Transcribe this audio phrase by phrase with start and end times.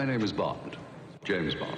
[0.00, 0.78] my name is Bond,
[1.24, 1.76] James Bond.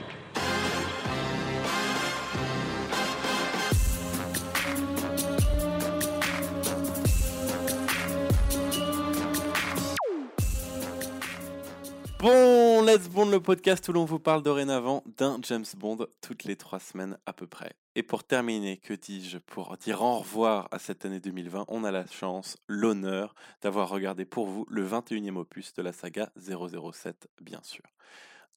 [12.18, 12.61] Bon,
[12.92, 16.78] Let's Bond, le podcast où l'on vous parle dorénavant d'un James Bond toutes les trois
[16.78, 17.72] semaines à peu près.
[17.94, 21.90] Et pour terminer, que dis-je, pour dire au revoir à cette année 2020, on a
[21.90, 27.62] la chance, l'honneur d'avoir regardé pour vous le 21e opus de la saga 007, bien
[27.62, 27.84] sûr.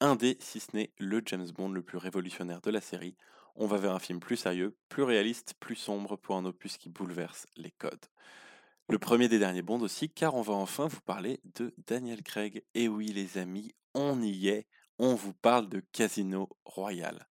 [0.01, 3.15] Un des, si ce n'est le James Bond le plus révolutionnaire de la série,
[3.55, 6.89] on va vers un film plus sérieux, plus réaliste, plus sombre pour un opus qui
[6.89, 8.05] bouleverse les codes.
[8.89, 12.63] Le premier des derniers Bond aussi, car on va enfin vous parler de Daniel Craig.
[12.73, 14.67] Et oui les amis, on y est,
[14.99, 17.27] on vous parle de Casino Royale.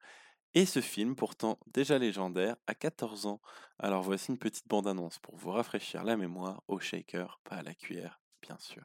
[0.54, 3.40] Et ce film, pourtant déjà légendaire, a 14 ans.
[3.78, 7.74] Alors voici une petite bande-annonce pour vous rafraîchir la mémoire au shaker, pas à la
[7.74, 8.82] cuillère, bien sûr.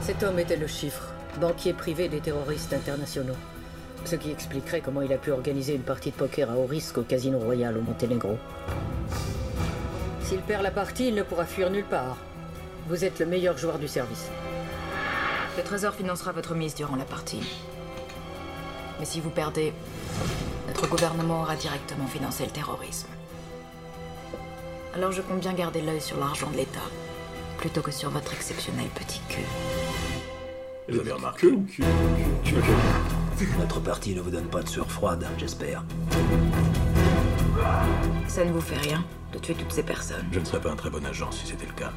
[0.00, 3.36] Cet homme était le chiffre, banquier privé des terroristes internationaux.
[4.04, 6.98] Ce qui expliquerait comment il a pu organiser une partie de poker à haut risque
[6.98, 8.36] au Casino Royal au Monténégro.
[10.20, 12.18] S'il perd la partie, il ne pourra fuir nulle part.
[12.88, 14.30] Vous êtes le meilleur joueur du service.
[15.56, 17.40] Le Trésor financera votre mise durant la partie.
[18.98, 19.72] Mais si vous perdez,
[20.66, 23.08] notre gouvernement aura directement financé le terrorisme.
[24.94, 26.80] Alors je compte bien garder l'œil sur l'argent de l'État,
[27.58, 29.44] plutôt que sur votre exceptionnel petit cul.
[30.88, 31.48] Vous avez remarqué
[33.58, 35.84] Notre partie ne vous donne pas de sueur froide, j'espère.
[38.28, 40.26] Ça ne vous fait rien de tuer toutes ces personnes.
[40.32, 41.92] Je ne serais pas un très bon agent si c'était le cas.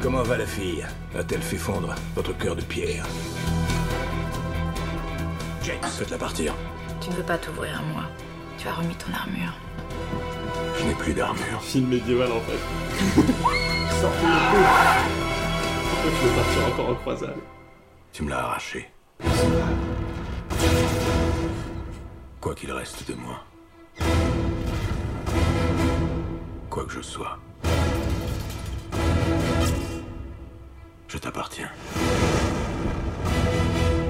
[0.00, 0.86] Comment va la fille?
[1.18, 3.04] A-t-elle fait fondre votre cœur de pierre?
[5.62, 6.54] James, faites-la partir.
[7.00, 8.02] Tu ne veux pas t'ouvrir à moi.
[8.58, 9.52] Tu as remis ton armure.
[10.78, 11.60] Je n'ai plus d'armure.
[11.60, 12.58] Film médiéval en fait.
[14.00, 14.64] Sortez le coup.
[15.90, 17.38] Pourquoi tu veux partir encore en croisade?
[18.12, 18.90] Tu me l'as arraché.
[22.40, 23.42] Quoi qu'il reste de moi.
[26.70, 27.38] Quoi que je sois.
[31.08, 31.68] Je t'appartiens.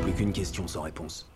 [0.03, 1.31] Plus qu'une question sans réponse.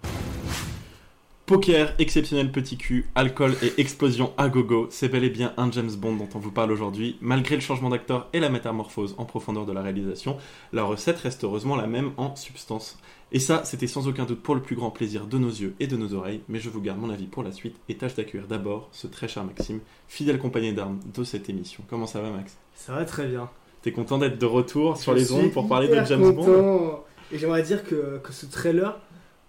[1.45, 5.91] Poker, exceptionnel petit cul, alcool et explosion à gogo, c'est bel et bien un James
[5.91, 7.19] Bond dont on vous parle aujourd'hui.
[7.21, 10.39] Malgré le changement d'acteur et la métamorphose en profondeur de la réalisation,
[10.73, 12.99] la recette reste heureusement la même en substance.
[13.33, 15.89] Et ça, c'était sans aucun doute pour le plus grand plaisir de nos yeux et
[15.89, 18.47] de nos oreilles, mais je vous garde mon avis pour la suite et tâche d'accueillir
[18.47, 21.83] d'abord ce très cher Maxime, fidèle compagnie d'armes de cette émission.
[21.91, 22.57] Comment ça va Max?
[22.75, 23.51] Ça va très bien.
[23.83, 27.05] T'es content d'être de retour sur Je les ondes pour parler de James Bond content.
[27.33, 28.99] Et j'aimerais dire que, que ce trailer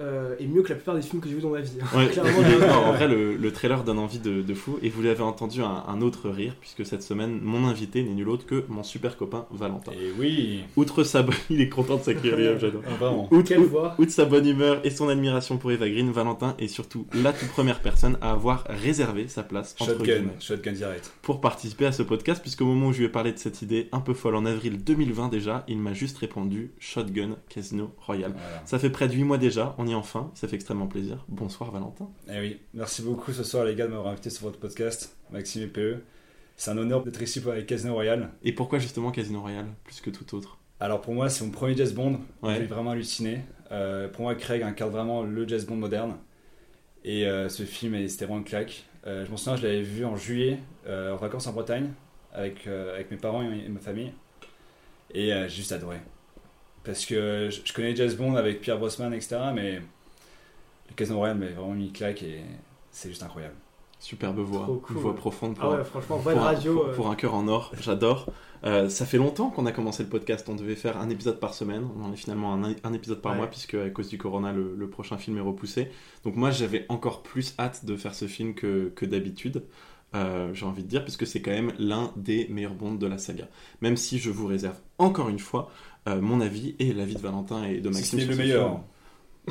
[0.01, 1.71] euh, est mieux que la plupart des films que j'ai vus dans ma vie.
[1.95, 2.09] Ouais,
[2.67, 4.79] non, en vrai, le, le trailer donne envie de, de fou.
[4.81, 8.29] Et vous l'avez entendu un, un autre rire, puisque cette semaine, mon invité n'est nul
[8.29, 9.91] autre que mon super copain Valentin.
[9.93, 11.35] Et oui, Outre sa bonne...
[11.49, 12.81] Il est content de s'accueillir, j'adore.
[13.01, 13.11] ah.
[13.31, 17.05] Outre, voix outre sa bonne humeur et son admiration pour Eva Green, Valentin est surtout
[17.13, 21.11] la toute première personne à avoir réservé sa place entre Shotgun, guillemets, shotgun direct.
[21.21, 23.89] pour participer à ce podcast, puisqu'au moment où je lui ai parlé de cette idée
[23.91, 28.31] un peu folle en avril 2020 déjà, il m'a juste répondu Shotgun Casino Royale.
[28.33, 28.61] Voilà.
[28.65, 31.25] Ça fait près de 8 mois déjà, on y enfin, ça fait extrêmement plaisir.
[31.27, 32.09] Bonsoir Valentin.
[32.27, 35.63] Et oui, merci beaucoup ce soir les gars de m'avoir invité sur votre podcast, Maxime
[35.63, 36.03] et PE.
[36.57, 38.29] C'est un honneur d'être ici avec Casino Royale.
[38.43, 40.59] Et pourquoi justement Casino Royale, plus que tout autre?
[40.79, 42.19] Alors pour moi, c'est mon premier Jazz Bond.
[42.41, 42.55] Ouais.
[42.57, 43.41] J'ai vraiment halluciné.
[43.71, 46.17] Euh, pour moi, Craig incarne vraiment le Jazz Bond moderne.
[47.03, 48.85] Et euh, ce film, c'était vraiment une claque.
[49.07, 51.89] Euh, je m'en souviens, je l'avais vu en juillet, en vacances en Bretagne,
[52.33, 54.11] avec, avec mes parents et, ma famille.
[55.13, 55.97] Et j'ai juste adoré.
[56.83, 59.37] Parce que je, connais Jazz Bond avec Pierre Brosnan, etc.
[59.53, 62.41] Mais le Casino Royale m'a vraiment mis une claque et
[62.91, 63.55] c'est juste incroyable.
[63.99, 64.95] Superbe voix, cool.
[64.95, 66.73] une voix profonde pour, Ah ouais, franchement, pour un, radio.
[66.73, 68.25] pour- euh, pour un cœur en or, j'adore.
[68.63, 71.53] Euh, ça fait longtemps qu'on a commencé le podcast, on devait faire un épisode par
[71.53, 73.37] semaine, on en est finalement un, un épisode par Ouais.
[73.39, 75.89] mois puisque à cause du corona le, le prochain film est repoussé.
[76.23, 79.63] Donc moi j'avais encore plus hâte de faire ce film que, que d'habitude.
[80.13, 83.17] Euh, j'ai envie de dire, puisque c'est quand même l'un des meilleurs bonds de la
[83.17, 83.47] saga.
[83.81, 87.63] Même si je vous réserve encore une fois euh, mon avis et l'avis de Valentin
[87.65, 88.19] et de Maxime.
[88.19, 88.81] c'est le meilleur.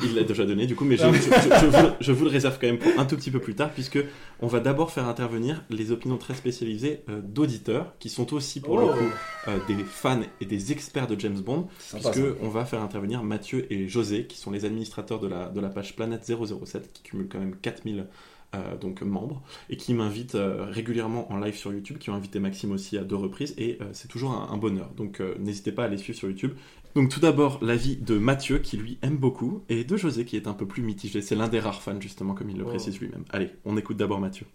[0.01, 2.29] Il l'a déjà donné du coup, mais je, je- je- je vous, je vous le
[2.29, 3.99] réserve quand même pour un tout petit peu plus tard, puisque
[4.39, 8.77] on va d'abord faire intervenir les opinions très spécialisées euh, d'auditeurs, qui sont aussi pour
[8.79, 8.93] le Oh.
[8.93, 12.81] coup euh, des fans et des experts de James Bond, sympa, puisque on va faire
[12.81, 16.91] intervenir Mathieu et José, qui sont les administrateurs de la, de la page Planète 007,
[16.93, 18.07] qui cumule quand même 4000
[18.55, 22.39] euh, donc membres, et qui m'invitent euh, régulièrement en live sur YouTube, qui ont invité
[22.39, 24.89] Maxime aussi à deux reprises, et euh, c'est toujours un, un bonheur.
[24.95, 26.53] Donc n'hésitez pas à les suivre sur YouTube.
[26.95, 30.47] Donc tout d'abord l'avis de Mathieu, qui lui aime beaucoup, et de José, qui est
[30.47, 31.21] un peu plus mitigé.
[31.21, 32.69] C'est l'un des rares fans, justement, comme il le Oh.
[32.69, 33.23] précise lui-même.
[33.29, 34.45] Allez, on écoute d'abord Mathieu.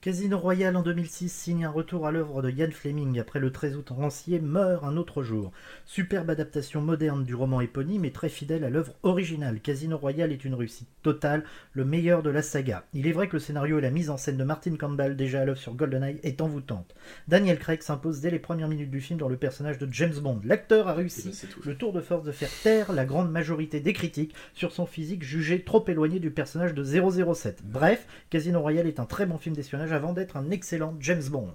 [0.00, 3.76] Casino Royale en 2006 signe un retour à l'œuvre de Ian Fleming après le 13
[3.76, 5.50] août Rancier meurt un autre jour.
[5.86, 9.58] Superbe adaptation moderne du roman éponyme et très fidèle à l'œuvre originale.
[9.58, 11.42] Casino Royale est une réussite totale,
[11.72, 12.84] le meilleur de la saga.
[12.94, 15.40] Il est vrai que le scénario et la mise en scène de Martin Campbell, déjà
[15.40, 16.94] à l'œuvre sur GoldenEye, est envoûtante.
[17.26, 20.42] Daniel Craig s'impose dès les premières minutes du film dans le personnage de James Bond.
[20.44, 21.60] L'acteur a réussi ben, c'est tout.
[21.64, 25.24] le tour de force de faire taire la grande majorité des critiques sur son physique
[25.24, 27.62] jugé trop éloigné du personnage de 007.
[27.64, 31.52] Bref, Casino Royale est un très bon film d'espionnage avant d'être un excellent James Bond.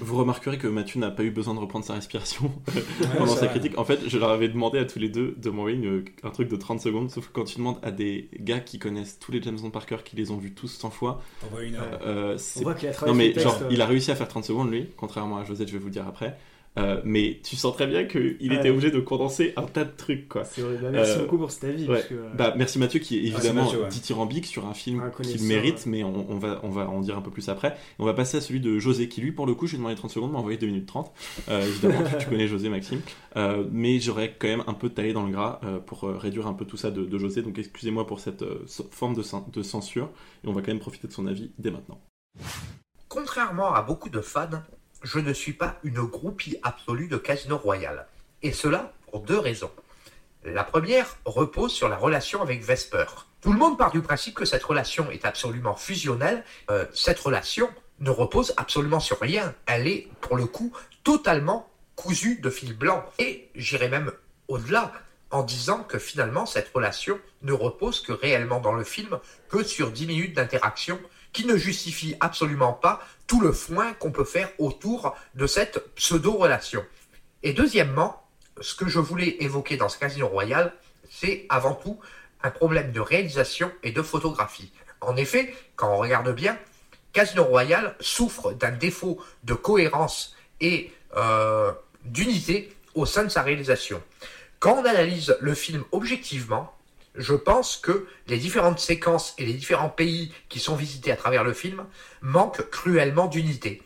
[0.00, 2.52] Vous remarquerez que Mathieu n'a pas eu besoin de reprendre sa respiration
[3.18, 3.48] pendant sa vrai.
[3.48, 3.76] critique.
[3.78, 6.56] En fait, je leur avais demandé à tous les deux de m'envoyer un truc de
[6.56, 7.10] 30 secondes.
[7.10, 9.86] Sauf que quand tu demandes à des gars qui connaissent tous les James Bond par
[9.86, 12.00] cœur, qui les ont vus tous 100 fois, T'envoies une heure.
[12.06, 14.14] euh, On voit qu'il a Non travaillé mais genre texte, euh, il a réussi à
[14.16, 16.38] faire 30 secondes lui, contrairement à Josette, je vais vous le dire après.
[16.78, 18.56] Euh, mais tu sens très bien qu'il Ouais.
[18.58, 20.44] était obligé de condenser un tas de trucs quoi.
[20.44, 20.76] C'est vrai.
[20.82, 21.82] Bah, merci Euh, beaucoup pour cet avis.
[21.88, 21.94] Ouais.
[21.94, 23.88] parce que, euh, Bah, merci Mathieu qui est évidemment Mathieu, ouais.
[23.88, 25.82] dithyrambique sur un film qu'il mérite, ouais.
[25.86, 27.76] mais on, on va, on va en dire un peu plus après.
[27.98, 29.78] On va passer à celui de José qui lui pour le coup je lui ai
[29.78, 31.12] demandé 30 secondes m'a envoyé 2 minutes 30.
[31.48, 33.00] Euh, évidemment tu, tu connais José Maxime.
[33.36, 36.52] Euh, mais j'aurais quand même un peu taillé dans le gras euh, pour réduire un
[36.54, 37.40] peu tout ça de, de José.
[37.42, 39.22] Donc excusez-moi pour cette euh, forme de,
[39.52, 40.10] de censure
[40.44, 42.00] et on va quand même profiter de son avis dès maintenant.
[43.08, 44.48] Contrairement à beaucoup de fans,
[45.02, 48.06] je ne suis pas une groupie absolue de Casino Royale.
[48.42, 49.70] Et cela pour deux raisons.
[50.44, 53.06] La première repose sur la relation avec Vesper.
[53.40, 56.44] Tout le monde part du principe que cette relation est absolument fusionnelle.
[56.70, 57.68] Euh, cette relation
[58.00, 59.54] ne repose absolument sur rien.
[59.66, 60.72] Elle est, pour le coup,
[61.02, 63.04] totalement cousue de fil blanc.
[63.18, 64.12] Et j'irai même
[64.48, 64.92] au-delà
[65.30, 69.90] en disant que finalement cette relation ne repose que réellement dans le film que sur
[69.90, 71.00] 10 minutes d'interaction
[71.36, 76.82] qui ne justifie absolument pas tout le foin qu'on peut faire autour de cette pseudo-relation.
[77.42, 78.26] Et deuxièmement,
[78.62, 80.72] ce que je voulais évoquer dans ce Casino Royal,
[81.10, 82.00] c'est avant tout
[82.42, 84.72] un problème de réalisation et de photographie.
[85.02, 86.56] En effet, quand on regarde bien,
[87.12, 91.70] Casino Royale souffre d'un défaut de cohérence et euh,
[92.06, 94.02] d'unité au sein de sa réalisation.
[94.58, 96.74] Quand on analyse le film objectivement,
[97.18, 101.44] je pense que les différentes séquences et les différents pays qui sont visités à travers
[101.44, 101.84] le film
[102.22, 103.82] manquent cruellement d'unité.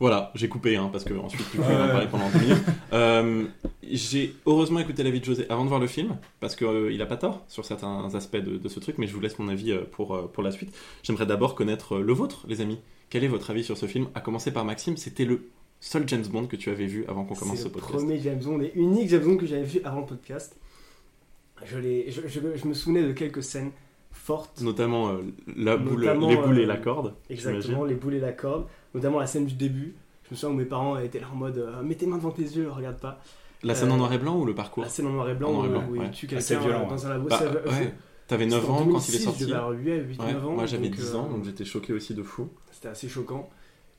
[0.00, 1.66] Voilà, j'ai coupé hein, parce que ensuite tu Ouais.
[1.66, 2.62] en parler pendant 10 minutes.
[2.92, 3.44] Euh,
[3.88, 7.16] j'ai heureusement écouté l'avis de José avant de voir le film parce qu'il a pas
[7.16, 9.82] tort sur certains aspects de, de ce truc, mais je vous laisse mon avis euh,
[9.92, 10.74] pour, euh, pour la suite.
[11.04, 12.80] J'aimerais d'abord connaître euh, le vôtre, les amis.
[13.08, 14.08] Quel est votre avis sur ce film?
[14.16, 17.34] À commencer par Maxime, c'était le seul James Bond que tu avais vu avant qu'on
[17.36, 17.94] commence c'est ce le podcast.
[17.94, 20.56] premier James Bond et unique James Bond que j'avais vu avant le podcast.
[21.64, 23.70] Je, l'ai- je, je- je me souvenais de quelques scènes
[24.12, 24.60] fortes.
[24.60, 25.22] Notamment euh,
[25.56, 27.14] la boule, Notamment, les boules et euh, la corde.
[27.30, 28.66] Exactement, les boules et la corde.
[28.94, 29.94] Notamment la scène du début.
[30.24, 32.30] Je me souviens où mes parents étaient là en mode euh, Mets tes mains devant
[32.32, 33.20] tes yeux, regarde pas.
[33.62, 35.52] La scène en noir et blanc ou le parcours La scène en noir et blanc,
[35.52, 36.06] noir et où- blanc, où ouais.
[36.06, 37.28] il tue Assez quelqu'un violent, dans un labo.
[37.28, 37.94] Bah, ouais.
[38.28, 39.44] T'avais c'était 9 en ans quand il est 2006, sorti.
[39.44, 40.52] Avoir 8, 8 Ouais, 9 ans.
[40.52, 42.48] moi j'avais donc, 10 euh, ans, donc j'étais choqué aussi de fou.
[42.72, 43.48] C'était assez choquant.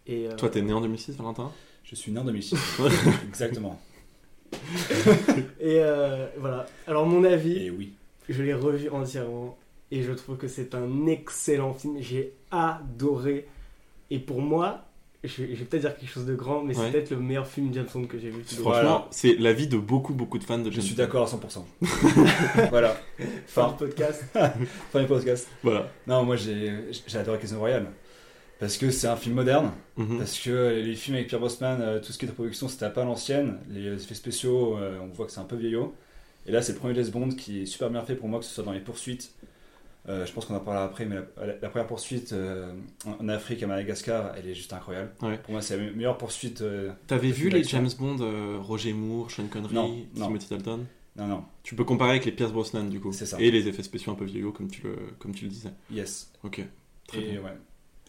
[0.06, 1.51] Et, euh, Toi, t'es né en 2006, Valentin?
[1.83, 2.57] Je suis né en 2006.
[3.27, 3.80] Exactement.
[5.60, 6.66] et euh, voilà.
[6.88, 7.94] Alors, mon avis, Et oui.
[8.30, 9.58] je l'ai revu entièrement.
[9.92, 11.98] Et je trouve que c'est un excellent film.
[12.02, 13.48] J'ai adoré.
[14.12, 14.84] Et pour moi,
[15.24, 16.86] je vais, je vais peut-être dire quelque chose de grand, mais Ouais.
[16.86, 18.44] c'est peut-être le meilleur film James Bond que j'ai vu.
[18.44, 19.08] Franchement, Voilà.
[19.12, 21.04] c'est l'avis de beaucoup, beaucoup de fans de Je James suis Bond.
[21.04, 21.66] d'accord à 100%.
[22.70, 22.96] voilà.
[23.48, 24.24] Fin Fin, du podcast.
[24.92, 25.48] fin du podcast.
[25.64, 25.90] Voilà.
[26.06, 26.72] Non, moi j'ai
[27.08, 27.88] j'ai adoré Casino Royale.
[28.59, 29.71] Parce que c'est un film moderne.
[29.98, 30.18] Mhm.
[30.18, 32.89] Parce que les films avec Pierre Brosnan, euh, tout ce qui est de production, c'était
[32.89, 33.59] pas l'ancienne.
[33.69, 35.94] Les effets spéciaux, euh, on voit que c'est un peu vieillot.
[36.48, 38.45] Et là, c'est le premier James Bond qui est super bien fait pour moi, que
[38.45, 39.31] ce soit dans les poursuites.
[40.09, 41.18] Euh, je pense qu'on en parlera après, mais
[41.61, 42.71] la, première poursuite euh,
[43.19, 45.11] en, Afrique, à Madagascar, elle est juste incroyable.
[45.21, 45.37] Ouais.
[45.37, 46.61] Pour moi, c'est la me- meilleure poursuite.
[46.61, 47.64] euh, T'avais vu les.
[47.66, 50.28] James Bond, euh, Roger Moore, Sean Connery, Non, non.
[50.28, 50.85] Timothy Dalton?
[51.18, 53.11] Non, non, Tu peux comparer avec les Pierce Brosnan du coup.
[53.11, 53.37] C'est ça.
[53.42, 55.71] Et les effets spéciaux un peu vieillots comme tu le, comme tu le disais.
[55.92, 56.31] yes.
[56.44, 56.61] Ok.
[57.07, 57.42] Très Et, bien.
[57.42, 57.57] ouais.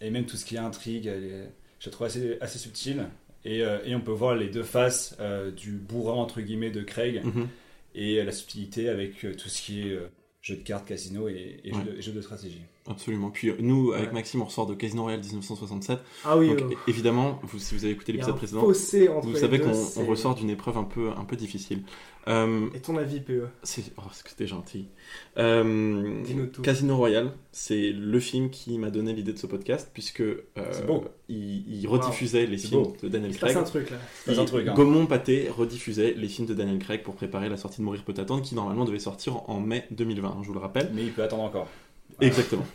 [0.00, 1.50] Et même tout ce qui est intrigue, est-
[1.80, 3.06] je la trouve assez, assez subtile.
[3.44, 6.82] Et, euh, et on peut voir les deux faces euh, du bourrin, entre guillemets, de
[6.82, 7.22] Craig.
[7.24, 7.48] Mhm.
[7.94, 10.08] et la subtilité avec euh, tout ce qui est euh,
[10.42, 11.78] jeu de cartes, casino et, et Ouais.
[11.84, 12.60] jeu, de, et jeu de stratégie.
[12.86, 13.30] Absolument.
[13.30, 14.14] Puis euh, nous, avec Ouais.
[14.14, 15.98] Maxime, on ressort de Casino Royale 1967.
[16.24, 20.04] Ah oui, Donc euh, évidemment, vous, si vous avez écouté l'épisode précédent, vous savez qu'on
[20.06, 21.82] ressort d'une épreuve un peu, un peu difficile.
[22.28, 24.88] Euh, Et ton avis, PE c'est oh, c'est que c'était gentil.
[25.38, 26.62] Euh, tout.
[26.62, 30.84] Casino Royale, c'est le film qui m'a donné l'idée de ce podcast puisque euh, C'est
[31.28, 33.56] il, il rediffusait les C'est films de Daniel Craig.
[33.56, 33.96] un truc là.
[34.40, 34.74] un truc, hein.
[34.74, 38.14] Gaumont Pâté rediffusait les films de Daniel Craig pour préparer la sortie de Mourir peut
[38.16, 40.90] attendre qui normalement devait sortir en mai 2020, je vous le rappelle.
[40.94, 41.68] Mais il peut attendre encore.
[42.20, 42.66] Exactement.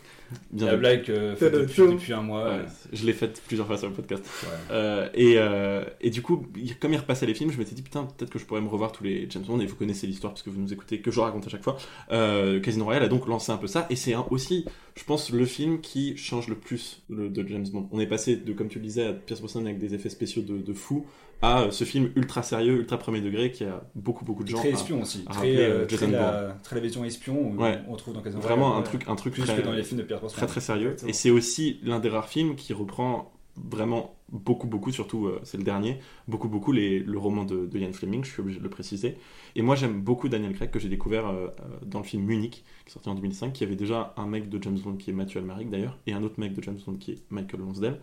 [0.51, 2.43] Bien La blague euh, faite depuis, un mois.
[2.45, 4.23] Ouais, euh, je l'ai faite plusieurs fois sur le podcast.
[4.43, 4.49] ouais.
[4.71, 6.45] Euh, et, euh, et du coup,
[6.79, 8.91] comme il repassait les films, je m'étais dit putain, peut-être que je pourrais me revoir
[8.91, 9.59] tous les James Bond.
[9.59, 11.77] Et vous connaissez l'histoire parce que vous nous écoutez, que je raconte à chaque fois.
[12.11, 13.85] Euh, Casino Royale a donc lancé un peu ça.
[13.89, 17.87] Et c'est aussi, je pense, le film qui change le plus le- de James Bond.
[17.91, 20.41] On est passé de, comme tu le disais, à Pierce Brosnan avec des effets spéciaux
[20.41, 21.05] de, de fou
[21.43, 24.57] à euh, ce film ultra sérieux, ultra premier degré qui a beaucoup, beaucoup de gens.
[24.57, 25.23] Très à- espion aussi.
[25.27, 27.79] à Très, euh, euh, très, la, très la vision espion où Ouais.
[27.87, 28.83] on retrouve dans Casino Vraiment un ouais.
[28.83, 30.37] truc, un truc Plus très, que dans les films de Pierre Brosnan.
[30.37, 30.87] très très sérieux.
[30.93, 31.09] Exactement.
[31.09, 35.57] Et c'est aussi l'un des rares films qui reprend vraiment beaucoup, beaucoup, surtout euh, c'est
[35.57, 38.63] le dernier, beaucoup, beaucoup les, le roman de, de Ian Fleming, je suis obligé de
[38.63, 39.17] le préciser.
[39.55, 41.49] Et moi j'aime beaucoup Daniel Craig que j'ai découvert euh,
[41.85, 44.63] dans le film Munich, qui est sorti en 2005, qui avait déjà un mec de
[44.63, 47.11] James Bond qui est Matthew Almaric d'ailleurs, et un autre mec de James Bond qui
[47.11, 47.99] est Michael Lonsdale.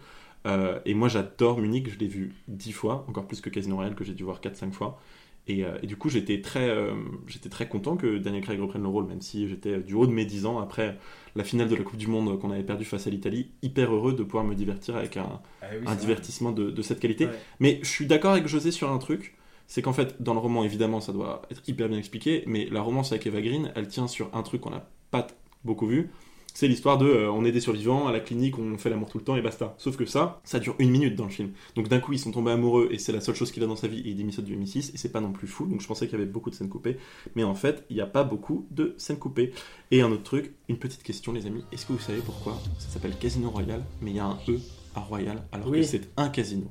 [0.47, 3.95] Euh, et moi j'adore Munich, je l'ai vu dix fois, encore plus que Casino Royale
[3.95, 5.01] que j'ai dû voir 4-5 fois.
[5.47, 6.95] Et, euh, et du coup j'étais très, euh,
[7.27, 10.13] j'étais très content que Daniel Craig reprenne le rôle, même si j'étais du haut de
[10.13, 10.99] mes 10 ans après
[11.35, 14.13] la finale de la Coupe du Monde qu'on avait perdue face à l'Italie, hyper heureux
[14.15, 17.27] de pouvoir me divertir avec un, Ah oui, un divertissement de, de cette qualité.
[17.27, 17.33] Ouais.
[17.59, 20.65] Mais je suis d'accord avec José sur un truc, c'est qu'en fait, dans le roman,
[20.65, 24.09] évidemment, ça doit être hyper bien expliqué, mais la romance avec Eva Green, elle tient
[24.09, 25.27] sur un truc qu'on n'a pas
[25.65, 26.11] beaucoup vu.
[26.55, 29.19] C'est l'histoire de euh, on est des survivants, à la clinique, on fait l'amour tout
[29.19, 29.75] le temps et basta.
[29.79, 31.53] Sauf que ça, ça dure une minute dans le film.
[31.75, 33.77] Donc d'un coup, ils sont tombés amoureux et c'est la seule chose qu'il a dans
[33.77, 35.67] sa vie et il démissionne du MI6 et c'est pas non plus fou.
[35.67, 36.99] Donc je pensais qu'il y avait beaucoup de scènes coupées.
[37.35, 39.53] Mais en fait, il n'y a pas beaucoup de scènes coupées.
[39.91, 41.65] Et un autre truc, une petite question, les amis.
[41.73, 44.59] Est-ce que vous savez pourquoi ça s'appelle Casino Royal, mais il y a un E
[44.95, 45.79] à Royal alors Oui.
[45.81, 46.67] que c'est un casino?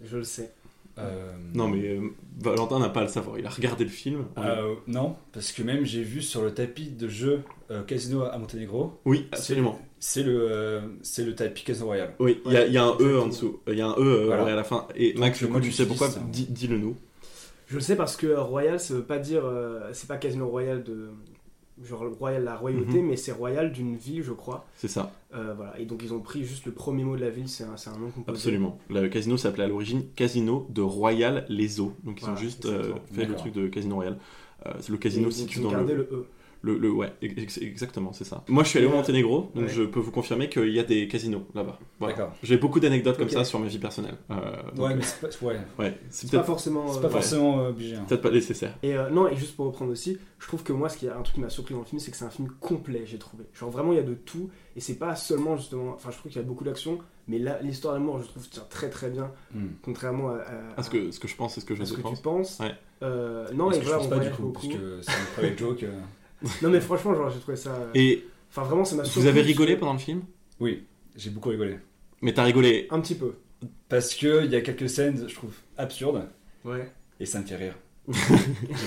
[0.00, 0.52] Je le sais.
[0.98, 2.08] Euh, Non, mais euh,
[2.40, 3.38] Valentin n'a pas à le savoir.
[3.38, 4.24] Il a regardé le film.
[4.38, 8.36] Euh, non, parce que même j'ai vu sur le tapis de jeu euh, Casino à
[8.38, 9.78] Monténégro, Oui, absolument.
[10.00, 12.14] c'est le, euh, c'est le tapis Casino Royale.
[12.18, 13.60] Oui, il y, a- il y a un E en dessous.
[13.68, 14.44] Il y a un E euh, Voilà.
[14.52, 14.86] à la fin.
[14.94, 16.08] Et Donc, Max, du coup, moi, tu sais pourquoi.
[16.30, 16.96] Dis- Dis-le nous.
[17.68, 19.42] Je le sais parce que Royal, ça veut pas dire.
[19.44, 21.10] euh, c'est pas Casino Royal de.
[21.84, 23.08] Genre Royal, la royauté, Mhm.
[23.08, 24.66] mais c'est Royal d'une ville, je crois.
[24.74, 25.78] C'est ça, Euh, voilà.
[25.78, 27.98] Et donc ils ont pris juste le premier mot de la ville, c'est un, un
[27.98, 28.30] nom composé.
[28.36, 28.78] absolument.
[28.90, 31.92] Le casino s'appelait à l'origine Casino de Royal Les Eaux.
[32.04, 34.18] Donc ils ont juste euh, fait le truc de Casino Royal.
[34.66, 36.26] Euh, le casino ils ont dans le E.
[36.62, 38.42] le, le- Ouais, ex- exactement, c'est ça.
[38.48, 38.90] Moi, je suis allé au.
[38.90, 39.68] Monténégro, donc Ouais.
[39.68, 41.78] je peux vous confirmer qu'il y a des casinos là-bas.
[42.00, 42.14] Voilà.
[42.16, 42.32] D'accord.
[42.42, 44.16] J'ai beaucoup d'anecdotes comme ça sur ma vie personnelle.
[44.30, 44.34] Euh,
[44.74, 46.86] donc, Ouais, mais c'est pas, ouais, ouais, c'est pas peut-être forcément.
[46.96, 47.94] euh, pas euh, obligé.
[47.96, 48.04] hein.
[48.08, 48.76] peut-être pas nécessaire.
[48.82, 51.10] Et euh, non, et juste pour reprendre aussi, je trouve que moi, ce qui est
[51.10, 53.18] un truc qui m'a surpris dans le film, c'est que c'est un film complet, j'ai
[53.18, 53.44] trouvé.
[53.54, 55.92] Genre vraiment, il y a de tout, et c'est pas seulement justement.
[55.94, 56.98] Enfin, je trouve qu'il y a beaucoup d'action,
[57.28, 59.68] mais là, l'histoire d'amour, je trouve, tient très très bien, Hmm.
[59.82, 60.44] contrairement à, à-
[60.78, 62.16] Ah, ce, que, ce que je pense et ce que je à ce que pense.
[62.18, 62.58] tu penses.
[62.60, 62.74] Ouais.
[63.02, 65.84] Euh, non, et voilà, on pense pas du coup, parce que c'est un private joke.
[66.44, 66.48] Euh.
[66.62, 67.90] Non, mais franchement, genre, j'ai trouvé ça.
[67.94, 70.22] Et Enfin, vraiment, ça m'a vous avez rigolé pendant le film?
[70.58, 70.84] Oui,
[71.16, 71.76] j'ai beaucoup rigolé.
[72.22, 73.34] Mais t'as rigolé Un petit peu.
[73.88, 76.26] Parce que il y a quelques scènes, je trouve, absurdes,
[76.64, 76.90] Ouais.
[77.20, 77.74] et ça me fait rire.
[78.08, 78.14] j'ai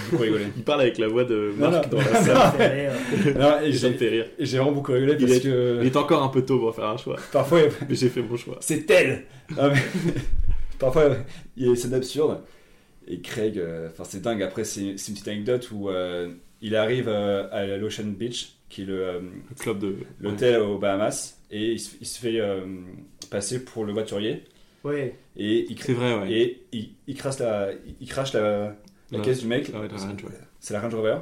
[0.10, 0.46] beaucoup rigolé.
[0.58, 1.98] Il parle avec la voix de Marc non.
[1.98, 2.91] dans la salle.
[3.38, 4.25] Non, et Et ça me j'ai fait rire.
[4.39, 6.58] et j'ai vraiment beaucoup rigolé Il parce est- que Il est encore un peu tôt
[6.58, 7.17] pour faire un choix.
[7.31, 8.58] parfois, Mais j'ai fait mon choix.
[8.62, 9.25] c'est elle
[9.60, 10.13] Ah, mais-
[10.79, 11.17] Parfois,
[11.55, 12.41] il y a des scènes absurdes.
[13.08, 14.41] Et Craig, euh, enfin c'est dingue.
[14.41, 16.31] Après, c'est c'est une petite anecdote où euh,
[16.62, 19.96] il arrive euh, à l'Ocean Beach, qui est le, euh, Le club de.
[20.20, 22.62] l'hôtel aux Bahamas, et il se, il se fait euh,
[23.30, 24.44] passer pour le voiturier.
[24.84, 25.15] Ouais.
[25.38, 26.32] Et il, C'est vrai, ouais.
[26.32, 28.75] et il, il crache la, il crache la,
[29.12, 29.25] la Ouais.
[29.25, 29.72] caisse du mec.
[30.60, 31.18] C'est la Range Rover.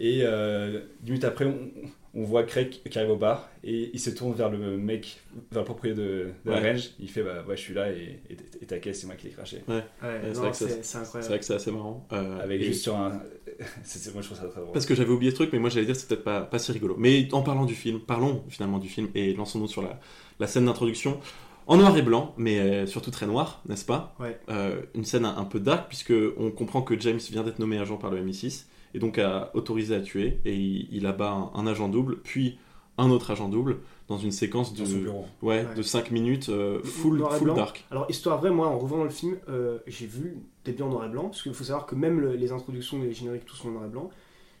[0.00, 1.88] Et euh, dix minutes après, on, on
[2.24, 5.20] voit Craig qui arrive au bar et il se tourne vers le mec,
[5.52, 6.60] vers le propriétaire de, de Ouais.
[6.60, 6.90] la Range.
[7.00, 9.26] Il fait bah ouais, je suis là et, et, et ta caisse, c'est moi qui
[9.26, 9.62] l'ai craché.
[9.68, 11.28] Ouais, c'est vrai que ça- c'est c'est C'est incroyable.
[11.30, 12.06] vrai que c'est assez marrant.
[12.12, 13.20] Euh, Avec et- juste sur un.
[13.84, 14.72] c'est, moi, je trouve ça très drôle.
[14.72, 16.58] Parce que j'avais oublié ce truc, mais moi j'allais dire que c'est peut-être pas, pas
[16.58, 16.94] si rigolo.
[16.98, 19.98] Mais en parlant du film, parlons finalement du film et lançons-nous sur la,
[20.40, 21.20] la scène d'introduction.
[21.66, 24.14] En noir et blanc, mais euh, surtout très noir, n'est-ce pas?
[24.18, 24.40] Ouais.
[24.48, 27.76] Euh, Une scène un, un peu dark, puisque on comprend que James vient d'être nommé
[27.78, 30.40] agent par le MI6 et donc a autorisé à tuer.
[30.44, 32.58] Et il, il abat un, un agent double, puis
[32.98, 33.78] un autre agent double,
[34.08, 34.84] dans une séquence de,
[35.42, 35.66] ouais, Ouais.
[35.76, 37.54] de 5 minutes, euh, full, Noir et full blanc.
[37.56, 37.84] dark.
[37.90, 41.04] Alors, histoire vraie, moi, en revoyant le film, euh, j'ai vu des bien en noir
[41.04, 43.68] et blanc, parce qu'il faut savoir que même le- les introductions, les génériques, tout sont
[43.68, 44.10] en noir et blanc.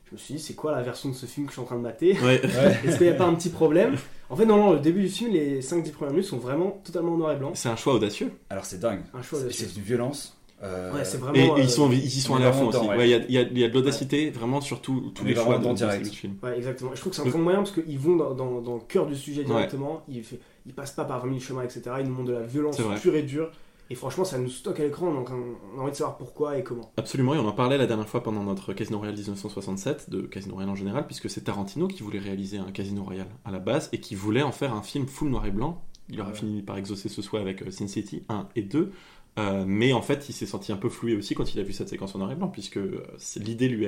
[0.06, 1.66] Je me suis dit, c'est quoi la version de ce film que je suis en
[1.66, 2.16] train de mater?
[2.22, 2.40] Ouais.
[2.84, 3.96] Est-ce qu'il n'y a pas un petit problème?
[4.30, 7.14] En fait, non, non, le début du film, les 5-10 premières minutes sont vraiment totalement
[7.14, 7.50] en noir et blanc.
[7.54, 8.30] C'est un choix audacieux.
[8.50, 9.00] Alors c'est dingue.
[9.12, 9.66] Un choix C'est, audacieux.
[9.68, 10.37] c'est une violence.
[10.62, 11.36] Euh, Ouais, c'est Et, vraiment.
[11.36, 12.78] et euh, ils, sont, ils y sont à fond aussi.
[12.78, 12.96] dedans, ouais.
[12.98, 15.12] Ouais, Il y, a, il y a- il y a de l'audacité vraiment sur tout-
[15.14, 16.06] tous On les choix ce direct.
[16.08, 16.34] film.
[16.42, 16.90] Ouais, exactement.
[16.94, 19.06] Je trouve que c'est un bon moyen parce qu'ils vont dans, dans, dans le cœur
[19.06, 19.46] du sujet Ouais.
[19.46, 20.02] directement.
[20.08, 21.82] Ils, fait, ils passent pas par 20 000 chemins, etc.
[22.00, 23.50] Ils nous montrent de la violence pure et dure.
[23.90, 26.62] Et franchement, ça nous stocke à l'écran, donc on a envie de savoir pourquoi et
[26.62, 26.92] comment.
[26.98, 30.52] Absolument, et on en parlait la dernière fois pendant notre Casino Royale 1967, de Casino
[30.54, 33.88] Royale en général, puisque c'est Tarantino qui voulait réaliser un Casino Royale à la base
[33.94, 35.82] et qui voulait en faire un film full noir et blanc.
[36.10, 36.36] Il aura Ouais.
[36.36, 38.92] fini par exaucer ce souhait avec euh, Sin City 1 et 2.
[39.38, 41.72] Euh, mais en fait, il s'est senti un peu floué aussi quand il a vu
[41.72, 43.04] cette séquence en noir et blanc, puisque euh,
[43.36, 43.86] l'idée lui,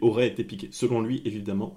[0.00, 1.76] aurait été piquée, selon lui évidemment.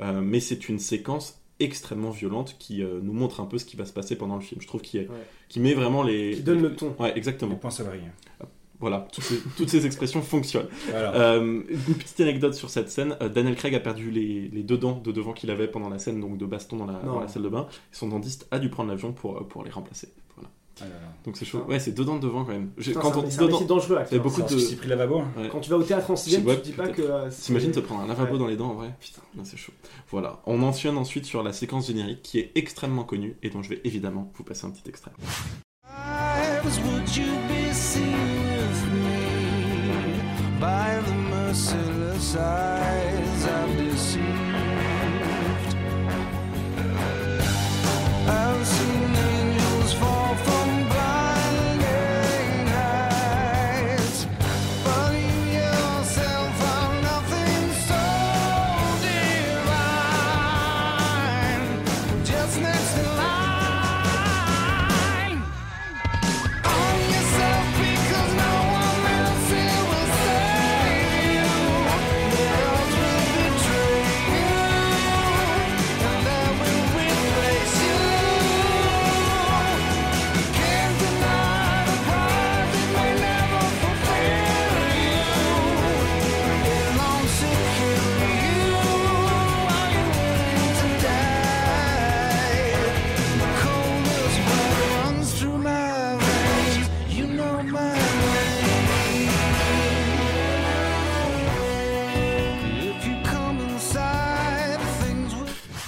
[0.00, 3.76] Euh, mais c'est une séquence extrêmement violente qui euh, nous montre un peu ce qui
[3.76, 4.60] va se passer pendant le film.
[4.60, 5.60] Je trouve qu'il Ouais.
[5.60, 6.32] met vraiment les.
[6.34, 6.94] Qui donne le ton.
[6.98, 7.54] Ouais, exactement.
[7.56, 8.02] point salarié.
[8.78, 10.68] Voilà, toutes ces, toutes ces expressions fonctionnent.
[10.90, 11.14] Voilà.
[11.14, 14.76] Euh, une petite anecdote sur cette scène euh, Daniel Craig a perdu les, les deux
[14.76, 17.14] dents de devant qu'il avait pendant la scène donc de baston dans la, Non.
[17.14, 17.68] dans la salle de bain.
[17.70, 20.08] Et son dentiste a dû prendre l'avion pour, pour les remplacer.
[20.78, 20.92] Voilà.
[20.94, 21.12] Ah là là.
[21.24, 21.64] Donc c'est chaud.
[21.68, 22.70] Ouais, c'est deux dents de devant quand même.
[22.76, 23.98] J'ai- Putain, quand on dit c'est métier dangereux.
[24.10, 25.22] Il y a beaucoup de- c'est pris le lavabo.
[25.36, 25.48] Ouais.
[25.50, 27.02] Quand tu vas au théâtre en 6 Ouais, tu te dis pas que.
[27.02, 28.38] euh, T'imagines te prendre un lavabo Ouais.
[28.38, 29.72] dans les dents en vrai Putain, c'est chaud.
[30.10, 30.40] Voilà.
[30.46, 33.80] On mentionne ensuite sur la séquence générique qui est extrêmement connue et dont je vais
[33.84, 35.12] évidemment vous passer un petit extrait.
[35.88, 37.06] lives would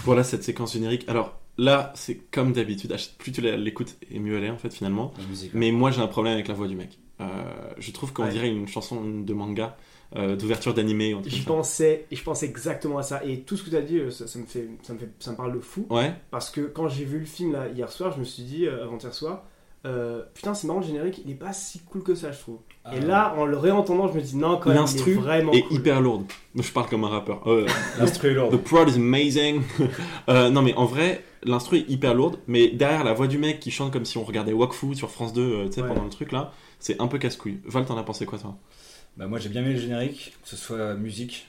[0.08, 1.04] Voilà cette séquence générique.
[1.08, 2.94] Alors là, c'est comme d'habitude.
[3.18, 5.12] Plus tu l'écoutes, et mieux elle est en fait finalement.
[5.54, 6.98] Mais moi, j'ai un problème avec la voix du mec.
[7.20, 7.24] Euh,
[7.78, 8.30] je trouve qu'on Ouais.
[8.30, 9.76] dirait une chanson de manga,
[10.16, 11.14] euh, d'ouverture d'animé.
[11.26, 13.22] comme pensais, et je pensais exactement à ça.
[13.24, 15.10] Et tout ce que tu as dit, euh, ça, ça me fait, ça, me fait,
[15.18, 15.86] ça me parle de fou.
[15.90, 18.66] Ouais, Parce que quand j'ai vu le film là, hier soir, je me suis dit,
[18.66, 19.44] euh, avant-hier soir,
[19.86, 22.58] euh, putain, c'est marrant, le générique, il est pas si cool que ça, je trouve.
[22.84, 25.52] Ah, et là, en le réentendant, je me dis, non, quand même, il est vraiment
[25.52, 25.76] est cool.
[25.76, 26.24] hyper lourde.
[26.56, 27.42] Je parle comme un rappeur.
[27.48, 27.66] Euh,
[27.98, 28.50] L'instru est lourd.
[28.50, 29.62] The prod is amazing.
[30.28, 33.60] Euh, non mais en vrai, l'instru est hyper lourde, mais derrière la voix du mec
[33.60, 35.88] qui chante comme si on regardait Wakfu sur France 2, euh, tu sais, Ouais.
[35.88, 37.60] pendant le truc là, c'est un peu casse-couille.
[37.64, 38.58] Val, t'en as pensé quoi toi?
[39.16, 41.46] Bah, moi j'ai bien aimé le générique, que ce soit musique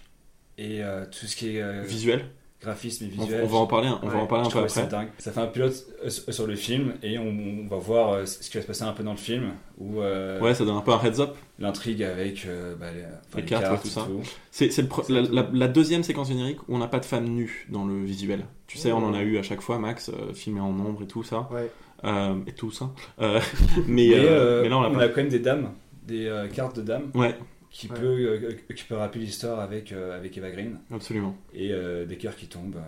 [0.58, 2.26] et euh, tout ce qui est euh, Visuel
[2.62, 3.42] graphisme et visuel.
[3.44, 4.88] on va en parler, un- on va en parler un peu après.
[4.88, 5.08] dingue.
[5.18, 7.28] Ça fait un pilote euh, sur le film et on,
[7.64, 10.02] on va voir euh, ce qui va se passer un peu dans le film où
[10.02, 11.36] euh, Ouais, ça donne un peu un heads up.
[11.58, 14.08] l'intrigue avec euh, bah, les, enfin, Les les cartes, cartes, tout ça.
[14.52, 17.06] C'est c'est le pro- la, la- la deuxième séquence générique où on n'a pas de
[17.06, 18.46] femme nue dans le visuel.
[18.68, 21.08] Tu sais, on en a eu à chaque fois, Max, euh, filmé en ombre et
[21.08, 21.48] tout ça.
[21.52, 21.72] Ouais.
[22.04, 22.90] Euh, et tout ça.
[23.22, 23.40] Euh,
[23.88, 25.04] mais, Et, euh, euh, mais là, on l'a on pas.
[25.04, 25.72] a quand même des dames,
[26.06, 27.36] des euh, cartes de dames Ouais,
[27.72, 28.00] qui Ouais.
[28.00, 31.36] peut euh, qui peut rappeler l'histoire avec euh, avec Eva Green absolument.
[31.54, 32.80] et euh, des cœurs qui tombent.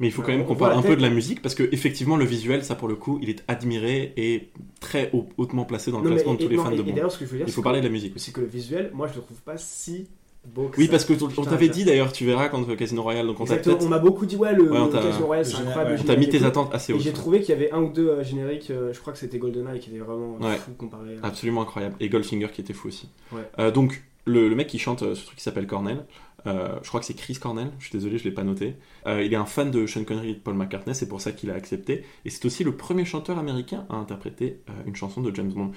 [0.00, 1.62] Mais il faut quand même on qu'on parle un peu de la musique parce que
[1.70, 4.48] effectivement le visuel, ça pour le coup, il est admiré et
[4.80, 6.70] très haut- hautement placé dans le Non, mais- classement de et- tous les non, fans
[6.72, 6.90] et- de et Bond.
[6.92, 8.26] d'ailleurs, ce que je veux dire, Il faut que- parler de la musique aussi.
[8.26, 10.08] c'est que le visuel, moi, je le trouve pas si
[10.44, 10.90] beau que Oui, ça.
[10.92, 13.86] parce que on t'avait dit d'ailleurs, tu verras quand Casino Royale, donc on t'a Exactement,
[13.86, 15.98] on m'a beaucoup dit, ouais, le, Ouais, le Casino Royale, c'est le incroyable.
[16.00, 17.02] on t'a mis tes attentes assez Et hautes.
[17.02, 19.38] j'ai trouvé qu'il y avait un ou deux euh, génériques, euh, je crois que c'était
[19.38, 20.56] GoldenEye qui était vraiment Ouais.
[20.56, 21.16] fou comparé.
[21.22, 21.94] à- Absolument incroyable.
[22.00, 23.08] Et Goldfinger qui était fou aussi.
[23.30, 23.42] Ouais.
[23.60, 26.04] Euh, donc, le, mec qui chante euh, ce truc qui s'appelle Cornell,
[26.46, 28.76] euh, je crois que c'est Chris Cornell, je suis désolé, je l'ai pas noté.
[29.06, 31.32] Euh, il est un fan de Sean Connery et de Paul McCartney, c'est pour ça
[31.32, 32.04] qu'il a accepté.
[32.24, 35.72] Et c'est aussi le premier chanteur américain à interpréter une chanson de James Bond.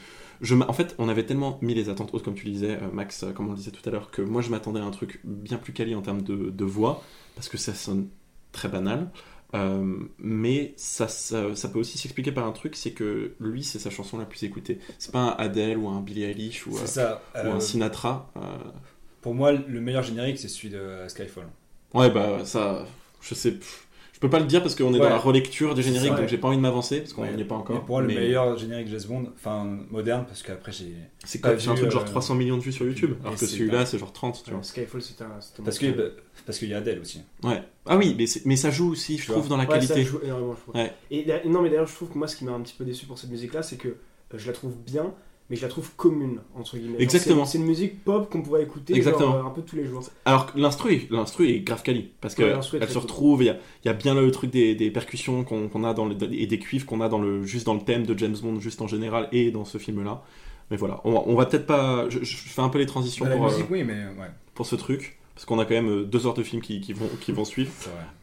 [0.67, 3.51] En fait, on avait tellement mis les attentes hautes, comme tu disais, Max, comme on
[3.51, 5.93] le disait tout à l'heure, que moi je m'attendais à un truc bien plus quali
[5.93, 7.03] en termes de, de voix,
[7.35, 8.09] parce que ça sonne
[8.51, 9.09] très banal.
[9.55, 13.79] Euh, mais ça, ça, ça peut aussi s'expliquer par un truc, c'est que lui, c'est
[13.79, 14.79] sa chanson la plus écoutée.
[14.99, 18.31] C'est pas un Adele ou un Billie Eilish ou, euh, ou un Sinatra.
[18.37, 18.41] euh,
[19.21, 21.47] pour moi, le meilleur générique, c'est celui de Skyfall.
[21.93, 22.85] Ouais, bah ça,
[23.21, 23.57] je sais,
[24.15, 24.99] je peux pas le dire parce qu'on est Ouais.
[24.99, 27.33] dans la relecture du générique, donc j'ai pas envie de m'avancer parce qu'on Ouais.
[27.35, 27.79] n'y est pas Mais encore.
[27.81, 30.95] pour moi, le meilleur générique James Bond, enfin moderne, parce qu'après j'ai.
[31.25, 33.33] c'est quoi C'est un truc genre euh, 300 millions de vues sur YouTube, et alors
[33.33, 35.39] que c'est celui-là pas- c'est genre 30, tu Ouais, Skyfall, c'était un.
[35.65, 36.03] Parce que bah,
[36.45, 37.21] parce qu'il y a Adele aussi.
[37.41, 37.51] vois.
[37.51, 37.63] Ouais.
[37.85, 39.87] Ah oui, mais, c'est- mais ça joue aussi, je Tu trouve, dans la Ouais, ça
[39.93, 40.03] qualité.
[40.09, 40.75] joue énormément, je trouve.
[40.75, 40.93] Ouais.
[41.11, 43.05] Et non, mais d'ailleurs, je trouve que moi, ce qui m'a un petit peu déçu
[43.05, 43.93] pour cette musique-là, c'est que euh,
[44.37, 45.13] je la trouve bien,
[45.49, 46.97] mais je la trouve commune, entre guillemets.
[46.99, 47.45] Exactement.
[47.45, 49.33] c'est- une musique pop qu'on pourrait écouter Exactement.
[49.33, 50.03] genre, euh, un peu tous les jours.
[50.25, 53.43] Alors que l'instru, l'instru est grave quali parce Ouais, que elle se retrouve.
[53.43, 56.05] Il y a, il y a bien le truc des, des percussions qu'on a dans
[56.05, 58.59] le, et des cuivres qu'on a dans le juste dans le thème de James Bond,
[58.59, 60.23] juste en général et dans ce film-là.
[60.71, 62.09] Mais voilà, on va, on va peut-être pas.
[62.09, 64.31] Je, je fais un peu les transitions Bah, la pour, euh, musique, oui, mais ouais,
[64.55, 66.93] pour ce truc parce qu'on a quand même euh, deux heures de film qui, qui
[66.93, 67.71] vont qui vont suivre.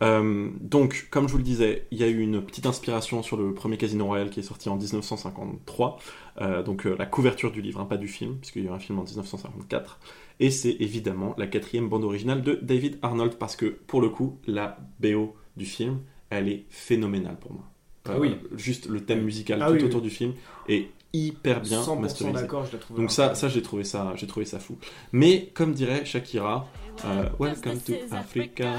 [0.02, 3.36] Euh, donc, comme je vous le disais, il y a eu une petite inspiration sur
[3.36, 5.98] le premier Casino Royale qui est sorti en 1953.
[6.40, 8.74] Euh, donc, euh, la couverture du livre, hein, pas du film, puisqu'il y a eu
[8.74, 10.00] un film en 1954.
[10.40, 14.38] Et c'est évidemment la quatrième bande originale de David Arnold, parce que pour le coup,
[14.46, 17.71] la BO du film, elle est phénoménale pour moi.
[18.08, 18.36] Ah oui.
[18.56, 20.08] Juste le thème musical Ah tout oui, autour oui.
[20.08, 20.32] du film
[20.68, 22.40] est hyper bien 100% masterisé.
[22.40, 22.94] d'accord, je.
[22.94, 24.76] Donc ça, ça j'ai trouvé ça, j'ai trouvé ça fou.
[25.12, 26.66] Mais comme dirait Shakira,
[27.04, 28.72] euh, Welcome to Africa.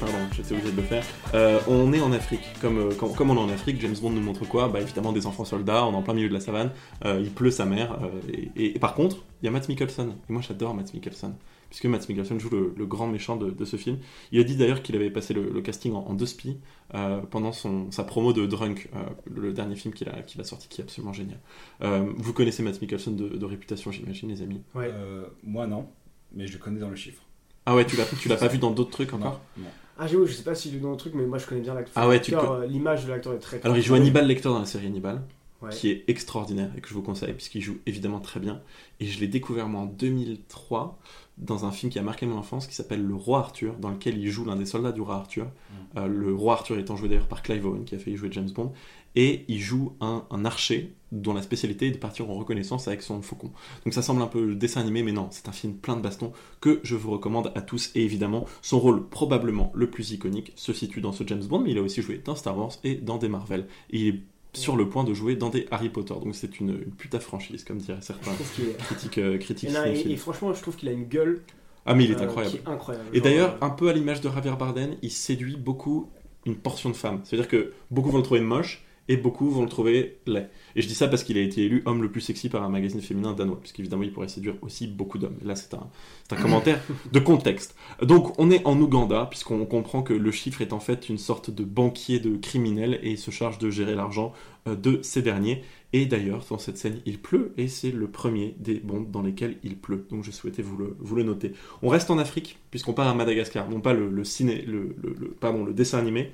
[0.00, 1.04] Pardon, j'étais obligé de le faire.
[1.34, 2.40] Euh, on est en Afrique.
[2.60, 4.68] Comme, euh, comme, comme on est en Afrique, James Bond nous montre quoi?
[4.68, 5.84] Bah évidemment des enfants soldats.
[5.86, 6.70] On est en plein milieu de la savane.
[7.04, 7.98] euh, il pleut sa mère.
[8.02, 10.10] euh, et, et- et par contre, il y a Matt Mikkelsen.
[10.28, 11.34] Et moi j'adore Matt Mikkelsen.
[11.70, 13.98] Puisque Matt Mikkelsen joue le, le grand méchant de, de ce film.
[14.32, 16.56] Il a dit d'ailleurs qu'il avait passé le, le casting en, en deux spies
[16.94, 19.00] euh, pendant son, sa promo de Drunk, euh,
[19.30, 21.38] le dernier film qu'il a, qu'il a sorti qui est absolument génial.
[21.82, 24.62] Euh, vous connaissez Matt Mikkelsen de, de réputation, j'imagine, les amis?
[24.74, 24.90] Ouais.
[24.90, 25.86] Euh, moi non,
[26.32, 27.22] mais je le connais dans le chiffre.
[27.66, 29.40] Ah ouais, tu l'as, tu l'as pas vu dans d'autres trucs encore?
[29.58, 29.70] Non, non.
[29.98, 31.74] Ah, j'avoue, je sais pas s'il est dans le truc, mais moi je connais bien
[31.74, 31.92] l'acteur.
[31.96, 32.32] Ah ouais, tu
[32.68, 33.60] L'image de l'acteur est très.
[33.64, 35.22] Alors il joue Hannibal Lecter dans la série Hannibal,
[35.60, 35.70] Ouais.
[35.70, 38.62] qui est extraordinaire et que je vous conseille puisqu'il joue évidemment très bien.
[39.00, 40.96] Et je l'ai découvert moi en 2003
[41.38, 44.18] dans un film qui a marqué mon enfance qui s'appelle Le Roi Arthur, dans lequel
[44.18, 45.44] il joue l'un des soldats du Roi Arthur.
[45.44, 45.98] Mm.
[45.98, 48.50] Euh, le Roi Arthur étant joué d'ailleurs par Clive Owen qui a fait jouer James
[48.50, 48.72] Bond.
[49.14, 53.02] Et il joue un, un archer dont la spécialité est de partir en reconnaissance avec
[53.02, 53.50] son faucon.
[53.84, 56.02] Donc ça semble un peu le dessin animé, mais non, c'est un film plein de
[56.02, 57.90] bastons que je vous recommande à tous.
[57.94, 61.70] Et évidemment, son rôle probablement le plus iconique se situe dans ce James Bond, mais
[61.70, 63.66] il a aussi joué dans Star Wars et dans des Marvel.
[63.90, 64.22] Et il est
[64.58, 66.14] sur le point de jouer dans des Harry Potter.
[66.14, 68.32] Donc c'est une, une putain franchise, comme diraient certains
[68.78, 70.12] critiques, euh, critiques Et, non, et- cinéphiles.
[70.12, 71.40] et franchement, je trouve qu'il a une gueule.
[71.86, 72.54] Ah mais il est euh, incroyable.
[72.56, 73.06] qui est incroyable.
[73.14, 76.10] Et d'ailleurs, euh, un peu à l'image de Javier Bardem, il séduit beaucoup
[76.44, 77.20] une portion de femmes.
[77.24, 80.48] C'est-à-dire que beaucoup vont le trouver moche et beaucoup vont le trouver laid.
[80.76, 82.68] Et je dis ça parce qu'il a été élu homme le plus sexy par un
[82.68, 85.38] magazine féminin danois, puisqu'évidemment il pourrait séduire aussi beaucoup d'hommes.
[85.44, 85.88] Là, c'est un,
[86.30, 86.80] un commentaire
[87.12, 87.74] de contexte.
[88.02, 91.50] Donc, on est en Ouganda, puisqu'on comprend que le chiffre est en fait une sorte
[91.50, 94.32] de banquier de criminels et il se charge de gérer l'argent
[94.68, 95.62] euh, de ces derniers.
[95.94, 99.56] Et d'ailleurs, dans cette scène, il pleut et c'est le premier des bondes dans lesquels
[99.64, 100.06] il pleut.
[100.10, 101.52] Donc, je souhaitais vous le, vous le noter.
[101.82, 105.14] On reste en Afrique, puisqu'on part à Madagascar, non pas le, le ciné, le, le-
[105.18, 106.32] le- pardon, le dessin animé,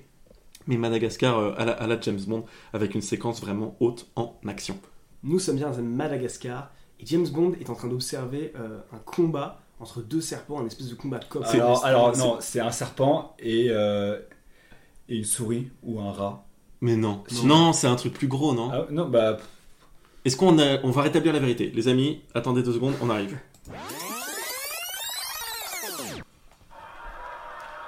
[0.67, 4.37] mais Madagascar euh, à, la, à la James Bond, avec une séquence vraiment haute en
[4.47, 4.79] action.
[5.23, 9.61] Nous sommes bien à Madagascar et James Bond est en train d'observer euh, un combat
[9.81, 11.45] entre deux serpents, un espèce de combat de coq.
[11.47, 14.19] Alors, alors non, c'est un serpent et, euh,
[15.09, 16.47] et une souris ou un rat.
[16.81, 19.39] Mais non, non, c'est un truc plus gros, non Ah, non, bah
[20.25, 23.39] Est-ce qu'on on va rétablir la vérité Les amis, attendez deux secondes, on arrive.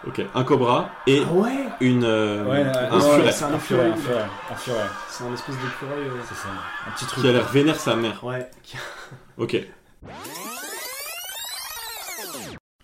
[0.07, 3.59] Ok, un cobra et Ah ouais une, euh, ouais, un furet ouais, c'est un un
[3.59, 4.13] furet, un furet.
[4.15, 4.87] furet, un furet.
[5.09, 6.07] C'est un espèce d'écureuil.
[6.07, 6.49] euh, C'est ça,
[6.87, 7.23] un petit truc.
[7.25, 8.23] qui a l'air vénère sa mère.
[8.23, 8.49] Ouais.
[9.37, 9.57] Ok.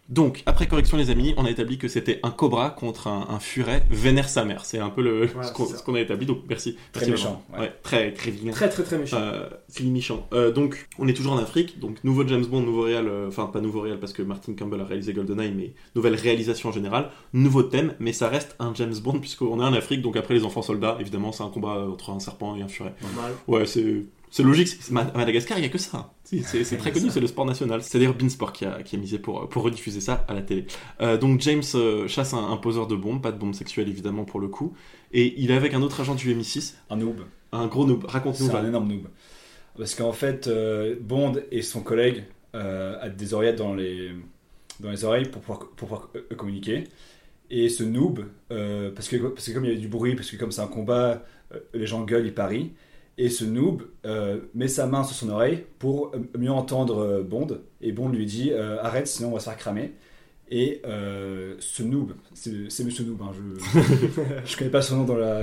[0.09, 3.39] Donc, après correction, les amis, on a établi que c'était un cobra contre un, un
[3.39, 4.65] furet vénère sa mère.
[4.67, 6.27] C'est un peu le, Voilà, ce qu'on a établi.
[6.27, 6.77] Donc, merci.
[6.93, 7.63] Très Merci, méchant, Laurent.
[7.63, 7.69] ouais.
[7.69, 8.53] Ouais, très, très vilain.
[8.53, 9.17] Très très très méchant.
[9.19, 10.27] Euh, c'est méchant.
[10.35, 11.79] Euh, donc, on est toujours en Afrique.
[11.79, 13.09] Donc, nouveau James Bond, nouveau réal.
[13.09, 16.69] euh, Enfin, pas nouveau réal parce que Martin Campbell a réalisé GoldenEye, mais nouvelle réalisation
[16.69, 17.11] en général.
[17.33, 20.03] Nouveau thème, mais ça reste un James Bond puisqu'on est en Afrique.
[20.03, 22.93] Donc, après les enfants soldats, évidemment, c'est un combat entre un serpent et un furet.
[23.01, 23.33] Normal.
[23.49, 24.05] Ouais, c'est.
[24.33, 26.15] C'est logique, à Madagascar, il n'y a que ça.
[26.25, 27.83] C'est- très connu, c'est le sport national.
[27.83, 30.65] C'est d'ailleurs Beansport qui a, qui a misé pour, pour rediffuser ça à la télé.
[31.03, 34.25] Euh, donc James euh, chasse un, un poseur de bombes, pas de bombes sexuelles évidemment
[34.25, 34.73] pour le coup,
[35.13, 37.21] et il est avec un autre agent du MI6, Un noob.
[37.53, 38.05] un gros noob.
[38.07, 38.47] Raconte-nous.
[38.47, 39.07] C'est un énorme noob.
[39.77, 44.13] Parce qu'en fait, euh, Bond et son collègue euh, a des oreillettes dans les,
[44.81, 46.85] dans les oreilles pour pouvoir, pour pouvoir euh, communiquer.
[47.51, 50.31] Et ce noob, euh, parce, que, parce que comme il y avait du bruit, parce
[50.31, 51.23] que comme c'est un combat,
[51.55, 52.71] euh, les gens gueulent, ils parient.
[53.19, 57.23] Et ce noob euh, met sa main sur son oreille pour euh, mieux entendre euh,
[57.23, 57.47] Bond.
[57.81, 59.93] Et Bond lui dit euh, Arrête, sinon on va se faire cramer.
[60.51, 63.81] Et euh, ce noob, c'est Monsieur Noob, hein, je
[64.45, 65.43] je connais pas son nom dans, la,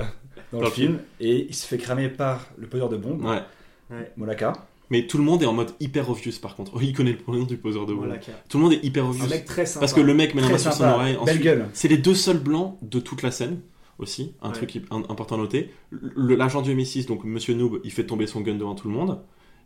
[0.52, 0.98] dans Dans le film.
[1.20, 4.12] Et il se fait cramer par le poseur de Bond, Ouais.
[4.16, 4.52] Molaka.
[4.90, 6.72] Mais tout le monde est en mode hyper obvious par contre.
[6.82, 8.12] Il connaît le nom du poseur de bombes.
[8.48, 9.24] Tout le monde est hyper obvious.
[9.24, 9.80] Un mec très sympa.
[9.80, 11.12] Parce que le mec met la main sur son oreille.
[11.14, 11.66] belle ensuite- gueule.
[11.72, 13.60] C'est les deux seuls blancs de toute la scène
[14.00, 14.54] aussi, un Ouais.
[14.54, 15.70] truc un- important à noter.
[16.16, 19.20] L'agent du MI6, donc Monsieur Noob, il fait tomber son gun devant tout le monde.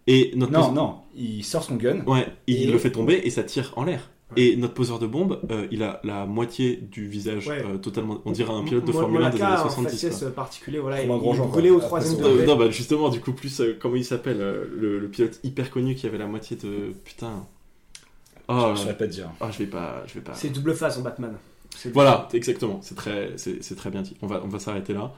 [0.07, 2.05] Et notre Non, poseur- non, il sort son gun.
[2.07, 4.11] Ouais, il Et- le fait tomber et ça tire en l'air.
[4.37, 4.43] Ouais.
[4.43, 7.63] Et notre poseur de bombe, euh, il a la moitié du visage Ouais.
[7.65, 8.21] euh, totalement.
[8.25, 9.93] On dirait un pilote de Mo- Formule 1 des années en 70.
[9.93, 10.31] faciès quoi.
[10.31, 11.77] particulier, voilà, il, brûlait quoi.
[11.77, 12.47] au troisième Après, Euh, degré.
[12.47, 15.71] non, bah justement, du coup, plus euh, comment il s'appelle euh, le, le pilote hyper
[15.71, 16.93] connu qui avait la moitié de.
[17.05, 17.47] Putain.
[18.49, 19.31] Oh, Je saurais pas te dire.
[19.41, 20.03] ah, je vais pas.
[20.07, 20.35] Je vais pas.
[20.35, 21.35] C'est double face en Batman.
[21.93, 22.81] Voilà, exactement.
[22.83, 24.17] C'est très, c'est très bien dit.
[24.23, 25.13] On va, on va s'arrêter là.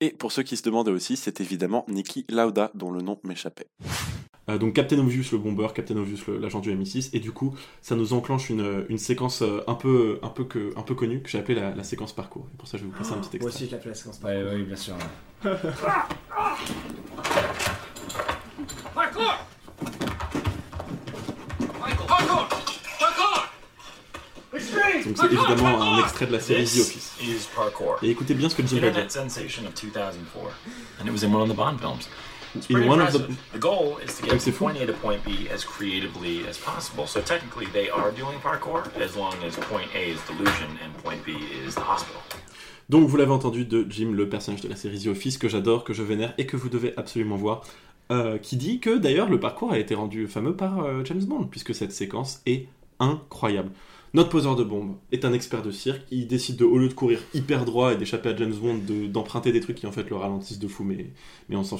[0.00, 3.66] Et pour ceux qui se demandaient aussi, c'est évidemment Niki Lauda, dont le nom m'échappait.
[4.48, 7.94] Euh, donc Captain Obvious le bomber, Captain Obvious l'agent du MI6, et du coup ça
[7.96, 11.28] nous enclenche une, une séquence euh, un peu, un peu, que, un peu connue que
[11.28, 12.46] j'ai appelée la, la séquence parcours.
[12.54, 13.64] Et pour ça je vais vous passer un petit Moi extrait.
[13.64, 14.20] aussi, je la fais la séquence.
[14.24, 14.94] Ouais, ouais, bien sûr.
[18.96, 19.36] Michael!
[25.04, 27.16] Donc c'est évidemment un extrait de la série The Office.
[28.02, 29.02] Et écoutez bien ce que Jim va dire.
[29.02, 30.50] Internet sensation of 2004,
[31.00, 32.08] and it was in one of the Bond films.
[32.56, 35.20] It's In pretty one of the- goal is to get from point A to point
[35.24, 37.06] B as creatively as possible.
[37.06, 41.24] So technically, they are doing parkour as long as point A is delusion and point
[41.24, 41.30] B
[41.66, 42.20] is the hospital.
[42.88, 45.84] Donc vous l'avez entendu de Jim, le personnage de la série The Office que j'adore,
[45.84, 47.62] que je vénère et que vous devez absolument voir,
[48.10, 51.44] euh, qui dit que d'ailleurs le parcours a été rendu fameux par euh, James Bond,
[51.44, 52.66] puisque cette séquence est
[52.98, 53.70] incroyable.
[54.12, 56.94] Notre poseur de bombe est un expert de cirque, il décide de, au lieu de
[56.94, 60.10] courir hyper droit et d'échapper à James Bond, de- d'emprunter des trucs qui en fait
[60.10, 61.06] le ralentissent de fou, mais,
[61.48, 61.76] mais on s'en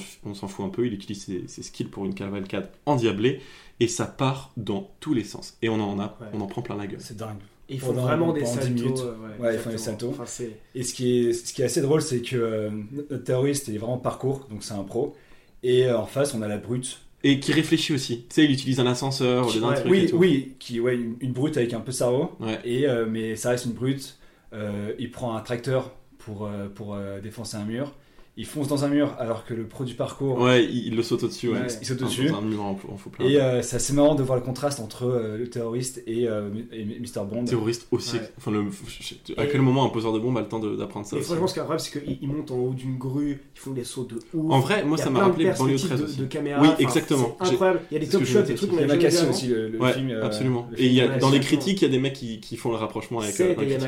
[0.47, 3.41] fout un peu, il utilise ses, ses skills pour une cavalcade endiablée,
[3.81, 5.57] et ça part dans tous les sens.
[5.61, 6.27] Et on en a, Ouais.
[6.33, 7.01] on en prend plein la gueule.
[7.01, 7.37] C'est dingue.
[7.67, 8.73] Et ils font Pendant- vraiment des pendant 10 saltos.
[8.83, 8.99] minutes.
[8.99, 10.09] euh, Ouais, ils font des saltos.
[10.17, 10.43] Enfin,
[10.75, 12.69] Et ce qui est, ce qui est assez drôle, c'est que euh,
[13.09, 15.15] notre terroriste est vraiment parcours, donc c'est un pro.
[15.63, 17.01] Et euh, en face, on a la brute.
[17.23, 18.21] Et qui réfléchit aussi.
[18.29, 19.87] Tu sais, il utilise un ascenseur au lieu d'un Ouais, truc.
[19.87, 20.17] et oui, tout.
[20.17, 22.31] oui, qui, ouais, une, une brute avec un peu cerveau.
[22.39, 22.59] Ouais.
[22.65, 24.17] Et, euh, mais ça reste une brute.
[24.53, 27.93] Euh, il prend un tracteur pour, euh, pour défoncer un mur.
[28.37, 30.39] Il fonce dans un mur alors que le pro du parcours.
[30.39, 31.49] Ouais, il, il le saute au-dessus.
[31.49, 31.67] Ouais.
[31.81, 32.27] Il saute au-dessus.
[32.29, 33.25] dans Un mur en, en faux plat.
[33.25, 36.49] Et euh, c'est assez marrant de voir le contraste entre euh, le terroriste et, euh,
[36.71, 37.25] et Mr.
[37.29, 37.43] Bond.
[37.43, 38.15] terroriste aussi.
[38.15, 38.31] Ouais.
[38.37, 38.61] Enfin, le,
[39.37, 41.21] à Et- quel moment un poseur de bombe a le temps de- d'apprendre ça Et
[41.21, 43.71] franchement, ce qui est incroyable, c'est qu'ils ils montent en haut d'une grue, ils font
[43.71, 44.51] des sauts de ouf.
[44.51, 46.17] En vrai, moi, Il y ça m'a plein de rappelé Banlieue perspectives 13 de, aussi.
[46.17, 46.61] de caméra.
[46.61, 47.35] Oui, exactement.
[47.41, 47.81] Incroyable.
[47.91, 48.79] Il y a des top shots, des trucs dire.
[48.87, 49.29] qu'on a avant.
[49.29, 50.09] aussi, le, film.
[50.09, 50.69] euh, absolument.
[50.77, 53.19] Et il y dans les critiques, il y a des mecs qui, font le rapprochement
[53.19, 53.79] avec euh, que, je, hein,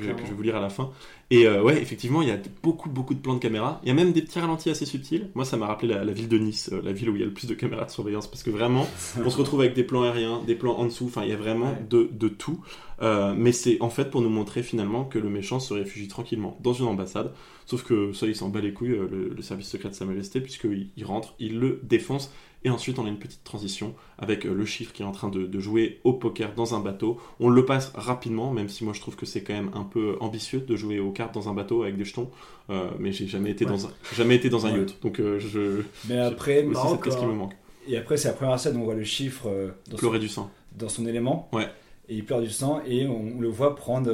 [0.00, 0.90] je vais vous lire à la fin.
[1.30, 3.80] Et euh, ouais, effectivement, il y a beaucoup, beaucoup de plans de caméra.
[3.82, 5.28] Il y a même des petits ralentis assez subtils.
[5.34, 7.22] Moi, ça m'a rappelé la, la ville de Nice, euh, la ville où il y
[7.22, 8.86] a le plus de caméras de surveillance, parce que vraiment,
[9.24, 11.06] on se retrouve avec des plans aériens, des plans en dessous.
[11.06, 11.86] Enfin, il y a vraiment Ouais.
[11.90, 12.60] de, de tout.
[13.02, 16.56] Euh, mais c'est en fait pour nous montrer finalement que le méchant se réfugie tranquillement
[16.62, 17.32] dans une ambassade.
[17.66, 20.04] Sauf que ça, il s'en bat les couilles, euh, le, le service secret de Sa
[20.04, 22.32] Majesté, puisqu'il il rentre, il le défonce.
[22.64, 25.28] Et ensuite, on a une petite transition avec euh, le chiffre qui est en train
[25.28, 27.18] de, de jouer au poker dans un bateau.
[27.40, 30.16] On le passe rapidement, même si moi je trouve que c'est quand même un peu
[30.20, 32.30] ambitieux de jouer aux cartes dans un bateau avec des jetons.
[32.70, 33.70] Euh, mais j'ai jamais été Ouais.
[33.72, 34.78] dans un, jamais été dans un Ouais.
[34.78, 35.02] yacht.
[35.02, 35.82] Donc euh, je.
[36.08, 37.54] Mais après, marrant, c'est presque ce qui me manque.
[37.88, 40.18] et après c'est la première scène où on voit le chiffre euh, dans, son, Pleurer
[40.20, 40.48] du sang.
[40.78, 41.48] dans son élément.
[41.52, 41.66] Ouais.
[42.08, 44.06] Et il pleure du sang et on, on le voit prendre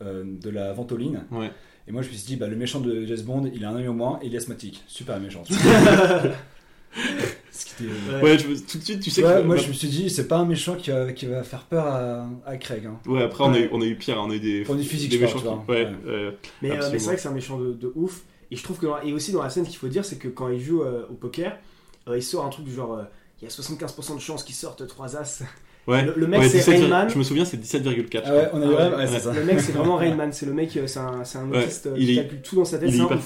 [0.00, 1.24] de la ventoline.
[1.30, 1.50] Ouais.
[1.86, 3.76] Et moi je me suis dit, bah, le méchant de James Bond, il a un
[3.76, 4.82] œil au moins et il est asthmatique.
[4.86, 5.42] Super méchant.
[7.50, 9.46] Ce qui était- Ouais, je tout de suite, tu sais Ouais, que.
[9.46, 11.86] moi je me suis dit, c'est pas un méchant qui va, qui va faire peur
[11.86, 12.86] à, à Craig.
[12.86, 12.98] hein.
[13.06, 14.64] Ouais, après, on, a eu, on a eu pire, hein, on a eu des.
[14.64, 15.70] Physique, parle, méchants qui-.
[15.70, 15.92] Ouais, Ouais.
[16.06, 16.30] euh,
[16.62, 18.22] Mais, euh, mais c'est vrai que c'est un méchant de, de ouf.
[18.50, 18.86] Et je trouve que.
[18.86, 20.82] dans- Et aussi dans la scène, ce qu'il faut dire, c'est que quand il joue
[20.82, 21.56] euh, au poker,
[22.08, 22.94] euh, il sort un truc du genre.
[22.94, 23.02] euh,
[23.42, 25.42] il y a 75% de chances qu'il sorte 3 as.
[25.86, 26.04] Ouais.
[26.04, 27.08] Le, le mec, Ouais, c'est 17, Rainman.
[27.10, 28.22] Je me souviens, c'est 17,4.
[28.24, 29.06] Ah ouais, on a eu Ah ouais.
[29.06, 29.32] ça.
[29.32, 30.32] Le mec, c'est vraiment Rainman.
[30.32, 32.64] C'est le mec, c'est un, c'est un autiste euh, il qui est- calcule tout dans
[32.64, 32.88] sa tête.
[32.88, 33.20] Il est c'est un hyper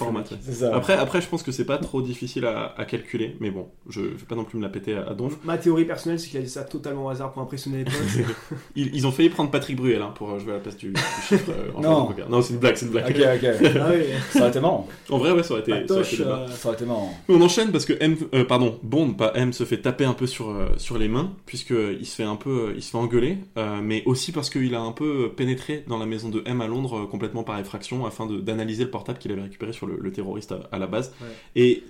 [0.52, 0.74] ça.
[0.74, 4.00] Après, après, je pense que c'est pas trop difficile à, à calculer, mais bon, je
[4.00, 5.36] vais pas non plus me la péter à, à donf.
[5.44, 7.94] Ma théorie personnelle, c'est qu'il a dit ça totalement au hasard pour impressionner les potes.
[8.76, 10.90] Ils, ils ont failli prendre Patrick Bruel hein, pour euh, jouer à la place du,
[10.90, 11.50] du chiffre.
[11.50, 12.10] euh, en Non.
[12.28, 13.10] non, c'est une blague, c'est une blague.
[13.10, 13.70] Ok, ok.
[13.80, 14.02] ah oui.
[14.30, 14.88] ça aurait été marrant.
[15.10, 17.14] En vrai, ouais, ça aurait été, ça aurait été euh, Ça aurait été marrant.
[17.28, 20.26] On enchaîne parce que M, euh, pardon, Bond, pas M, se fait taper un peu
[20.26, 22.96] sur, sur les mains, puisque euh, il se fait un peu, euh, il se fait
[22.98, 26.60] engueuler, euh, mais aussi parce qu'il a un peu pénétré dans la maison de M
[26.60, 29.96] à Londres euh, complètement par effraction afin d'analyser le portable qu'il avait récupéré sur le,
[30.00, 31.12] le terroriste à, à la base.
[31.20, 31.28] Ouais.
[31.56, 31.82] Et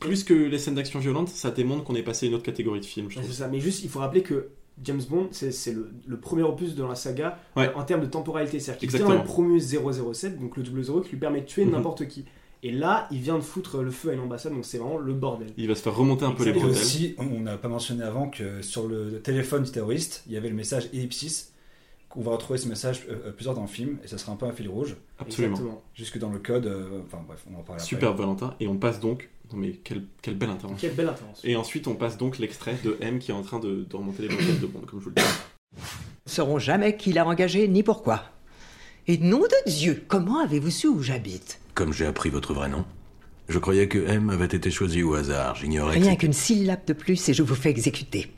[0.00, 2.80] plus que les scènes d'action violentes, ça démontre qu'on est passé à une autre catégorie
[2.80, 3.48] de film, Ouais, c'est ça.
[3.48, 4.48] Mais juste, il faut rappeler que
[4.84, 7.68] James Bond, c'est le, le premier opus de la saga Ouais.
[7.68, 8.58] euh, en termes de temporalité.
[8.58, 9.22] C'est-à-dire qu'il vient Exactement.
[9.22, 11.72] d'être promu 007, donc le double 0 qui lui permet de tuer Mhm.
[11.72, 12.24] n'importe qui.
[12.64, 15.12] Et là, il vient de foutre le feu à une ambassade, donc c'est vraiment le
[15.14, 15.48] bordel.
[15.56, 16.70] Il va se faire remonter un peu les Et bretelles.
[16.70, 20.48] aussi, on n'a pas mentionné avant que sur le téléphone du terroriste, il y avait
[20.48, 21.48] le message ellipsis.
[22.08, 24.36] qu'on va retrouver ce message euh, euh, plusieurs dans le film, et ça sera un
[24.36, 24.96] peu un fil rouge.
[25.18, 25.54] Absolument.
[25.54, 25.82] Exactement.
[25.94, 27.88] Jusque dans le code, euh, enfin bref, on en parle après.
[27.88, 28.54] Super Valentin.
[28.60, 29.30] Et on passe donc.
[29.50, 30.76] Non mais quelle, quelle belle intervention.
[30.88, 31.48] Quelle belle intervention.
[31.48, 34.22] Et ensuite, on passe donc l'extrait de M qui est en train de, de remonter
[34.22, 35.28] les bretelles de Bond, comme je vous le dis.
[36.26, 38.22] ne sauront jamais qui l'a engagé ni pourquoi.
[39.08, 41.58] Et nom de Dieu, comment avez-vous su où j'habite?
[41.74, 42.84] Comme j'ai appris votre vrai nom
[43.48, 45.56] Je croyais que M avait été choisi au hasard.
[45.56, 48.32] J'ignorais Rien qu'une syllabe de plus et je vous fais exécuter.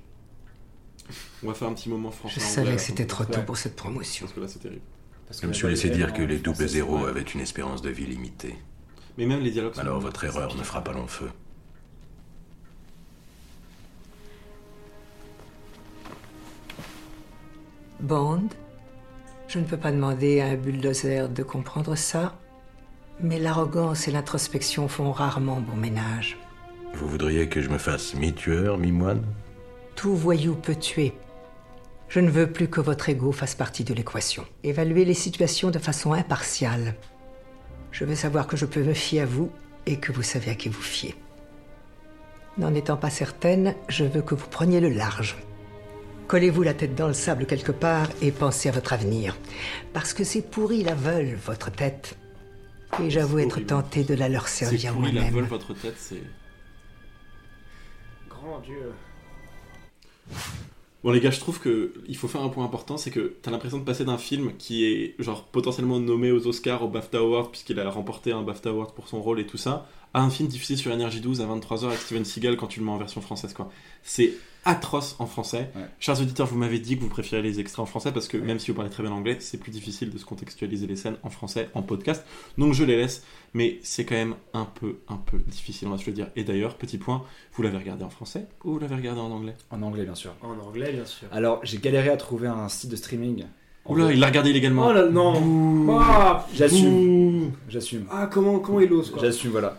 [1.42, 2.37] On va faire un petit moment français.
[2.40, 3.44] Je savais que c'était trop tôt Ouais.
[3.44, 4.25] pour cette promotion.
[4.27, 4.81] Parce que là, c'est terrible.
[5.27, 7.90] Parce Je me suis laissé dire que les double français, zéros avaient une espérance de
[7.90, 8.57] vie limitée.
[9.18, 11.29] Mais même les dialogues sont- Alors votre erreur ne fera pas long feu.
[18.01, 18.49] Bond,
[19.49, 22.38] je ne peux pas demander à un bulldozer de comprendre ça,
[23.20, 26.37] mais l'arrogance et l'introspection font rarement bon ménage.
[26.94, 29.22] Vous voudriez que je me fasse mi-tueur, mi-moine?
[29.96, 31.12] Tout voyou peut tuer.
[32.09, 34.44] Je ne veux plus que votre ego fasse partie de l'équation.
[34.62, 36.94] Évaluez les situations de façon impartiale.
[37.90, 39.50] Je veux savoir que je peux me fier à vous
[39.87, 41.14] et que vous savez à qui vous fiez.
[42.59, 45.37] N'en étant pas certaine, je veux que vous preniez le large.
[46.29, 49.37] Collez-vous la tête dans le sable quelque part et pensez à votre avenir.
[49.92, 52.16] Parce que ces pourris la veulent, votre tête.
[53.02, 55.33] Et j'avoue être tenté de la leur servir moi-même.
[55.33, 56.22] vol votre tête, c'est.
[58.28, 58.92] Grand Dieu.
[61.02, 63.50] Bon les gars, je trouve que il faut faire un point important, c'est que t'as
[63.50, 67.50] l'impression de passer d'un film qui est genre potentiellement nommé aux Oscars, au BAFTA Award,
[67.50, 70.48] puisqu'il a remporté un BAFTA Award pour son rôle et tout ça, à un film
[70.48, 73.20] diffusé sur Energy 12 à 23h avec Steven Seagal quand tu le mets en version
[73.20, 73.70] française quoi.
[74.02, 74.33] C'est
[74.64, 75.70] atroce en français.
[75.74, 75.83] Ouais.
[76.00, 78.59] Chers auditeurs, vous m'avez dit que vous préférez les extraits en français parce que même
[78.59, 81.31] si vous parlez très bien anglais, c'est plus difficile de se contextualiser les scènes en
[81.31, 82.24] français en podcast.
[82.59, 85.98] Donc je les laisse, mais c'est quand même un peu, un peu difficile, on va
[85.98, 86.29] se le dire.
[86.37, 87.24] Et d'ailleurs, petit point,
[87.55, 89.55] vous l'avez regardé en français ou vous l'avez regardé en anglais?
[89.70, 90.35] En anglais, bien sûr.
[90.42, 91.29] En anglais, bien sûr.
[91.33, 93.44] Alors, j'ai galéré à trouver un site de streaming.
[93.87, 94.87] Oula, il l'a regardé illégalement.
[94.88, 95.98] Oh là, non.
[96.00, 97.53] Ah, J'assume.
[97.68, 98.07] J'assume.
[98.11, 99.20] Ah, comment, comment il ose, quoi.
[99.22, 99.79] J'assume, voilà.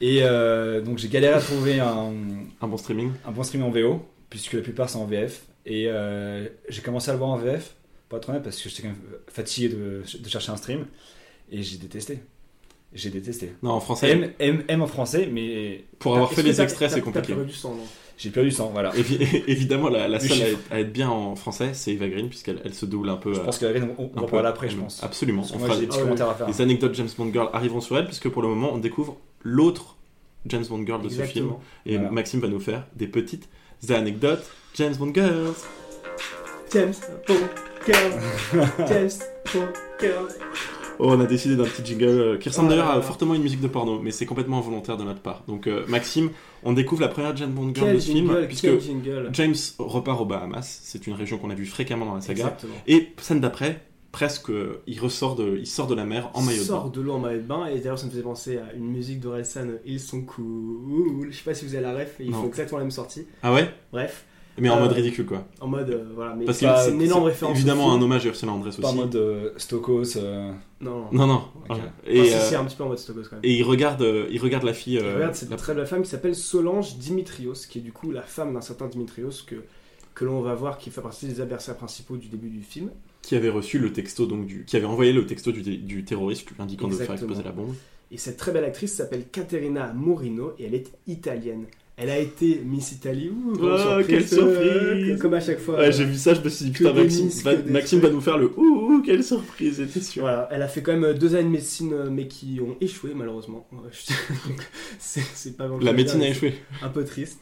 [0.00, 2.12] Et euh, donc, j'ai galéré à trouver un,
[2.60, 4.02] Un bon streaming un bon streaming en VO,
[4.34, 5.42] puisque la plupart c'est en VF.
[5.64, 7.74] Et euh, j'ai commencé à le voir en VF,
[8.08, 10.86] pour être honnête, parce que j'étais quand même fatigué de, de chercher un stream.
[11.52, 12.18] Et j'ai détesté.
[12.92, 13.52] J'ai détesté.
[13.62, 14.10] Non, en français.
[14.10, 17.34] M, M, M en français, mais Pour avoir fait les extraits, c'est compliqué.
[17.34, 17.84] perdu du sang, non
[18.16, 18.92] j'ai perdu du sang, voilà.
[18.94, 22.08] Évi- évidemment, la, la Le seule à être, à être bien en français, c'est Eva
[22.08, 23.34] Green, puisqu'elle elle se double un peu.
[23.34, 23.66] Je euh, pense qu'on
[23.98, 25.02] on, on va parler après, je pense.
[25.02, 25.42] Absolument.
[25.42, 26.02] Parce que On moi, fera j'ai des petits ouais.
[26.04, 26.46] commentaires à faire.
[26.48, 29.96] les anecdotes James Bond Girl arriveront sur elle, puisque pour le moment, on découvre l'autre
[30.46, 31.54] James Bond Girl de ce film.
[31.86, 32.10] Et Voilà.
[32.12, 33.48] Maxime va nous faire des petites
[33.92, 34.44] anecdotes
[34.74, 35.54] James Bond Girls.
[36.72, 36.94] James
[37.26, 37.48] Bond
[37.86, 38.68] Girl.
[38.88, 39.10] James
[39.52, 40.28] Bond Girl.
[40.98, 43.42] Oh, on a décidé d'un petit jingle euh, qui ressemble d'ailleurs à fortement à une
[43.42, 45.42] musique de porno, mais c'est complètement involontaire de notre part.
[45.48, 46.30] Donc, euh, Maxime,
[46.62, 49.30] on découvre la première James Bond Girl Quel de ce film, puisque jingle.
[49.32, 50.80] James repart aux Bahamas.
[50.82, 52.44] C'est une région qu'on a vue fréquemment dans la saga.
[52.44, 52.74] Exactement.
[52.86, 53.80] Et scène d'après,
[54.14, 56.90] presque, euh, il ressort de, il sort de la mer en maillot de sort bain.
[56.90, 59.18] de l'eau en maillot de bain et d'ailleurs ça me faisait penser à une musique
[59.18, 62.42] d'Orelsan Ils sont cool je sais pas si vous avez la ref ils Non.
[62.42, 63.68] font exactement la même sortie Ah ouais?
[63.92, 64.24] Bref
[64.58, 65.44] Mais en Euh, mode ridicule quoi.
[65.60, 68.24] en mode euh, voilà mais Parce c'est que c'est une énorme référence Évidemment un hommage
[68.24, 68.98] à Ursula Andress Pas en aussi.
[69.00, 70.16] mode euh, Stokos.
[70.16, 71.42] euh, non Non non.
[71.68, 71.80] Et, Enfin,
[72.28, 74.28] si, euh, c'est un petit peu en mode Stokos quand même et il regarde, euh,
[74.30, 74.98] il regarde la fille.
[74.98, 78.12] Euh, regarde cette la- très belle femme qui s'appelle Solange Dimitrios qui est du coup
[78.12, 79.56] la femme d'un certain Dimitrios que
[80.14, 82.90] que l'on va voir qui fait partie des adversaires principaux du début du film
[83.26, 86.48] qui avait reçu le texto donc du, qui avait envoyé le texto du, du terroriste
[86.48, 87.74] lui indiquant de faire exploser la bombe.
[88.10, 92.60] et cette très belle actrice s'appelle Caterina Morino et elle est italienne elle a été
[92.64, 94.50] Miss Italie Ouh, Oh, quelle surprise.
[94.50, 97.26] euh, comme à chaque fois Ouais, j'ai vu ça, je me suis dit putain Maxime,
[97.26, 100.22] miss, va, Maxime va nous faire le ouh, quelle surprise, j'étais sûr.
[100.22, 103.12] Voilà, elle a fait quand même deux années de médecine, euh, mais qui ont échoué
[103.14, 103.68] malheureusement.
[104.98, 106.54] C'est pas La médecine a échoué.
[106.82, 107.38] Un peu triste.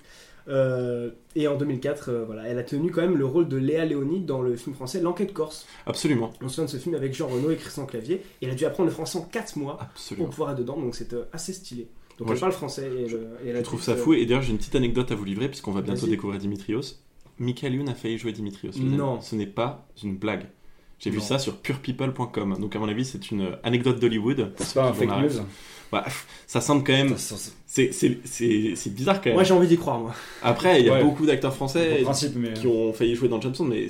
[0.49, 3.85] Euh, et en 2004, euh, voilà, elle a tenu quand même le rôle de Léa
[3.85, 5.67] Léoni dans le film français L'Enquête Corse.
[5.87, 8.23] Absolument, On se souvient de ce film avec Jean Reno et Christian Clavier.
[8.41, 10.27] Et elle a dû apprendre le français en 4 mois absolument.
[10.27, 11.87] pour pouvoir être dedans, donc c'est euh, assez stylé.
[12.19, 14.13] Donc Moi, elle je- parle français et, le- et elle a Je trouve ça fou
[14.15, 16.81] et d'ailleurs j'ai une petite anecdote à vous livrer puisqu'on va bientôt découvrir Dimitrios.
[17.39, 18.73] Michael Youn a failli jouer Dimitrios.
[18.79, 19.21] Non.
[19.21, 20.47] Ce n'est pas une blague.
[20.99, 22.57] J'ai vu ça sur purepeople.com.
[22.61, 24.53] Donc à mon avis c'est une anecdote d'Hollywood.
[24.59, 25.41] C'est pas un fake news.
[25.93, 26.05] Bah,
[26.47, 27.15] ça semble quand même.
[27.19, 29.35] C'est c'est- c'est- c'est bizarre quand même.
[29.35, 30.15] Moi j'ai envie d'y croire, moi.
[30.43, 31.03] Après il y a Ouais.
[31.05, 32.53] beaucoup d'acteurs français le principe, mais.
[32.55, 33.87] qui ont failli jouer dans James Bond, mais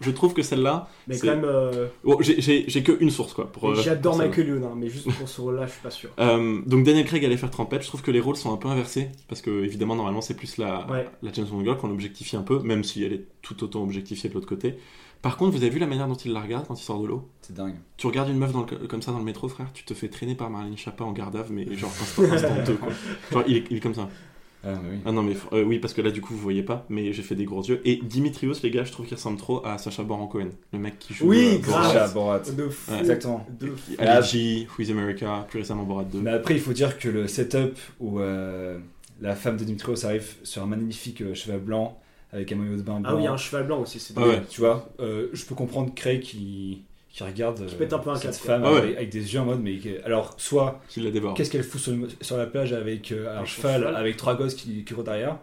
[0.00, 0.88] je trouve que celle-là.
[1.08, 3.50] Mais quand même, euh, Bon, j'ai- j'ai j'ai que une source quoi.
[3.64, 4.16] Euh, j'adore.
[4.16, 6.10] Michael Youn, hein, mais juste pour ce rôle-là, je suis pas sûr.
[6.18, 7.82] Euh, donc Daniel Craig allait faire Trompette.
[7.82, 10.56] Je trouve que les rôles sont un peu inversés parce que évidemment normalement c'est plus
[10.56, 11.06] la, Ouais.
[11.22, 14.28] la James Bond girl qu'on objectifie un peu, même si elle est tout autant objectifiée
[14.28, 14.74] de l'autre côté.
[15.22, 17.06] Par contre, vous avez vu la manière dont il la regarde quand il sort de
[17.06, 17.74] l'eau C'est dingue.
[17.98, 20.08] Tu regardes une meuf dans le- comme ça dans le métro, frère, tu te fais
[20.08, 22.88] traîner par Marlène Chapa en garde mais genre instant, instanteux, quoi.
[23.30, 24.08] Genre il est, il est comme ça.
[24.62, 24.96] Ah, mais oui.
[25.06, 27.22] Ah non mais euh, oui parce que là du coup vous voyez pas, mais j'ai
[27.22, 27.80] fait des gros yeux.
[27.86, 30.98] Et Dimitrios les gars, je trouve qu'il ressemble trop à Sacha Baron Cohen, le mec
[30.98, 31.28] qui joue.
[31.28, 31.66] Oui, euh.
[31.66, 31.84] Borat.
[31.84, 32.38] Sacha Borat.
[32.40, 32.90] De fou.
[32.92, 32.98] Ouais.
[33.00, 33.46] Exactement.
[33.58, 33.92] De fou.
[33.98, 36.20] Allergy, Who is America, plus récemment Borat 2.
[36.20, 38.78] Mais après, il faut dire que le setup où euh,
[39.22, 41.98] la femme de Dimitrios arrive sur un magnifique euh, cheval blanc
[42.32, 43.10] avec un maillot de bain blanc.
[43.10, 44.42] Ah oui, il y a un cheval blanc aussi, c'est Ah ouais.
[44.48, 48.10] Tu vois, euh, je peux comprendre Craig qui, qui regarde Qui euh, pète un peu
[48.10, 48.62] un cette câble, femme.
[48.64, 48.78] Ah ouais.
[48.78, 50.80] avec, avec des yeux en mode mais alors soit
[51.34, 53.96] qu'est-ce qu'elle fout sur, sur la plage avec euh, un cheval cheval.
[53.96, 55.36] avec trois gosses qui, qui courent derrière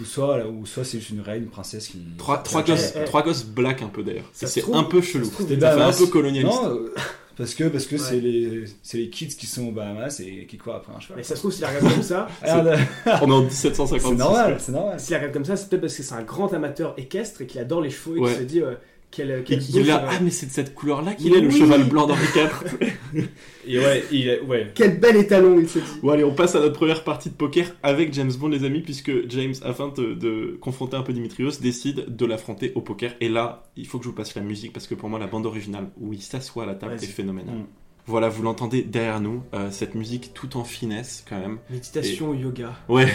[0.00, 3.04] ou soit ou soit c'est juste une reine une princesse qui Trois, trois, gosses, eh.
[3.04, 4.28] trois gosses black un peu d'ailleurs.
[4.32, 5.26] C'est un peu chelou.
[5.30, 6.62] fait un peu colonialiste.
[6.62, 6.94] non euh,
[7.40, 8.00] parce que parce que Ouais.
[8.00, 11.16] c'est les c'est les kids qui sont aux Bahamas et qui courent après un cheval
[11.16, 12.78] Mais ça se trouve, s'il la regarde comme ça, Regarde,
[13.22, 14.14] On est en c'est 1756.
[14.18, 16.52] normal c'est normal s'il la regarde comme ça, c'est peut-être parce que c'est un grand
[16.52, 18.30] amateur équestre et qu'il adore les chevaux et Ouais.
[18.32, 18.74] qu'il se dit euh,
[19.10, 20.08] quel, Et quel qu'il là, cheval.
[20.10, 22.78] ah mais c'est de cette couleur-là qu'il Mais est le cheval blanc d'Henri IV.
[23.66, 25.84] et ouais il est- ouais Quel bel étalon, il se dit.
[26.02, 28.80] bon allez, on passe à notre première partie de poker avec James Bond les amis,
[28.82, 33.14] puisque James, afin de, de confronter un peu Dimitrios, décide de l'affronter au poker.
[33.20, 35.26] Et là, il faut que je vous passe la musique, parce que pour moi la
[35.26, 37.56] bande originale, où il s'assoit à la table, est phénoménale.
[37.56, 37.66] Mm.
[38.06, 41.58] Voilà, vous l'entendez derrière nous, euh, cette musique tout en finesse quand même.
[41.68, 43.06] Méditation yoga Ouais,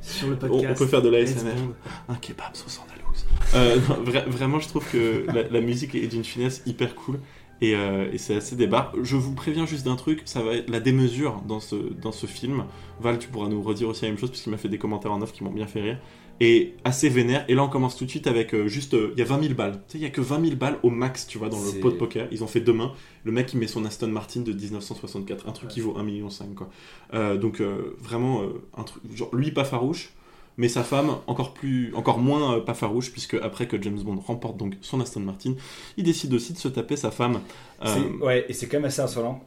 [0.00, 0.78] sur le on, on podcast.
[0.78, 1.52] peut faire de l'ASMR.
[1.54, 1.74] Bond.
[2.08, 2.99] Un kebab sauce andalouse.
[3.54, 7.18] Euh, non, vra- vraiment, je trouve que la, la musique est d'une finesse hyper cool.
[7.62, 8.90] Et, euh, et c'est assez débat.
[9.02, 12.24] Je vous préviens juste d'un truc, ça va être la démesure dans ce, dans ce
[12.24, 12.64] film.
[13.00, 15.20] Val, tu pourras nous redire aussi la même chose, puisqu'il m'a fait des commentaires en
[15.20, 15.98] off qui m'ont bien fait rire.
[16.42, 17.44] Et assez vénère.
[17.48, 18.94] Et là, on commence tout de suite avec euh, juste.
[18.94, 19.72] euh, Il y a 20 000 balles.
[19.88, 21.80] Tu sais, il y a que 20 000 balles au max, tu vois, dans le
[21.80, 22.28] pot de poker.
[22.32, 22.92] Ils ont fait demain.
[23.24, 25.46] Le mec, il met son Aston Martin de 1964.
[25.46, 27.36] Un truc qui vaut 1,5 million, quoi.
[27.36, 27.60] Donc,
[27.98, 28.40] vraiment,
[28.74, 29.02] un truc.
[29.14, 30.12] Genre, lui, pas farouche.
[30.56, 34.20] Mais sa femme, encore, plus, encore moins euh, pas farouche, puisque après que James Bond
[34.26, 35.54] remporte donc son Aston Martin,
[35.96, 37.40] il décide aussi de se taper sa femme.
[37.84, 39.42] Euh, C'est- Ouais, et c'est quand même assez insolent.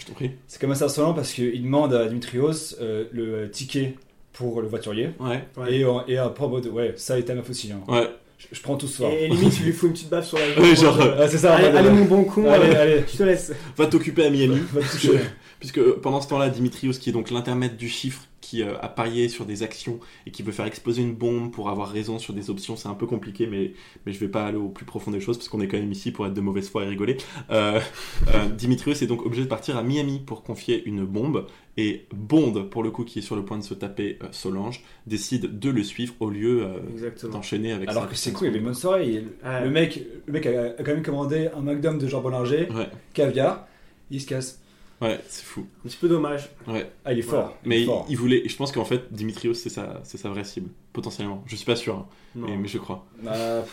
[0.00, 0.32] Je t'en prie.
[0.46, 3.96] C'est quand même assez insolent parce qu'il demande à Dimitrios euh, le ticket
[4.32, 5.10] pour le voiturier.
[5.18, 5.44] Ouais.
[5.70, 7.72] Et, en- et après, en mode, ouais, ça a été ma faute aussi.
[7.72, 7.80] hein.
[7.88, 8.08] Ouais.
[8.38, 9.10] Je, je prends tout ce soir.
[9.10, 11.56] Et limite, tu lui fous une petite baffe sur la Ouais, genre, Ah, c'est ça,
[11.56, 13.04] allez, allez, mon bon con, Allez, allez.
[13.10, 13.52] je te laisse.
[13.76, 14.60] va t'occuper à Miami.
[14.72, 15.18] Va toucher.
[15.58, 19.28] puisque pendant ce temps-là, Dimitrios, qui est donc l'intermède du chiffre, qui euh, a parié
[19.28, 22.48] sur des actions et qui veut faire exploser une bombe pour avoir raison sur des
[22.48, 23.72] options, c'est un peu compliqué, mais,
[24.06, 25.92] mais je vais pas aller au plus profond des choses, parce qu'on est quand même
[25.92, 27.18] ici pour être de mauvaise foi et rigoler.
[27.50, 27.78] Euh,
[28.34, 31.46] euh, Dimitrios est donc obligé de partir à Miami pour confier une bombe,
[31.76, 34.82] et Bond, pour le coup, qui est sur le point de se taper euh, Solange,
[35.06, 38.50] décide de le suivre au lieu euh, d'enchaîner avec Alors que c'est cool, il y
[38.50, 39.24] avait une bonne soirée.
[39.44, 43.68] Le mec, le mec a, quand même commandé un McDonald's de jambon Bollinger, Ouais, caviar,
[44.10, 44.62] il se casse.
[45.02, 45.66] Ouais, c'est fou.
[45.84, 46.48] Un petit peu dommage.
[46.66, 46.90] Ouais.
[47.04, 47.54] Ah, il est fort.
[47.64, 48.06] Mais il, fort.
[48.08, 51.42] il voulait, je pense qu'en fait, Dimitrios, c'est sa, c'est sa vraie cible, potentiellement.
[51.46, 53.06] Je suis pas sûr, hein, mais, mais je crois.
[53.22, 53.64] Bah,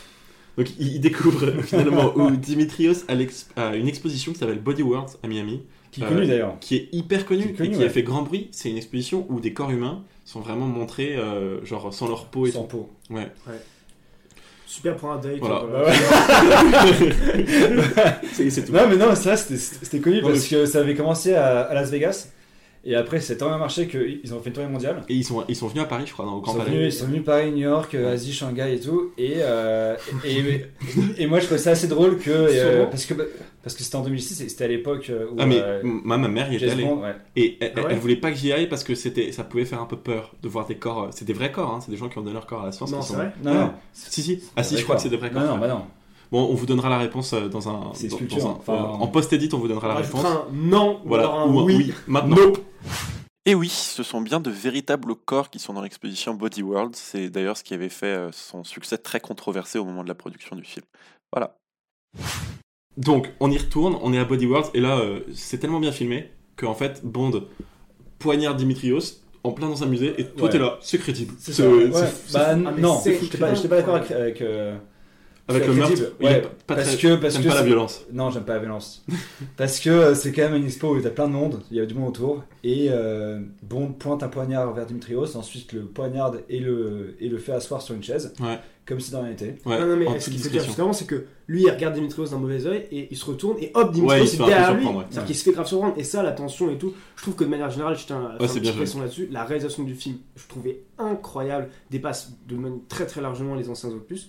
[0.58, 5.28] Donc il, il découvre finalement où Dimitrios a, une exposition qui s'appelle Body Worlds à
[5.28, 6.58] Miami, qui est Euh, connu d'ailleurs.
[6.60, 7.86] qui est hyper connue connue, et qui ouais.
[7.86, 8.50] a fait grand bruit.
[8.52, 12.46] C'est une exposition où des corps humains sont vraiment montrés, euh, genre sans leur peau
[12.48, 12.78] et Sans tout.
[12.78, 12.90] peau.
[13.10, 13.32] Ouais.
[14.76, 15.38] Super pour un date.
[15.40, 15.62] Voilà.
[15.72, 15.94] Bah ouais.
[18.50, 18.74] c'est tout.
[18.74, 21.90] Non, mais non, ça c'était connu Non, parce que ça avait commencé à, à Las
[21.90, 22.28] Vegas.
[22.88, 25.02] Et après, c'est tellement marché qu'ils ont fait une tournée mondiale.
[25.10, 26.70] Et ils sont, ils sont venus à Paris, je crois, dans le Ils Grand Palais.
[26.70, 29.12] venus, ils sont venus Paris, New York, euh, Asie, Shanghai et tout.
[29.18, 30.66] Et, euh, et, et,
[31.18, 32.30] et moi, je trouvais ça assez drôle que.
[32.32, 33.16] euh, parce que
[33.64, 35.36] parce que c'était en 2006 et c'était à l'époque où.
[35.40, 37.16] Ah mais euh, ma, ma mère y était allée Bond, ouais.
[37.36, 39.66] et elle, Ah ouais elle voulait pas que j'y aille parce que c'était ça pouvait
[39.66, 41.98] faire un peu peur de voir des corps c'est des vrais corps hein, c'est des
[41.98, 43.58] gens qui ont donné leur corps à la science Non, c'est sont- vrai Non, Ouais.
[43.58, 43.72] non.
[43.94, 45.82] si si ah si je crois que c'est des vrais corps Non, non, bah non.
[46.32, 49.08] bon on vous donnera la réponse dans un C'est dans- sculpture, dans un- enfin, en
[49.08, 51.92] post-edit on vous donnera la On réponse un non ou voilà ou un oui.
[52.06, 52.38] maintenant
[53.48, 56.96] Et oui, ce sont bien de véritables corps qui sont dans l'exposition Body World.
[56.96, 60.16] C'est d'ailleurs ce qui avait fait euh, son succès très controversé au moment de la
[60.16, 60.86] production du film.
[61.32, 61.56] Voilà.
[62.98, 65.92] Donc, on y retourne, on est à Body Worlds, et là, euh, c'est tellement bien
[65.92, 67.44] filmé qu'en fait, Bond
[68.20, 69.02] poignarde Dimitrios
[69.44, 70.50] en plein dans un musée, et toi, Ouais.
[70.54, 71.34] t'es là, c'est crédible.
[71.38, 71.62] C'est.
[71.68, 71.90] Ouais.
[72.34, 74.10] Bah Ah, non, c'est j'étais pas, pas d'accord avec.
[74.12, 74.76] avec, euh,
[75.48, 78.04] Avec le meurtre, Ouais, pas- parce très- que parce que pas la c'est- violence.
[78.12, 79.06] Non, j'aime pas la violence.
[79.58, 81.62] parce que euh, c'est quand même une expo où il y a plein de monde,
[81.70, 85.72] il y a du monde autour, et euh, Bond pointe un poignard vers Dimitrios, ensuite
[85.74, 88.58] le poignarde et le et le fait asseoir sur une chaise, Ouais.
[88.88, 89.58] comme si de rien n'était.
[89.68, 92.26] Ouais, non, non, mais ce qu'il faut dire justement, c'est que lui, il regarde Dimitrios
[92.30, 94.46] d'un mauvais oeil et il se retourne et hop, Ouais, Dimitrios il se fait est
[94.46, 94.86] un derrière lui.
[95.12, 95.94] C'est-à-dire qu'il se fait grave surprendre.
[95.98, 99.02] Et ça, la tension et tout, je trouve que de manière générale, à faire Ouais,
[99.02, 99.30] là-dessus.
[99.32, 102.58] La réalisation du film, je trouvais incroyable, dépasse de
[102.90, 104.28] très très largement les anciens opus,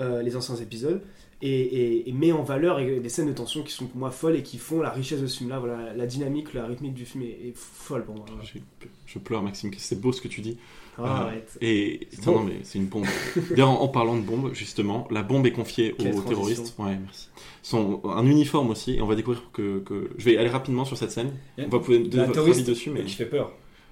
[0.00, 1.00] euh, les anciens épisodes.
[1.42, 4.36] Et, et- et met en valeur des scènes de tension qui sont pour moi folles
[4.36, 5.58] et qui font la richesse de ce film-là.
[5.58, 8.26] Voilà, la dynamique, la rythmique du film est, est folle pour moi.
[9.06, 10.58] Je pleure, Maxime, c'est beau ce que tu dis.
[10.98, 11.56] Ah, Euh, arrête.
[11.62, 12.32] Et Bon.
[12.40, 13.06] non, mais c'est une bombe.
[13.52, 16.28] D'ailleurs, en, en parlant de bombe, justement, la bombe est confiée Quelle aux transition.
[16.28, 16.74] terroristes.
[16.78, 17.28] Ouais, merci.
[17.62, 20.98] Son, un uniforme aussi, et on va découvrir que, que- Je vais aller rapidement sur
[20.98, 21.32] cette scène.
[21.56, 23.04] On va pouvoir donner votre avis dessus, mais.
[23.04, 23.50] qui fait peur.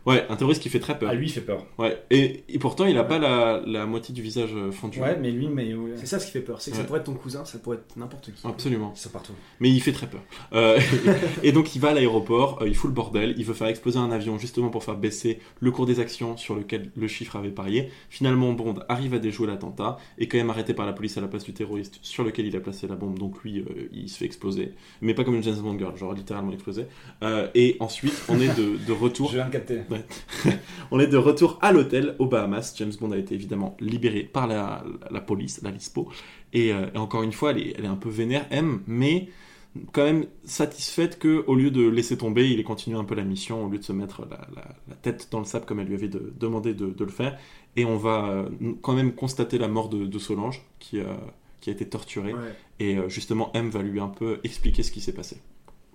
[0.08, 1.10] Ouais, un terroriste qui fait très peur.
[1.10, 1.66] À lui, il fait peur.
[1.78, 5.00] Ouais, et, et pourtant, il a pas la, la moitié du visage euh, fondu.
[5.00, 6.82] Ouais, mais lui, mais C'est ça ce qui fait peur, c'est que Ouais.
[6.82, 8.46] ça pourrait être ton cousin, ça pourrait être n'importe qui.
[8.46, 8.92] Absolument.
[8.96, 9.32] ils sont partout.
[9.60, 10.22] Mais il fait très peur.
[10.54, 10.80] Euh,
[11.42, 13.98] et donc il va à l'aéroport, euh, il fout le bordel, il veut faire exploser
[13.98, 17.50] un avion justement pour faire baisser le cours des actions sur lequel le chiffre avait
[17.50, 17.90] parié.
[18.08, 21.28] Finalement, Bond arrive à déjouer l'attentat, est quand même arrêté par la police à la
[21.28, 23.18] place du terroriste sur lequel il a placé la bombe.
[23.18, 24.72] Donc lui, euh, il se fait exploser.
[25.02, 26.86] Mais pas comme une James Bond girl, genre littéralement explosé.
[27.22, 29.28] Euh, et ensuite, on est de, de retour.
[29.32, 29.80] Je viens de capter.
[30.90, 32.74] On est de retour à l'hôtel aux Bahamas.
[32.76, 36.08] James Bond a été évidemment libéré par la, la police, la LISPO.
[36.52, 39.28] Et, euh, et encore une fois, elle est, elle est un peu vénère, M, mais
[39.92, 43.22] quand même satisfaite que au lieu de laisser tomber, il ait continué un peu la
[43.22, 45.86] mission, au lieu de se mettre la, la- la tête dans le sable comme elle
[45.88, 47.38] lui avait de- demandé de, de le faire.
[47.76, 48.48] Et on va euh,
[48.82, 51.04] quand même constater la mort de, de Solange, qui, euh,
[51.60, 52.32] qui a été torturée.
[52.32, 52.54] Ouais.
[52.80, 55.42] Et justement, M va lui un peu expliquer ce qui s'est passé.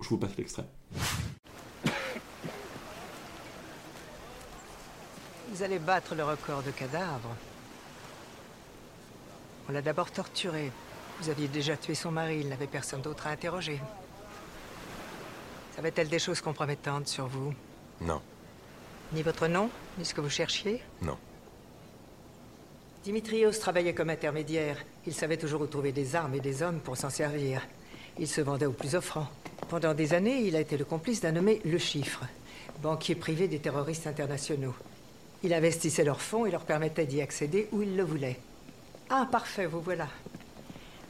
[0.00, 0.66] Je vous passe l'extrait.
[5.54, 7.36] Vous allez battre le record de cadavres.
[9.68, 10.72] On l'a d'abord torturé.
[11.20, 13.80] Vous aviez déjà tué son mari, il n'avait personne d'autre à interroger.
[15.76, 17.54] Savait-elle des choses compromettantes sur vous?
[18.00, 18.20] Non,
[19.12, 20.82] Ni votre nom, ni ce que vous cherchiez?
[21.02, 21.16] Non.
[23.04, 24.78] Dimitrios travaillait comme intermédiaire.
[25.06, 27.64] Il savait toujours où trouver des armes et des hommes pour s'en servir.
[28.18, 29.28] Il se vendait au plus offrant.
[29.68, 32.24] Pendant des années, il a été le complice d'un nommé Le Chiffre,
[32.82, 34.74] banquier privé des terroristes internationaux.
[35.44, 38.38] Il investissait leurs fonds et leur permettait d'y accéder où ils le voulaient.
[39.10, 40.08] Ah, parfait, vous voilà.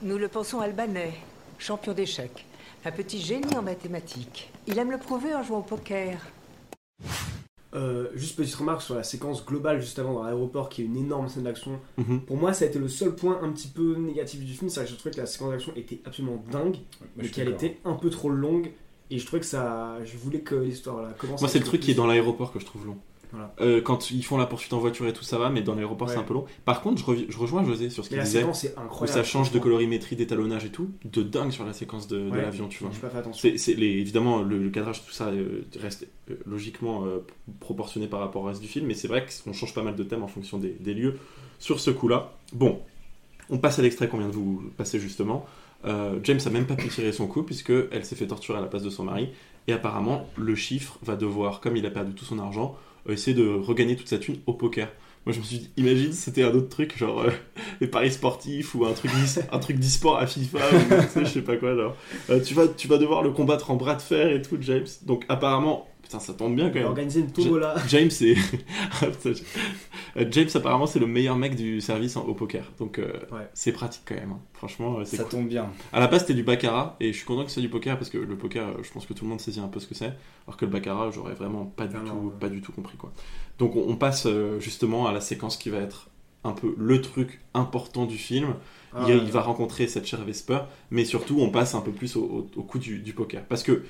[0.03, 1.13] Nous le pensons albanais,
[1.57, 2.45] champion d'échecs,
[2.85, 4.51] un petit génie en mathématiques.
[4.67, 6.19] Il aime le prouver en jouant au poker.
[7.77, 10.97] Euh, juste petite remarque sur la séquence globale juste avant dans l'aéroport qui est une
[10.97, 11.79] énorme scène d'action.
[11.97, 12.23] Mhm.
[12.23, 14.83] Pour moi, ça a été le seul point un petit peu négatif du film, c'est
[14.83, 16.79] que je trouvais que la séquence d'action était absolument dingue,
[17.17, 18.73] mais qu'elle était un peu trop longue.
[19.11, 19.99] Et je trouvais que ça.
[20.05, 21.41] Je voulais que l'histoire là, commence.
[21.41, 22.99] Moi, c'est le truc qui est dans l'aéroport que je trouve long.
[23.35, 23.55] Voilà.
[23.61, 26.09] Euh, quand ils font la poursuite en voiture et tout ça va, mais dans l'aéroport
[26.09, 26.23] c'est Ouais.
[26.23, 26.45] un peu long.
[26.65, 28.45] Par contre, je, je rejoins José sur ce qu'il disait.
[28.45, 29.09] où incroyable.
[29.09, 30.91] ça change de colorimétrie, d'étalonnage et tout.
[31.05, 32.93] De dingue sur la séquence de, l'avion, tu vois.
[32.95, 33.41] J'ai pas fait attention.
[33.51, 37.05] C'est, c'est les, évidemment, le, le cadrage, tout ça euh, reste euh, logiquement
[37.61, 40.03] proportionné par rapport au reste du film, mais c'est vrai qu'on change pas mal de
[40.05, 41.19] thèmes en fonction des, des lieux
[41.59, 42.33] sur ce coup-là.
[42.53, 42.81] Bon,
[43.51, 45.45] on passe à l'extrait qu'on vient de vous passer justement.
[45.85, 48.61] Euh, James a même pas pu tirer son coup puisque elle s'est fait torturer à
[48.63, 49.29] la place de son mari
[49.69, 52.75] et apparemment le chiffre va devoir, comme il a perdu tout son argent,
[53.13, 54.89] essayer de regagner toute sa thune au poker.
[55.27, 57.31] Moi je me suis dit, imagine c'était un autre truc genre euh,
[57.81, 59.11] les paris sportifs ou un truc
[59.79, 61.97] d'e-sport à FIFA ou je sais pas quoi genre.
[62.29, 64.87] Euh, tu vas tu vas devoir le combattre en bras de fer et tout James.
[65.07, 66.87] Donc apparemment putain ça tombe bien quand même.
[66.87, 67.75] organiser une tombola.
[67.79, 68.37] Ja- James c'est
[70.17, 72.71] Euh, James apparemment c'est le meilleur mec du service en- au poker.
[72.79, 73.49] Donc euh, Ouais.
[73.53, 74.31] c'est pratique quand même.
[74.33, 74.41] hein.
[74.53, 75.31] Franchement euh, c'est Ça cool.
[75.41, 75.71] tombe bien.
[75.93, 78.11] À la base, c'était du baccarat, et je suis content que c'est du poker parce
[78.11, 80.13] que le poker, je pense que tout le monde saisit un peu ce que c'est,
[80.47, 82.33] alors que le baccarat, j'aurais vraiment pas du Ah non, tout, ouais.
[82.39, 83.13] pas du tout compris quoi.
[83.59, 86.11] Donc on, on passe euh, justement à la séquence qui va être
[86.45, 88.55] un peu le truc important du film.
[88.95, 89.21] Ah, il, ouais.
[89.25, 90.61] il va rencontrer cette chère Vesper,
[90.93, 93.65] mais surtout on passe un peu plus au, au- au coup du, du poker, parce
[93.65, 93.83] que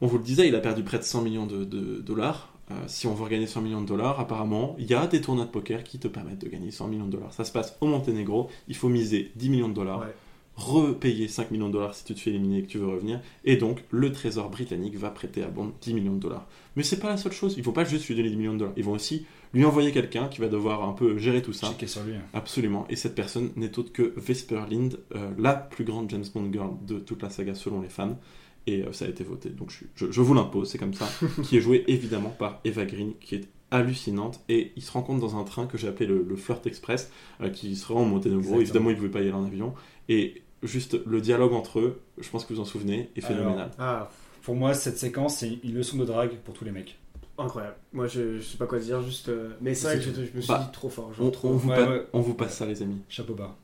[0.00, 2.52] on vous le disait, il a perdu près de 100 millions de, de dollars.
[2.70, 5.44] Euh, si on veut gagner 100 millions de dollars, apparemment, il y a des tournois
[5.44, 7.32] de poker qui te permettent de gagner 100 millions de dollars.
[7.32, 10.14] Ça se passe au Monténégro, il faut miser 10 millions de dollars, Ouais.
[10.56, 13.20] repayer 5 millions de dollars si tu te fais éliminer et que tu veux revenir,
[13.44, 16.46] et donc le trésor britannique va prêter à Bond 10 millions de dollars.
[16.76, 18.58] Mais c'est pas la seule chose, ils vont pas juste lui donner 10 millions de
[18.58, 21.72] dollars, ils vont aussi lui envoyer quelqu'un qui va devoir un peu gérer tout ça.
[21.86, 22.14] Sur lui.
[22.32, 26.50] Absolument, et cette personne n'est autre que Vesper Lind, euh, la plus grande James Bond
[26.52, 28.18] girl de toute la saga selon les fans,
[28.66, 31.08] et euh, ça a été voté, donc je, je- je vous l'impose, c'est comme ça,
[31.44, 35.36] qui est jouée évidemment par Eva Green, qui est hallucinante, et ils se rencontrent dans
[35.38, 37.10] un train que j'ai appelé le, le Flirt Express,
[37.40, 39.74] euh, qui se rend au Monténégro, évidemment ils ne pouvaient pas y aller en avion,
[40.08, 43.70] et juste le dialogue entre eux, je pense que vous en souvenez, est Alors, phénoménal.
[43.78, 44.10] Ah,
[44.42, 46.96] Pour moi, cette séquence, c'est une leçon de drague pour tous les mecs.
[47.38, 47.76] incroyable.
[47.92, 49.28] Moi, je, je sais pas quoi dire, juste.
[49.28, 51.12] euh, Mais c'est vrai que je, je me suis Bah, dit trop fort.
[51.12, 52.06] genre On, trop on vous Ouais, pa- ouais.
[52.14, 52.98] on vous passe ça les amis.
[53.08, 53.54] Chapeau bas.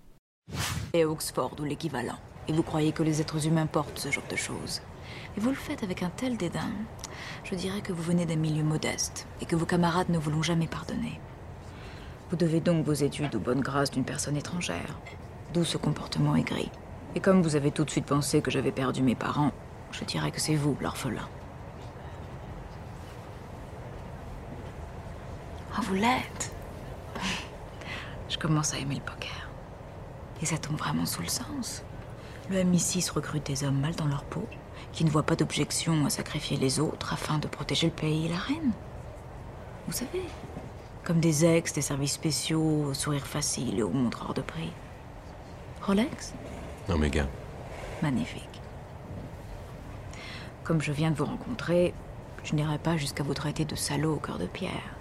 [0.93, 2.19] Et Oxford ou l'équivalent.
[2.49, 4.83] Et vous croyez que les êtres humains portent ce genre de choses?
[5.37, 6.71] Et vous le faites avec un tel dédain.
[7.45, 10.43] Je dirais que vous venez d'un milieu modeste et que vos camarades ne vous l'ont
[10.43, 11.21] jamais pardonné.
[12.31, 14.99] Vous devez donc vos études aux bonnes grâces d'une personne étrangère.
[15.53, 16.71] D'où ce comportement aigri.
[17.15, 19.53] Et comme vous avez tout de suite pensé que j'avais perdu mes parents,
[19.91, 21.29] je dirais que c'est vous, l'orphelin.
[25.77, 26.55] Ah, vous l'êtes
[28.29, 29.51] Je commence à aimer le poker.
[30.41, 31.85] Et ça tombe vraiment sous le sens.
[32.51, 34.47] Le MI6 recrute des hommes mal dans leur peau,
[34.93, 38.29] qui ne voient pas d'objection à sacrifier les autres afin de protéger le pays et
[38.29, 38.73] la reine.
[39.87, 40.23] Vous savez,
[41.05, 44.73] comme des ex des services spéciaux, au sourire facile et aux montres hors de prix.
[45.83, 46.33] Rolex
[46.89, 47.27] Omega.
[48.03, 48.61] Magnifique.
[50.65, 51.93] Comme je viens de vous rencontrer,
[52.45, 54.97] je n'irai pas jusqu'à vous traiter de salaud au cœur de pierre.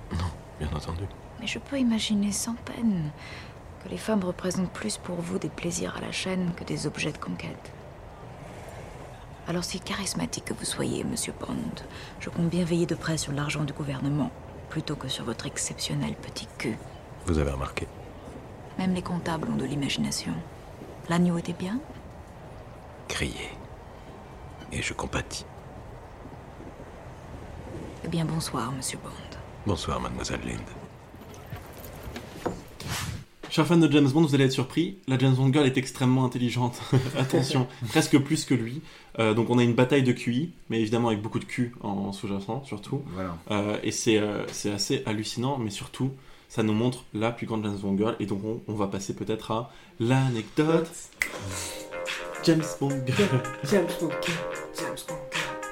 [0.60, 1.04] Bien entendu.
[1.40, 3.12] Mais je peux imaginer sans peine
[3.84, 7.12] que les femmes représentent plus pour vous des plaisirs à la chaîne que des objets
[7.12, 7.72] de conquête.
[9.48, 11.56] Alors si charismatique que vous soyez, monsieur Bond,
[12.20, 14.32] je compte bien veiller de près sur l'argent du gouvernement,
[14.70, 16.78] plutôt que sur votre exceptionnel petit cul.
[17.26, 17.88] Vous avez remarqué.
[18.78, 20.34] Même les comptables ont de l'imagination.
[21.10, 21.80] L'agneau était bien?
[23.08, 23.50] Crier.
[24.72, 25.46] Et je compatis.
[28.06, 29.38] Eh bien bonsoir, monsieur Bond.
[29.66, 30.62] Bonsoir, mademoiselle Lind.
[33.52, 34.98] Chers fans de James Bond, vous allez être surpris.
[35.10, 36.80] La James Bond girl est extrêmement intelligente.
[37.18, 38.82] Attention, presque plus que lui.
[39.20, 42.14] Euh, donc on a une bataille de QI, mais évidemment avec beaucoup de Q en
[42.14, 43.02] sous-jacent surtout.
[43.14, 43.38] Voilà.
[43.52, 46.12] Euh, et c'est euh, c'est assez hallucinant, mais surtout
[46.48, 48.16] ça nous montre la plus grande James Bond girl.
[48.22, 50.90] Et donc on, on va passer peut-être à l'anecdote
[52.46, 53.44] James Bond girl.
[53.70, 54.10] James Bond,
[54.78, 55.16] James Bond.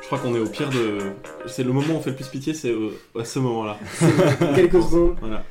[0.01, 0.97] Je crois qu'on est au pire de.
[1.47, 2.75] C'est le moment où on fait le plus pitié, c'est
[3.17, 3.79] à ce moment-là.
[4.55, 5.45] Quelques secondes Voilà.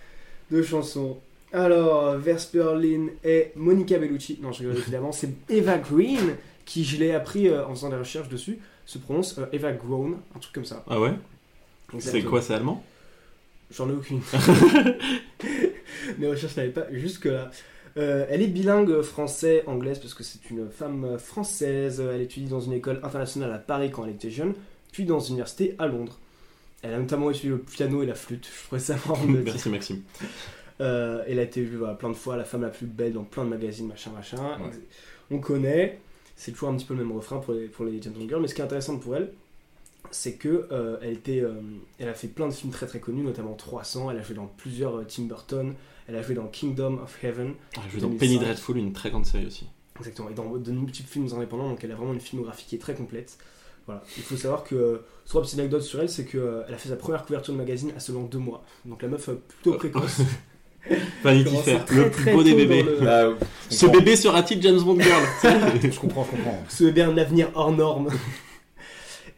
[0.51, 1.17] de chansons.
[1.53, 4.39] Alors, Vesper Lynn et Monica Bellucci.
[4.43, 5.13] Non, je rigole évidemment.
[5.13, 6.37] C'est Eva Green
[6.69, 10.19] qui, je l'ai appris euh, en faisant des recherches dessus, se prononce euh, Eva Grown,
[10.37, 10.85] un truc comme ça.
[10.87, 11.15] Ah ouais?
[11.99, 12.85] C'est quoi, c'est allemand?
[13.71, 14.21] J'en ai aucune.
[16.19, 17.51] Mes recherches n'allaient pas jusque-là.
[17.97, 22.01] Euh, elle est bilingue français-anglaise parce que c'est une femme française.
[22.01, 24.53] Elle étudie dans une école internationale à Paris quand elle était jeune,
[24.93, 26.19] puis dans une université à Londres.
[26.83, 28.47] Elle a notamment étudié le piano et la flûte.
[28.47, 29.55] Je trouvais ça marrant de le dire.
[29.55, 30.03] Merci Maxime.
[30.81, 33.25] Euh, elle a été vue voilà, plein de fois, la femme la plus belle dans
[33.25, 34.59] plein de magazines, machin, machin.
[34.61, 34.71] Ouais.
[35.31, 35.99] On connaît.
[36.37, 38.41] C'est toujours un petit peu le même refrain pour les, pour les Girls.
[38.41, 39.33] Mais ce qui est intéressant pour elle,
[40.11, 41.55] c'est que euh, elle, était, euh,
[41.99, 44.11] elle a fait plein de films très très connus, notamment 300.
[44.13, 45.75] Elle a joué dans plusieurs Tim Burton.
[46.07, 47.55] Elle a joué dans Kingdom of Heaven.
[47.75, 48.19] Elle a joué dans 2005.
[48.19, 49.67] Penny Dreadful, une très grande série aussi.
[49.99, 52.79] Exactement, et dans de multiples films indépendants, donc elle a vraiment une filmographie qui est
[52.79, 53.37] très complète.
[53.87, 54.03] Voilà.
[54.17, 56.97] Il faut savoir que, euh, trois petites anecdotes sur elle, c'est qu'elle a fait sa
[56.97, 58.63] première couverture de magazine à seulement deux mois.
[58.85, 60.21] Donc la meuf euh, plutôt précoce.
[61.23, 62.83] Vanity Commence Fair, très, le plus beau des bébés.
[62.83, 63.37] le-
[63.71, 65.23] je Ce bébé sera-t-il James Bond Girl
[65.83, 66.59] Je comprends, je comprends.
[66.69, 68.09] Ce bébé a un avenir hors norme.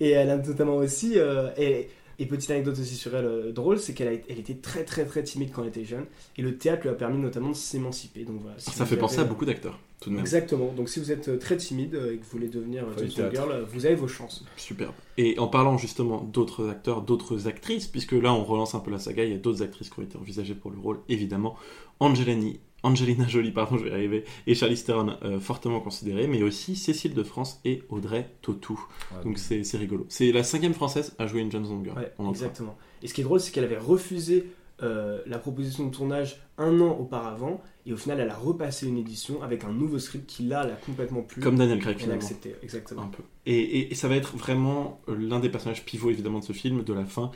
[0.00, 1.88] et elle a notamment aussi, euh, et,
[2.20, 5.04] et petite anecdote aussi sur elle euh, drôle, c'est qu'elle a- elle était très très
[5.04, 6.04] très timide quand elle était jeune,
[6.36, 8.24] et le théâtre lui a permis notamment de s'émanciper.
[8.24, 8.56] Donc voilà.
[8.58, 10.20] si Ça vous fait avez- penser à beaucoup d'acteurs, tout de même.
[10.20, 10.72] Exactement.
[10.76, 13.00] Donc si vous êtes euh, très timide euh, et que vous voulez devenir euh, Faut
[13.00, 13.34] du James Bond théâtre.
[13.48, 14.44] Girl, euh, vous avez vos chances.
[14.56, 14.92] Superbe.
[15.18, 18.98] Et en parlant justement d'autres acteurs, d'autres actrices, puisque là on relance un peu la
[18.98, 21.56] saga, il y a d'autres actrices qui ont été envisagées pour le rôle, évidemment.
[22.00, 26.42] Angelini, Angelina Jolie, pardon, je vais y arriver, et Charlize Theron, euh, fortement considérées, mais
[26.42, 28.80] aussi Cécile de France et Audrey Tautou.
[29.16, 30.06] Ouais, Donc c'est c'est rigolo.
[30.08, 31.98] C'est la cinquième française à jouer une James Bond Girl.
[31.98, 32.76] Ouais, exactement.
[33.02, 34.52] Et ce qui est drôle, c'est qu'elle avait refusé
[34.82, 38.96] euh, la proposition de tournage un an auparavant, et au final, elle a repassé une
[38.96, 41.42] édition avec un nouveau script qui là l'a complètement plu.
[41.42, 42.22] Comme Daniel Craig Elle a finalement.
[42.22, 43.02] accepté, exactement.
[43.02, 43.22] Un peu.
[43.44, 46.52] Et, et- et ça va être vraiment euh, l'un des personnages pivots évidemment de ce
[46.54, 47.30] film, de la fin.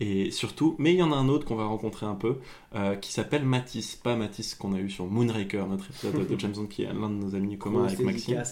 [0.00, 2.38] Et surtout, mais il y en a un autre qu'on va rencontrer un peu,
[2.74, 6.52] euh, qui s'appelle Matisse, pas Matisse qu'on a eu sur Moonraker, notre épisode de James
[6.52, 8.42] Bond qui est l'un de nos amis communs avec Maxime.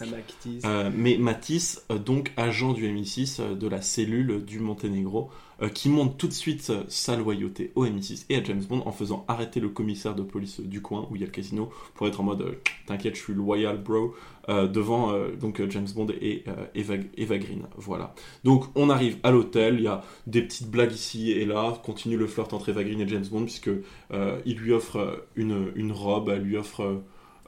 [0.67, 5.31] Euh, mais Matisse, euh, donc agent du MI6 euh, de la cellule du Monténégro,
[5.63, 8.93] euh, qui montre tout de suite sa loyauté au MI6 et à James Bond en
[8.93, 12.07] faisant arrêter le commissaire de police du coin où il y a le casino pour
[12.07, 12.53] être en mode euh,
[12.87, 14.15] t'inquiète, je suis loyal, bro,
[14.49, 17.67] euh, devant euh, donc James Bond et euh, Eva, Eva Green.
[17.77, 18.15] Voilà.
[18.45, 22.17] Donc on arrive à l'hôtel, il y a des petites blagues ici et là, continue
[22.17, 23.71] le flirt entre Eva Green et James Bond puisque
[24.13, 27.03] euh, il lui offre une, une robe, elle lui offre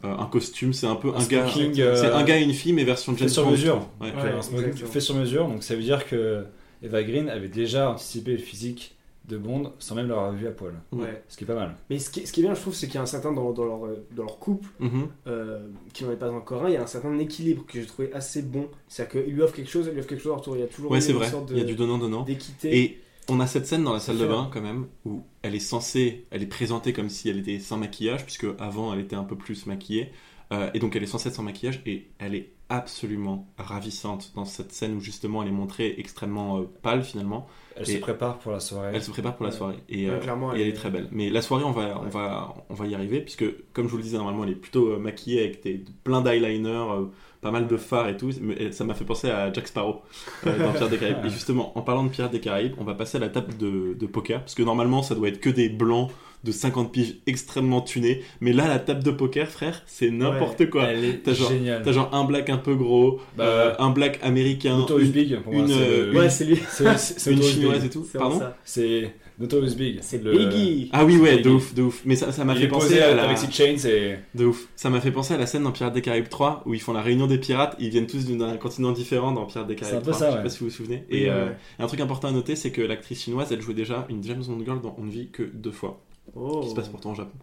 [0.05, 2.55] euh, un costume, c'est un peu un, Un gars, euh, c'est un gars et une
[2.55, 3.51] fille mais version fait James sur Bond.
[3.51, 3.87] mesure.
[4.01, 4.09] Ouais.
[4.13, 4.91] Ouais, un smoking exactement.
[4.93, 6.45] fait sur mesure, donc ça veut dire que
[6.83, 8.97] Eva Green avait déjà anticipé le physique
[9.29, 10.73] de Bond sans même l'avoir vu à poil.
[10.93, 11.23] Ouais.
[11.29, 11.77] Ce qui est pas mal.
[11.89, 13.33] Mais ce qui, ce qui est bien, je trouve, c'est qu'il y a un certain
[13.33, 15.09] dans, dans leur, euh, dans leur couple, Mhm.
[15.29, 17.87] euh, qui n'en est pas encore un, il y a un certain équilibre que j'ai
[17.87, 18.69] trouvé assez bon.
[18.89, 20.57] C'est-à-dire qu'il lui offre quelque chose, elle lui offre quelque chose en retour.
[20.57, 21.29] Il y a toujours Ouais, une vrai.
[21.29, 22.23] sorte de- Il y a du donnant-donnant.
[22.25, 22.77] d'équité.
[22.77, 25.61] Et on a cette scène dans la salle de bain quand même où elle est
[25.61, 29.23] censée, elle est présentée comme si elle était sans maquillage puisque avant elle était un
[29.25, 30.11] peu plus maquillée.
[30.53, 34.45] Euh, et donc elle est censée être sans maquillage et elle est absolument ravissante dans
[34.47, 37.47] cette scène où justement elle est montrée extrêmement euh, pâle finalement.
[37.77, 38.93] Elle Et se prépare pour la soirée.
[38.95, 39.57] Elle se prépare pour la Ouais.
[39.57, 41.09] soirée et, Ouais, euh, clairement, et elle est est- très belle.
[41.13, 43.97] Mais la soirée on va, on va, on va y arriver puisque comme je vous
[43.99, 47.05] le disais normalement elle est plutôt euh, maquillée avec des, plein d'eyeliner, euh,
[47.41, 48.31] pas mal de fards et tout.
[48.41, 50.03] Mais ça m'a fait penser à Jack Sparrow
[50.47, 51.25] euh, dans Pirates des Caraïbes.
[51.27, 53.95] Et justement en parlant de Pirates des Caraïbes, on va passer à la table de,
[53.99, 56.11] de poker parce que normalement ça doit être que des blancs
[56.45, 58.23] de 50 piges extrêmement tunés.
[58.41, 60.85] Mais là la table de poker frère c'est n'importe quoi.
[60.85, 61.53] Elle est T'as genre,
[61.85, 65.37] t'as genre un black un peu gros, Bah, euh, un black américain, Notorious une, Big,
[65.41, 66.57] pour moi, une, c'est euh, Ouais, c'est lui.
[66.71, 68.07] c'est- c'est- c'est une chinoise et tout.
[68.11, 68.57] C'est Pardon ça.
[68.65, 69.99] C'est Notorious Big.
[70.03, 70.91] C'est Le- Biggie.
[70.93, 72.03] Ah oui ouais, de ouf, de ouf.
[72.05, 73.25] Mais ça ça m'a Il fait est penser posé à la...
[73.25, 74.17] avec ses chains et.
[74.35, 74.67] De ouf.
[74.77, 76.93] Ça m'a fait penser à la scène dans Pirates des Caraïbes 3 où ils font
[76.93, 77.75] la réunion des pirates.
[77.79, 80.19] Ils viennent tous d'un continent différent dans Pirates des Caraïbes C'est un peu 3.
[80.19, 80.43] ça, Je sais ouais.
[80.43, 81.05] pas si vous vous souvenez.
[81.11, 81.53] Et ouais, euh, ouais.
[81.79, 84.63] un truc important à noter, c'est que l'actrice chinoise, elle jouait déjà une James Bond
[84.65, 86.03] girl dont on ne vit que deux fois,
[86.35, 86.61] Oh.
[86.61, 87.37] qui se passe pourtant au Japon.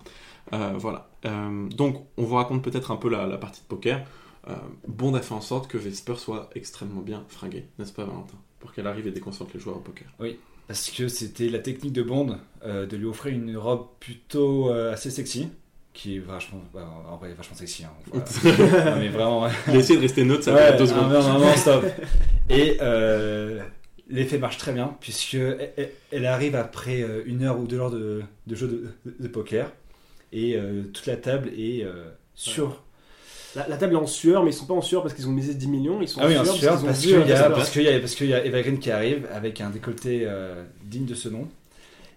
[0.53, 1.09] Euh, voilà.
[1.25, 4.05] Euh, donc, on vous raconte peut-être un peu la, la partie de poker.
[4.49, 4.53] Euh,
[4.88, 8.38] Bond a fait en sorte que Vesper soit extrêmement bien fringuée, n'est-ce pas, Valentin?
[8.59, 10.07] Pour qu'elle arrive et déconcentre les joueurs au poker.
[10.21, 14.69] Oui, parce que c'était la technique de Bond euh, de lui offrir une robe plutôt
[14.71, 15.49] euh, assez sexy,
[15.93, 17.83] qui est vachement, bah, en vrai, vachement sexy.
[17.83, 18.91] hein, voilà.
[18.91, 19.47] Non, mais vraiment.
[19.67, 21.11] Il a essayé de rester neutre, ça Ouais, fait deux secondes.
[21.11, 21.83] non, non, non, stop.
[22.49, 23.61] Et euh,
[24.09, 27.79] l'effet marche très bien, puisque elle, elle- elle arrive après euh, une heure ou deux
[27.79, 29.71] heures de, de jeu de, de- de poker,
[30.31, 32.83] et euh, toute la table est euh, sur.
[33.55, 35.31] La, la table est en sueur, mais ils sont pas en sueur parce qu'ils ont
[35.31, 36.01] misé 10 millions.
[36.01, 37.53] Ils sont Ah oui, en en sueur sueur, parce qu'il y, a- Vesper.
[38.01, 41.15] parce qu'il y, y a Eva Green qui arrive avec un décolleté euh, digne de
[41.15, 41.47] ce nom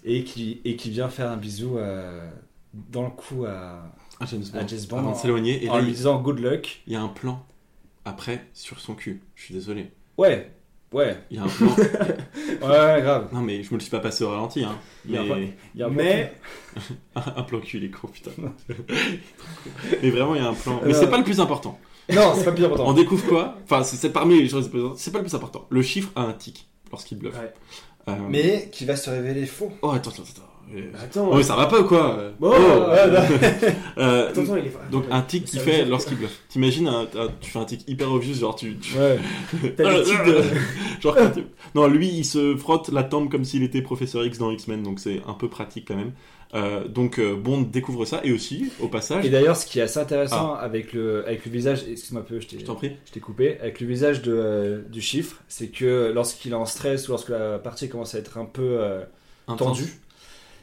[0.05, 2.29] et qui, et qui vient faire un bisou euh,
[2.75, 3.91] dans le cou à,
[4.29, 4.59] James Bond.
[4.59, 5.65] à James Bond Avant de en- s'éloigner.
[5.65, 6.83] Et en lui disant good luck.
[6.87, 7.43] il y a un plan
[8.05, 9.21] après sur son cul.
[9.35, 9.87] Je suis désolé.
[10.19, 10.51] Ouais,
[10.93, 11.69] ouais, Il y a un plan.
[11.77, 13.29] ouais, grave.
[13.33, 14.65] non, mais je me le suis pas passé au ralenti.
[14.65, 14.79] Hein.
[15.07, 15.55] Il y a un Mais...
[15.75, 16.35] Il y a un Mais
[17.15, 18.31] un plan cul, il est con, putain.
[20.03, 20.81] mais vraiment, il y a un plan.
[20.85, 20.99] Mais Non.
[20.99, 21.79] c'est pas le plus important.
[22.13, 22.93] Non, c'est pas le plus On important.
[22.95, 23.57] découvre quoi?
[23.65, 24.99] Enfin, c'est c'est parmi les choses les plus importantes.
[24.99, 25.67] C'est pas le plus important.
[25.71, 27.39] Le chiffre a un tic lorsqu'il bluffe.
[27.39, 27.53] Ouais.
[28.09, 29.71] Euh, Mais qui va se révéler faux.
[29.83, 30.43] Oh, attends, attends, attends.
[30.75, 31.29] Euh, Attends.
[31.33, 33.75] oh, mais ça va pas ou quoi euh, Bon, oh, ouais, ouais.
[33.99, 36.39] euh, Attends, il est- Donc un tic qu'il fait lorsqu'il bluffe.
[36.49, 38.77] T'imagines, un- un- tu fais un tic hyper obvious, genre tu...
[38.77, 39.19] tu- Ouais.
[39.77, 40.43] T'as des tics de-
[41.01, 41.45] genre, quand tu-
[41.75, 45.01] Non, lui, il se frotte la tempe comme s'il était Professeur X dans X-Men, donc
[45.01, 46.13] c'est un peu pratique quand même.
[46.53, 49.25] Euh, donc euh, Bond découvre ça, et aussi, au passage...
[49.25, 52.41] Et d'ailleurs, ce qui est assez intéressant avec, le, avec le visage, excuse-moi un peu,
[52.41, 56.51] je t'ai, Je t'ai coupé, avec le visage de, euh, du chiffre, c'est que lorsqu'il
[56.51, 59.01] est en stress ou lorsque la partie commence à être un peu euh,
[59.59, 60.01] tendue,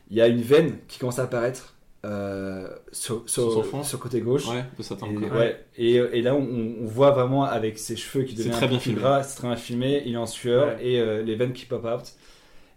[0.09, 3.51] il y a une veine qui commence à apparaître euh, sur, sur,
[3.83, 4.47] Sur côté gauche.
[4.47, 4.83] Ouais, de
[5.25, 5.65] Et, ouais.
[5.77, 9.01] et, et là, on, on voit vraiment avec ses cheveux qui deviennent très bien filmé.
[9.01, 10.87] gras, c'est très bien filmé, il est en sueur Ouais.
[10.93, 12.13] et euh, les veines qui pop out.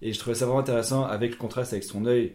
[0.02, 2.32] Et je trouvais ça vraiment intéressant avec le contraste avec son œil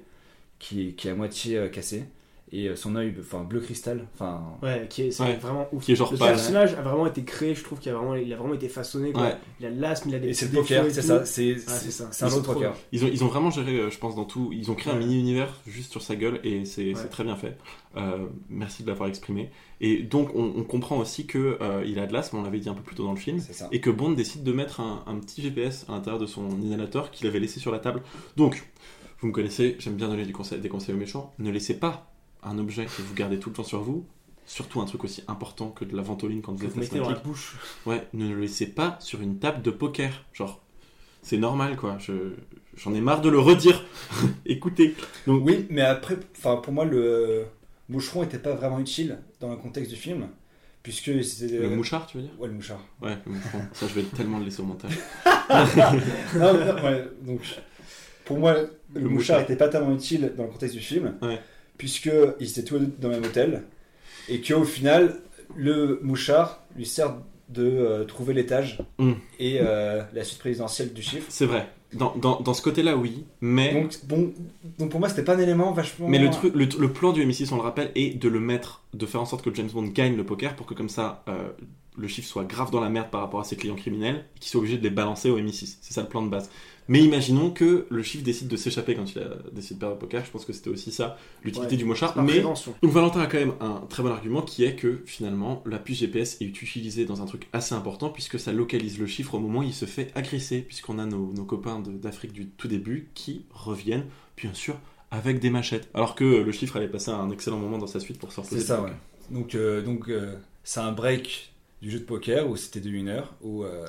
[0.59, 2.05] qui, qui est à moitié euh, cassé
[2.51, 5.35] et euh, son œil enfin bleu cristal enfin Ouais, qui est, c'est Ouais.
[5.35, 5.83] vraiment ouf.
[5.83, 8.31] Qui est genre le personnage a vraiment été créé, je trouve qu'il a vraiment, il
[8.31, 9.11] a vraiment été façonné.
[9.11, 9.23] Quoi.
[9.23, 9.35] Ouais.
[9.59, 11.55] Il a de l'asthme, il a des et c'est petits le poker c'est ça c'est
[11.67, 12.07] Ah, c'est ça.
[12.11, 14.15] c'est un Ils autre trop poker Ils ont, ils ont vraiment géré, euh, je pense,
[14.15, 14.51] dans tout.
[14.53, 15.03] Ils ont créé un Ouais.
[15.05, 17.09] mini-univers juste sur sa gueule et c'est c'est Ouais.
[17.09, 17.57] très bien fait.
[17.97, 19.49] Euh, merci de l'avoir exprimé.
[19.81, 22.69] Et donc, on, on comprend aussi que euh, il a de l'asthme, on l'avait dit
[22.69, 23.39] un peu plus tôt dans le film,
[23.71, 27.09] et que Bond décide de mettre un, un petit GPS à l'intérieur de son inhalateur
[27.11, 28.01] qu'il avait laissé sur la table.
[28.37, 28.69] Donc,
[29.19, 31.33] vous me connaissez, j'aime bien donner du conseil, des conseils aux méchants.
[31.39, 32.11] Ne laissez pas
[32.45, 34.05] un objet que vous gardez tout le temps sur vous,
[34.45, 37.19] surtout un truc aussi important que de la ventoline quand vous êtes mettez dans la
[37.19, 37.57] bouche.
[37.85, 40.23] Ouais, ne le laissez pas sur une table de poker.
[40.33, 40.61] Genre,
[41.21, 41.97] c'est normal quoi.
[41.99, 42.13] Je,
[42.77, 43.83] j'en ai marre de le redire.
[44.45, 44.95] Écoutez.
[45.27, 47.45] Donc, oui mais après enfin pour moi le
[47.89, 50.27] moucheron était pas vraiment utile dans le contexte du film
[50.83, 52.33] puisque c'était le mouchard, tu veux dire?
[52.39, 53.61] Ouais le mouchard Ouais, le mouchard.
[53.73, 54.99] Ça, je vais tellement le laisser au montage.
[55.25, 57.41] non, non, ouais, donc
[58.23, 59.41] pour moi le, Le mouchard mouchard.
[59.41, 61.39] était pas tellement utile dans le contexte du film Ouais.
[61.77, 62.09] Puisque
[62.39, 63.63] ils étaient tous les deux dans le même hôtel
[64.29, 65.19] et qu'au final
[65.55, 67.15] le mouchard lui sert
[67.49, 69.11] de euh, trouver l'étage Mm.
[69.39, 71.67] et euh, la suite présidentielle du chiffre C'est vrai.
[71.93, 73.23] Dans, dans, dans ce côté-là, oui.
[73.39, 74.33] Mais, donc bon
[74.79, 77.23] donc pour moi c'était pas un élément vachement mais le, truc, le, le plan du
[77.25, 79.83] MI6, on le rappelle, est de le mettre, de faire en sorte que James Bond
[79.93, 81.49] gagne le poker pour que comme ça, euh,
[81.97, 84.49] le chiffre soit grave dans la merde par rapport à ses clients criminels et qu'il
[84.49, 85.77] soit obligé de les balancer au MI6.
[85.81, 86.49] C'est ça le plan de base.
[86.87, 89.99] Mais imaginons que le chiffre décide de s'échapper quand il a décidé de perdre au
[89.99, 90.23] poker.
[90.23, 93.27] Je pense que c'était aussi ça, l'utilité Ouais, du c'est par Mais donc Valentin a
[93.27, 97.05] quand même un très bon argument qui est que finalement la puce GPS est utilisée
[97.05, 99.85] dans un truc assez important puisque ça localise le chiffre au moment où il se
[99.85, 104.05] fait agresser puisqu'on a nos, nos copains d'Afrique du tout début qui reviennent
[104.37, 104.77] bien sûr
[105.11, 108.19] avec des machettes alors que le chiffre allait passer un excellent moment dans sa suite
[108.19, 108.59] pour reposer.
[108.59, 108.91] c'est ça ouais.
[109.29, 113.07] donc euh, donc euh, c'est un break du jeu de poker où c'était de une
[113.07, 113.85] heure où euh,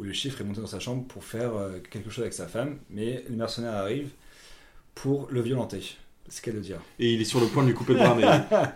[0.00, 2.46] où le chiffre est monté dans sa chambre pour faire euh, quelque chose avec sa
[2.46, 4.12] femme mais les mercenaires arrivent
[4.94, 5.82] pour le violenter.
[6.26, 6.80] C'est ce qu'elle de dire.
[6.98, 8.26] Et il est sur le point de lui couper le bras mais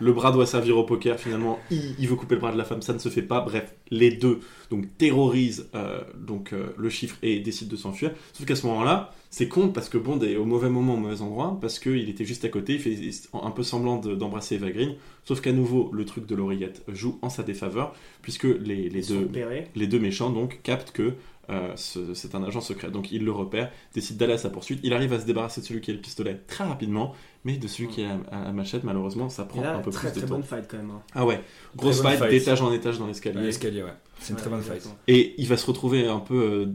[0.01, 1.18] le bras doit servir au poker.
[1.18, 2.83] Finalement il, il veut couper le bras de la femme.
[2.83, 3.41] Ça ne se fait pas.
[3.41, 8.12] Bref les deux donc terrorisent euh, donc euh, le chiffre et décident de s'enfuir.
[8.33, 11.20] Sauf qu'à ce moment-là c'est con parce que Bond est au mauvais moment au mauvais
[11.20, 12.97] endroit parce qu'il était juste à côté il fait
[13.32, 17.18] un peu semblant de- d'embrasser Eva Green sauf qu'à nouveau le truc de l'oreillette joue
[17.22, 19.66] en sa défaveur puisque les, deux repérés.
[19.74, 21.14] les deux méchants donc captent que
[21.51, 22.91] euh, ce- c'est un agent secret.
[22.91, 24.80] Donc il le repère, décide d'aller à sa poursuite.
[24.82, 27.12] Il arrive à se débarrasser de celui qui a le pistolet très rapidement,
[27.45, 30.09] mais de celui qui a la, la machette, malheureusement, ça prend là, un peu très
[30.09, 30.37] plus de très temps.
[30.37, 30.91] bonne fight quand même.
[30.91, 31.03] hein.
[31.14, 31.39] Ah ouais,
[31.76, 32.30] grosse fight, fight.
[32.30, 33.43] d'étage en étage dans Dans l'escalier.
[33.43, 33.93] l'escalier ouais
[34.25, 34.89] c'est une Ouais, très bonne fight.
[35.09, 36.66] Et il va se retrouver un peu euh,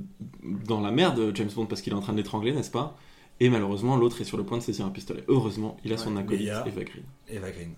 [0.67, 2.97] dans la merde, James Bond, parce qu'il est en train de l'étrangler, n'est-ce pas?
[3.41, 5.23] Et malheureusement, l'autre est sur le point de saisir un pistolet.
[5.27, 7.03] Heureusement, il a son acolyte, a- Eva Green.
[7.29, 7.73] Eva Green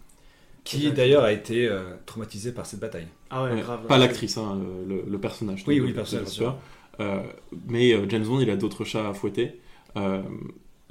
[0.63, 3.87] qui d'ailleurs a été euh, traumatisée par cette bataille Ah ouais, Ouais, grave.
[3.87, 5.63] pas l'actrice, hein, euh, le, le personnage.
[5.67, 6.55] Oui, oui, le personnage, sûr.
[6.99, 7.21] Euh,
[7.67, 9.59] mais euh, James Bond, il a d'autres chats à fouetter.
[9.97, 10.21] Euh,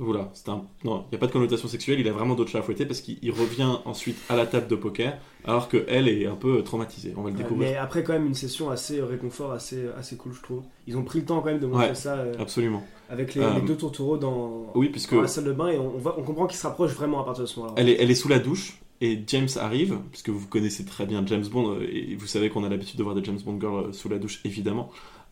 [0.02, 0.62] voilà, c'est un...
[0.84, 2.86] non, il n'y a pas de connotation sexuelle, il a vraiment d'autres chats à fouetter
[2.86, 6.62] parce qu'il il revient ensuite à la table de poker alors qu'elle est un peu
[6.64, 7.12] traumatisée.
[7.16, 7.70] On va le Ouais, découvrir.
[7.70, 10.62] mais après, quand même, une session assez euh, réconfort, assez, assez cool, je trouve.
[10.86, 12.82] Ils ont pris le temps quand même de montrer Ouais, ça euh, Absolument.
[13.08, 15.78] avec les, Euh, les deux tourtereaux dans, Oui, puisque dans la salle de bain et
[15.78, 17.74] on, on voit, on comprend qu'ils se rapprochent vraiment à partir de ce moment-là.
[17.78, 21.24] elle est, elle est sous la douche et James arrive, puisque vous connaissez très bien
[21.26, 23.86] James Bond euh, et vous savez qu'on a l'habitude de voir des James Bond girls
[23.88, 24.90] euh, sous la douche, évidemment.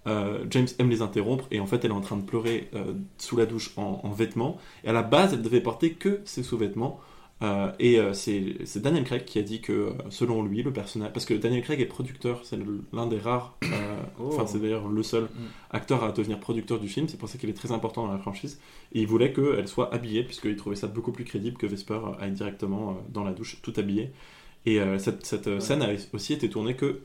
[0.08, 2.94] Euh, James aime les interrompre et en fait elle est en train de pleurer euh,
[3.18, 4.58] sous la douche en, en vêtements.
[4.84, 7.00] Et à la base elle devait porter que ses sous-vêtements.
[7.40, 11.34] Euh, et c'est Daniel Craig qui a dit que selon lui le personnage parce que
[11.34, 12.58] Daniel Craig est producteur c'est
[12.92, 13.68] l'un des rares euh,
[14.18, 14.30] Oh.
[14.32, 15.28] enfin c'est d'ailleurs le seul
[15.70, 17.06] acteur à devenir producteur du film.
[17.08, 18.60] C'est pour ça qu'il est très important dans la franchise.
[18.92, 22.32] Et il voulait qu'elle soit habillée puisqu'il trouvait ça beaucoup plus crédible que Vesper aille
[22.32, 24.10] directement dans la douche tout habillée.
[24.66, 27.02] Et cette, cette, scène a aussi été tournée que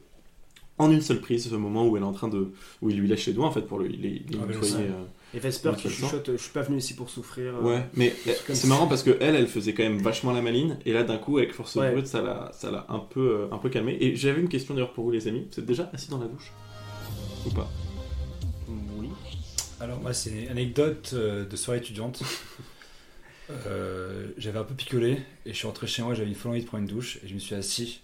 [0.80, 2.52] en une seule prise, ce moment où elle est en train de.
[2.82, 4.74] où il lui lèche les doigts en fait pour lui les, les Ah, nettoyer.
[4.90, 5.04] euh,
[5.36, 7.56] Et Vesper qui chuchote euh, Je suis pas venu ici pour souffrir.
[7.58, 8.14] euh, Ouais, mais
[8.54, 11.18] c'est marrant parce que elle, elle faisait quand même vachement la maline, et là d'un
[11.18, 11.92] coup avec force Ouais.
[11.92, 13.98] brute, ça l'a, ça l'a un peu, euh, un peu calmé.
[14.02, 16.28] Et j'avais une question d'ailleurs pour vous les amis, vous êtes déjà assis dans la
[16.28, 16.52] douche?
[17.46, 17.70] Ou pas?
[18.98, 19.10] Oui.
[19.80, 22.22] Alors moi c'est une anecdote de soirée étudiante.
[23.68, 26.62] Euh, j'avais un peu picolé et je suis rentré chez moi, j'avais une folle envie
[26.62, 28.00] de prendre une douche et je me suis assis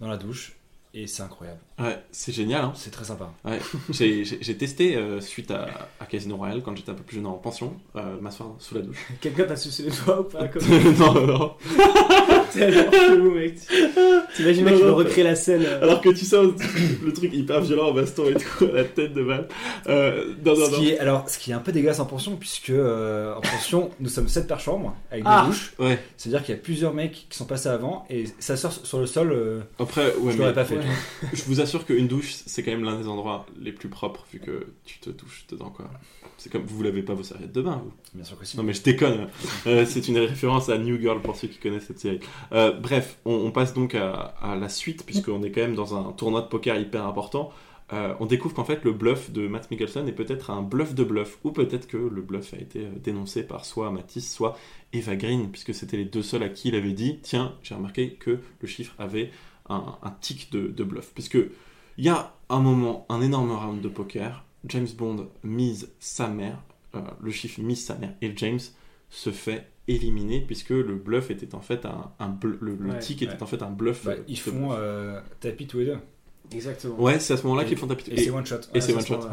[0.00, 0.54] dans la douche
[0.92, 1.60] et c'est incroyable.
[1.78, 2.64] Ouais, c'est génial.
[2.64, 3.32] Hein C'est très sympa.
[3.44, 3.60] Ouais,
[3.90, 5.68] j'ai testé euh, suite à,
[6.00, 8.82] à Casino Royale quand j'étais un peu plus jeune en pension, euh, m'asseoir sous la
[8.82, 9.06] douche.
[9.20, 10.62] Quelqu'un t'a sucé les doigts ou pas comme...
[10.98, 11.54] non, non,
[12.72, 13.54] genre chelou, mec.
[14.36, 14.96] T'imagines, mec, je me non.
[14.96, 15.62] recrée la scène.
[15.64, 15.82] euh.
[15.82, 16.48] Alors que tu sens
[17.04, 19.48] le truc hyper violent en baston et tout, à la tête de balle.
[19.88, 20.78] Euh, non, non, Ce non.
[20.78, 23.90] qui est, alors, ce qui est un peu dégueulasse en pension, puisque euh, en pension,
[24.00, 25.42] nous sommes 7 par chambre avec Ah.
[25.42, 25.72] deux douches.
[25.78, 25.98] Ouais.
[26.16, 29.06] C'est-à-dire qu'il y a plusieurs mecs qui sont passés avant et ça sort sur le
[29.06, 29.32] sol.
[29.32, 30.76] euh, Après, ouais, je mais l'aurais pas fait.
[30.76, 30.84] ouais.
[31.32, 34.38] je vous assure qu'une douche, c'est quand même l'un des endroits les plus propres vu
[34.40, 35.86] que tu te douches dedans, quoi.
[36.38, 37.92] C'est comme vous lavez pas vos serviettes de bain, vous.
[38.14, 38.56] Bien sûr que si.
[38.56, 39.26] Non, mais je déconne.
[39.66, 42.20] Euh, c'est une référence à New Girl pour ceux qui connaissent cette série.
[42.52, 46.42] Euh, bref, on, passe donc à, la suite puisqu'on est quand même dans un tournoi
[46.42, 47.52] de poker hyper important.
[47.92, 51.02] Euh, on découvre qu'en fait le bluff de Matt Mikkelsen est peut-être un bluff de
[51.02, 54.56] bluff, ou peut-être que le bluff a été euh, dénoncé par soit Matisse, soit
[54.92, 58.14] Eva Green, puisque c'était les deux seuls à qui il avait dit Tiens, j'ai remarqué
[58.14, 59.32] que le chiffre avait
[59.68, 61.12] un, tic de, bluff.
[61.14, 61.38] Puisque
[61.96, 66.58] il y a un moment, un énorme round de poker, James Bond mise sa mère,
[67.20, 68.58] le chiffre mise sa mère, et James
[69.10, 73.22] se fait éliminer puisque le bluff était en fait un, un le, le Ouais, tic
[73.22, 73.42] était ouais.
[73.42, 74.04] en fait un bluff.
[74.04, 74.78] Bah, euh, ils font bluff.
[74.78, 75.98] euh, tapis tous les deux.
[76.52, 77.00] Exactement.
[77.00, 78.10] Ouais, c'est à ce moment-là Et- qu'ils font tapis.
[78.10, 78.56] et c'est one shot.
[78.56, 79.28] Et Ouais, c'est c'est à one shot.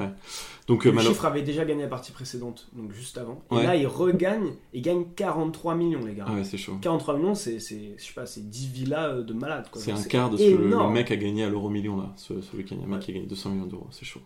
[0.67, 3.41] Donc euh, le malo- chiffre avait déjà gagné la partie précédente, donc juste avant.
[3.51, 3.63] Et Ouais.
[3.63, 6.25] là, il regagne, il gagne 43 millions, les gars.
[6.27, 6.73] Ah ouais, c'est chaud.
[6.81, 9.65] 43 millions, c'est, c'est, je sais pas, c'est 10 villas euh, de malades.
[9.75, 12.41] C'est un quart de ce que le, mec a gagné à l'euro million là, ce,
[12.41, 12.75] ce week-end.
[12.77, 14.19] Il y a un mec qui a gagné 200 millions d'euros, c'est chaud.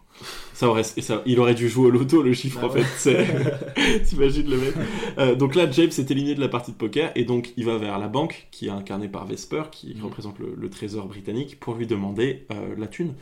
[0.55, 2.81] Ça aurait, et ça, il aurait dû jouer au loto le chiffre Bah en ouais.
[2.81, 4.03] fait.
[4.05, 4.73] T'imagines le mec.
[5.19, 7.77] Euh, donc là, James est éliminé de la partie de poker et donc il va
[7.77, 10.05] vers la banque qui est incarnée par Vesper, qui Mhm.
[10.05, 13.13] représente le, le trésor britannique, pour lui demander euh, la thune.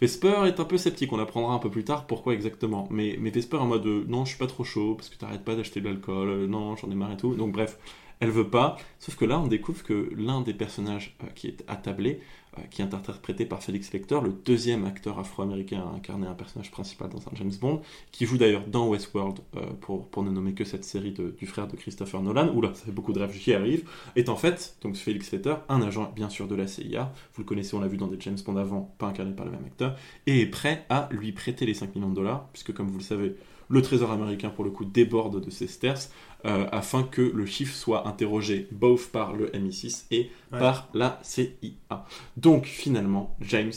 [0.00, 2.88] Vesper est un peu sceptique, on apprendra un peu plus tard pourquoi exactement.
[2.90, 5.44] Mais, mais Vesper en mode euh, non, je suis pas trop chaud parce que t'arrêtes
[5.44, 7.34] pas d'acheter de l'alcool, euh, non, j'en ai marre et tout.
[7.34, 7.78] Donc bref,
[8.20, 8.76] elle veut pas.
[8.98, 12.20] Sauf que là, on découvre que l'un des personnages euh, qui est attablé,
[12.58, 16.70] euh, qui est interprété par Félix Lecter, le deuxième acteur afro-américain à incarner un personnage
[16.70, 20.64] principal dans un James Bond, qui joue d'ailleurs dans Westworld, euh, pour, ne nommer que
[20.64, 23.88] cette série du frère de Christopher Nolan, oula, ça fait beaucoup de rêves, j'y arrive,
[24.16, 27.46] est en fait, donc Félix Lecter, un agent bien sûr de la CIA, vous le
[27.46, 29.96] connaissez, on l'a vu dans des James Bond avant, pas incarné par le même acteur,
[30.26, 33.04] et est prêt à lui prêter les 5 millions de dollars, puisque comme vous le
[33.04, 33.36] savez,
[33.68, 36.10] le trésor américain pour le coup déborde de ses sterces,
[36.44, 40.58] euh, afin que le chiffre soit interrogé both par le MI6 et Ouais.
[40.60, 42.06] par la CIA.
[42.36, 43.72] Donc finalement, James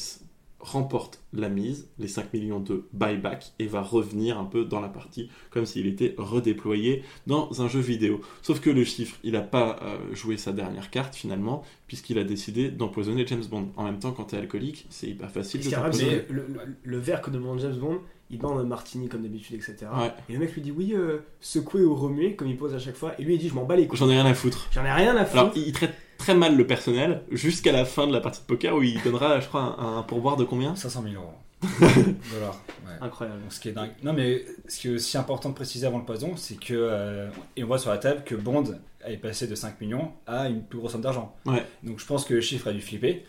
[0.64, 4.90] remporte la mise, les 5 millions de buyback, et va revenir un peu dans la
[4.90, 8.22] partie comme s'il était redéployé dans un jeu vidéo.
[8.44, 12.24] Sauf que le chiffre, il n'a pas euh, joué sa dernière carte finalement, puisqu'il a
[12.24, 13.70] décidé d'empoisonner James Bond.
[13.76, 16.22] En même temps, quand tu es alcoolique, c'est hyper facile de t'empoisonner.
[16.30, 16.46] le,
[16.84, 18.00] le verre que demande James Bond,
[18.32, 19.76] il demande un martini comme d'habitude, etc.
[19.96, 20.12] Ouais.
[20.30, 22.96] Et le mec lui dit oui, euh, secouer ou remuer, comme il pose à chaque
[22.96, 23.14] fois.
[23.20, 24.00] Et lui il dit je m'en bats les couilles.
[24.00, 24.68] J'en ai rien à foutre.
[24.72, 25.40] J'en ai rien à foutre.
[25.40, 28.76] Alors, il traite très mal le personnel jusqu'à la fin de la partie de poker
[28.76, 30.76] où il donnera, je crois, un, un pourboire de combien?
[30.76, 31.34] 500 000 euros.
[31.80, 32.60] dollars.
[32.86, 32.94] Ouais.
[33.02, 33.42] Incroyable.
[33.42, 33.92] Donc, ce qui est dingue.
[34.04, 36.74] Non, mais ce qui est aussi important de préciser avant le poison, c'est que.
[36.74, 38.64] euh, et on voit sur la table que Bond
[39.06, 41.36] est passé de 5 millions à une plus grosse somme d'argent.
[41.46, 41.64] Ouais.
[41.84, 43.26] Donc je pense que le chiffre a dû flipper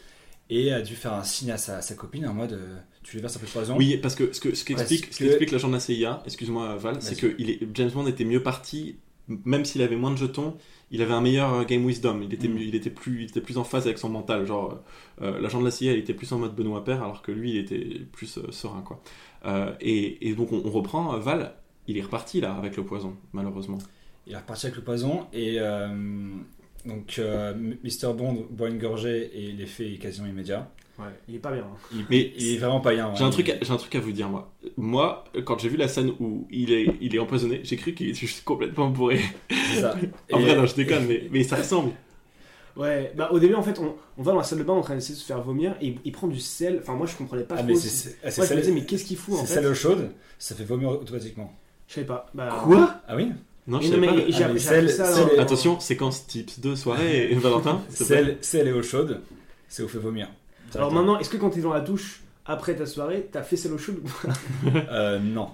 [0.51, 3.21] et a dû faire un signe à sa, sa copine en mode euh, tu lui
[3.23, 3.77] verses un peu de poison.
[3.77, 6.77] Oui, parce que ce que ce qu'explique ce que- qu'explique l'agent de la CIA, excuse-moi
[6.77, 7.37] Val, c'est que Vas-y.
[7.39, 8.97] il est, James Bond était mieux parti,
[9.29, 10.57] même s'il avait moins de jetons,
[10.91, 12.59] il avait un meilleur euh, game wisdom, il était, Mm.
[12.59, 14.47] il était, plus, il était plus en phase avec son mental.
[14.47, 14.83] Genre,
[15.23, 17.51] euh, l'agent de la CIA, il était plus en mode Benoît Père, alors que lui,
[17.53, 18.83] il était plus euh, serein.
[18.83, 19.03] quoi.
[19.47, 21.55] Euh, et, et donc, on, on reprend, euh, Val,
[21.89, 23.79] il est reparti là avec le poison, malheureusement.
[24.27, 25.89] Il est reparti avec le poison et euh,
[26.87, 28.13] donc euh, Mr.
[28.15, 30.71] Bond boit une gorgée et l'effet est quasiment immédiat.
[30.99, 31.63] Ouais, il est pas bien.
[31.63, 31.77] hein.
[31.93, 33.09] Il, Mais il est vraiment pas bien.
[33.09, 33.15] ouais.
[33.17, 34.53] J'ai un, truc à, j'ai un truc à vous dire, moi.
[34.77, 38.09] Moi, quand j'ai vu la scène où il est, il est empoisonné, j'ai cru qu'il
[38.11, 39.21] était juste complètement bourré.
[39.51, 39.95] C'est ça.
[40.33, 41.93] en Et- vrai, non, je déconne, mais, mais ça ressemble.
[42.75, 44.81] Ouais, bah au début en fait on, on va dans la salle de bain en
[44.81, 46.79] train d'essayer de se faire vomir et il, il prend du sel.
[46.81, 47.67] Enfin moi je comprenais pas Ah, trop.
[47.67, 49.43] mais c'est- c'est- ah, c'est Moi je me sel- disais mais qu'est-ce qu'il fout en
[49.43, 51.55] C'est fait celle eau chaude, ça fait vomir automatiquement.
[51.87, 52.31] Je savais pas.
[52.33, 52.95] Bah, Quoi?
[53.07, 53.29] Ah oui?
[53.67, 54.31] Non, Mais je non, savais mais pas.
[54.39, 57.83] j'ai Ah, mais celle- ça est- Attention, séquence tips de soirée, et Valentin.
[57.91, 59.21] Sel, sel et eau chaude,
[59.69, 60.31] c'est au fait vomir.
[60.75, 63.73] Alors maintenant, est-ce que quand t'es dans la douche après ta soirée, t'as fait celle
[63.73, 63.95] au chaud
[64.91, 65.49] Euh, non.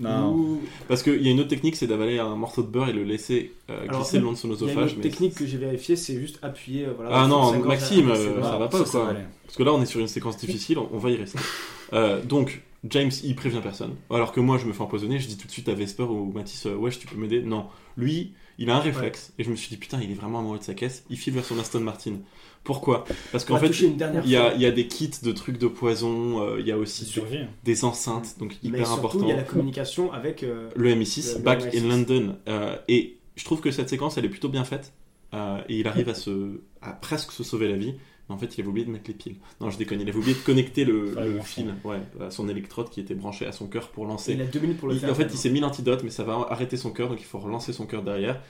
[0.00, 0.32] Non.
[0.32, 2.92] Ou- Parce qu'il y a une autre technique, c'est d'avaler un morceau de beurre et
[2.92, 4.90] le laisser euh, Alors, glisser le long de son Il y a une oesophage.
[4.92, 6.86] autre mais- technique que j'ai vérifié, c'est juste appuyer.
[6.86, 8.42] euh, Voilà, Ah non, Maxime, euh, bon.
[8.44, 9.14] ça va pas ça, ça quoi.
[9.44, 11.38] Parce que là, on est sur une séquence difficile, on, on va y rester.
[11.94, 13.94] Euh, donc, James, il prévient personne.
[14.10, 16.30] Alors que moi, je me fais empoisonner, je dis tout de suite à Vesper ou
[16.32, 17.66] Mathis, euh, wesh, tu peux m'aider Non.
[17.96, 19.32] Lui, il a un réflexe.
[19.38, 21.04] Et je me suis dit, putain, il est vraiment amoureux de sa caisse.
[21.10, 22.18] Il file vers son Aston Martin.
[22.64, 23.04] Pourquoi?
[23.32, 26.66] Parce qu'en fait, il y, a, y des kits de trucs de poison, euh, il
[26.66, 27.12] y a aussi
[27.64, 29.24] des enceintes, donc Mais hyper surtout, important.
[29.24, 30.42] il y a la communication avec.
[30.42, 31.78] euh, Le MI6, Le- le back MI6.
[31.84, 32.36] in London.
[32.48, 34.92] Euh, et je trouve que cette séquence, elle est plutôt bien faite.
[35.34, 37.94] euh, et il arrive à, se, à presque se sauver la vie.
[38.28, 39.36] Mais en fait, il avait oublié de mettre les piles.
[39.60, 40.00] Non, je déconne.
[40.00, 43.14] Il avait oublié de connecter le, Enfin, le fil, ouais, à son électrode qui était
[43.14, 44.32] branché à son cœur pour lancer.
[44.34, 45.10] Il a deux minutes pour le Il- faire.
[45.10, 47.38] En fait, il s'est mis l'antidote, mais ça va arrêter son cœur, donc il faut
[47.38, 48.40] relancer son cœur derrière.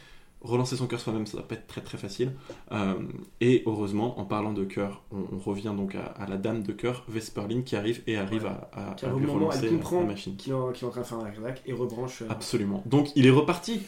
[0.40, 2.30] Relancer son cœur soi-même, ça va pas être très très facile.
[2.70, 2.94] Euh,
[3.40, 6.72] et heureusement, en parlant de cœur, on, on revient donc à, à la dame de
[6.72, 9.70] cœur, Vesperline, qui arrive et arrive à, à- Qui à à lui moment, relancer elle
[9.70, 10.36] comprend la machine.
[10.36, 12.22] qu'il est, en- train de faire un arnaque et rebranche.
[12.22, 12.84] euh, Absolument.
[12.86, 13.80] Donc il est reparti.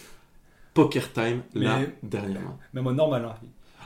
[0.75, 2.41] Poker time, là, Mais- derrière.
[2.75, 3.25] Même en normal.
[3.25, 3.35] hein.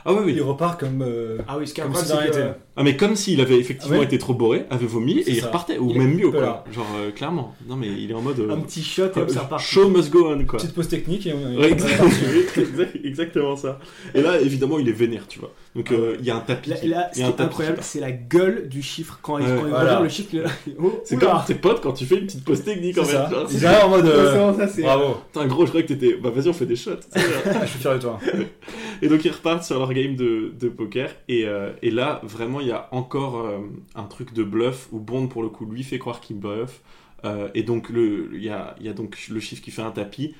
[0.07, 0.33] Ah oui, oui.
[0.35, 1.01] Il repart comme.
[1.01, 2.49] euh, Ah oui, comme si de c'est rien que- n'était.
[2.77, 5.39] Ah mais comme s'il avait effectivement Ah été trop bourré, avait vomi C'est et il
[5.41, 5.47] ça.
[5.47, 6.63] repartait, ou Il même mieux quoi.
[6.71, 7.55] Genre euh, clairement.
[7.67, 9.61] Non mais il est en mode euh, Un petit shot et hop, ça repart.
[9.61, 10.59] show must go on quoi.
[10.59, 12.03] Petite pause technique et on Ouais, exact-
[12.57, 13.79] exact- exactement ça.
[14.13, 15.51] Et là évidemment il est vénère tu vois.
[15.75, 16.69] Donc euh, il y a un tapis.
[16.69, 19.19] Là, qui- là, ce y qui est incroyable, c'est la gueule du chiffre.
[19.21, 19.99] Quand il, Ouais, quand il voilà.
[19.99, 20.49] le chiffre, il est là.
[20.79, 23.17] Oh, C'est comme tes potes quand tu fais une petite pause technique en C'est fait.
[23.17, 23.45] ça.
[23.51, 24.05] Ils arrivent en mode.
[24.05, 25.15] Euh, c'est ça, c'est- Bravo.
[25.33, 26.15] Putain gros je croyais que t'étais.
[26.15, 26.91] Bah vas-y on fait des shots.
[27.15, 28.19] Je suis fier de toi.
[29.01, 31.09] Et donc ils repartent sur leur game de, de poker.
[31.27, 33.57] Et, euh, et là, vraiment, il y a encore euh,
[33.95, 36.79] un truc de bluff où Bond, pour le coup, lui fait croire qu'il bluffe.
[37.25, 39.81] Euh, et donc le- il y a, il y a donc le chiffre qui fait
[39.81, 40.33] un tapis.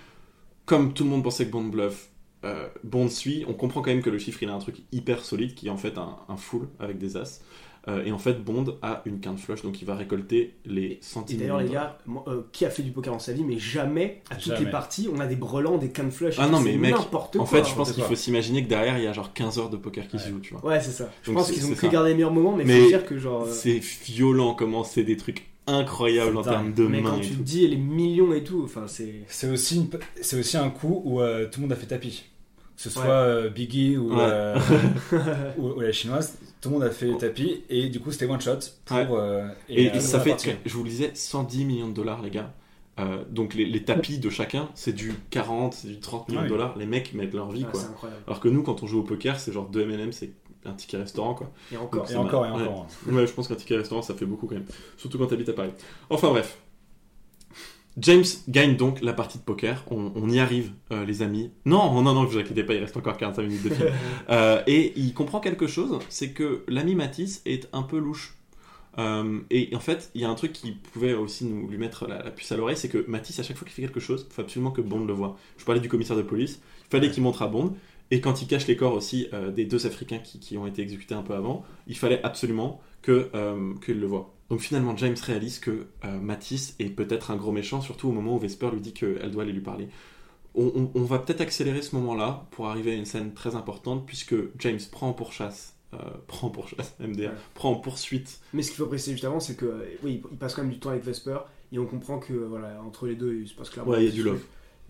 [0.65, 2.07] Comme tout le monde pensait que Bond bluffe,
[2.45, 3.43] euh, Bond suit.
[3.47, 5.71] On comprend quand même que le chiffre, il a un truc hyper solide qui est
[5.71, 7.41] en fait un, un full avec des as.
[7.87, 10.97] Euh, et en fait, Bond a une quinte flush, donc il va récolter les Et
[11.01, 11.37] centimes.
[11.37, 13.59] d'ailleurs, de les gars, moi, euh, qui a fait du poker dans sa vie, mais
[13.59, 14.65] jamais, à toutes Jamais.
[14.65, 16.33] les parties, on a des brelans, des cannes flush.
[16.39, 17.59] Ah non, mais mec, n'importe en quoi.
[17.63, 19.77] fait, je pense qu'il faut s'imaginer que derrière, il y a genre 15 heures de
[19.77, 20.65] poker qui se joue, tu vois.
[20.65, 21.11] Ouais, c'est ça.
[21.21, 23.19] Je Donc pense qu'ils ont pris garder les meilleurs moments, mais, Mais faut dire que
[23.19, 23.43] genre.
[23.43, 27.21] euh, C'est violent comment c'est des trucs incroyables en termes de mais mains quand et
[27.21, 27.37] tu tout.
[27.37, 29.13] te dis les millions et tout, enfin c'est.
[29.27, 29.89] C'est aussi, une-
[30.21, 32.23] c'est aussi un coup où euh, tout le monde a fait tapis.
[32.75, 33.09] Que ce soit Ouais.
[33.09, 34.17] euh, Biggie ou, Ouais.
[34.19, 34.59] euh,
[35.57, 38.41] ou, ou la chinoise, tout le monde a fait tapis et du coup c'était one
[38.41, 38.97] shot pour.
[38.97, 39.07] Ouais.
[39.11, 42.51] euh, Et, ça fait, je vous le disais, 110 millions de dollars, les gars.
[42.99, 46.45] Euh, donc les, les tapis de chacun, c'est du 40, c'est du 30 millions Ouais.
[46.47, 46.77] de dollars.
[46.77, 47.79] Les mecs mettent leur vie, Ah, quoi.
[47.81, 48.21] c'est incroyable.
[48.27, 50.31] Alors que nous, quand on joue au poker, c'est genre 2 M&M, c'est
[50.65, 51.51] un ticket restaurant, quoi.
[51.71, 52.03] Et encore.
[52.03, 52.61] Donc, Et encore, et Ouais.
[52.63, 52.87] encore.
[53.07, 54.65] Ouais, je pense qu'un ticket restaurant, ça fait beaucoup quand même.
[54.97, 55.71] Surtout quand t'habites à Paris.
[56.09, 56.57] Enfin bref.
[57.97, 59.85] James gagne donc la partie de poker.
[59.89, 61.51] On, on y arrive, euh, les amis.
[61.65, 63.89] Non, non, non, vous inquiétez pas, il reste encore 45 minutes de film.
[64.29, 68.35] Euh, et il comprend quelque chose, c'est que l'ami Matisse est un peu louche.
[68.97, 72.07] Euh, et en fait, il y a un truc qui pouvait aussi nous lui mettre
[72.07, 74.25] la, la puce à l'oreille, c'est que Matisse, à chaque fois qu'il fait quelque chose,
[74.29, 75.37] il faut absolument que Bond le voit.
[75.57, 77.75] Je parlais du commissaire de police, il fallait qu'il montre à Bond.
[78.11, 81.15] Et quand il cache les corps aussi des deux Africains qui, qui ont été exécutés
[81.15, 83.29] un peu avant, il fallait absolument que
[83.83, 84.34] qu'il le voit.
[84.49, 88.35] Donc finalement, James réalise que euh, Matisse est peut-être un gros méchant, surtout au moment
[88.35, 89.87] où Vesper lui dit qu'elle doit aller lui parler.
[90.53, 94.05] On, on- on va peut-être accélérer ce moment-là pour arriver à une scène très importante,
[94.05, 97.35] puisque James prend en pourchasse, euh, prend en pourchasse, MDR, Ouais.
[97.55, 98.39] prend en poursuite.
[98.53, 100.71] Mais ce qu'il faut préciser juste avant, c'est que euh, oui, il passe quand même
[100.71, 101.39] du temps avec Vesper
[101.71, 103.91] et on comprend que voilà entre les deux, il se passe clairement.
[103.93, 104.41] Ouais, il y a du love.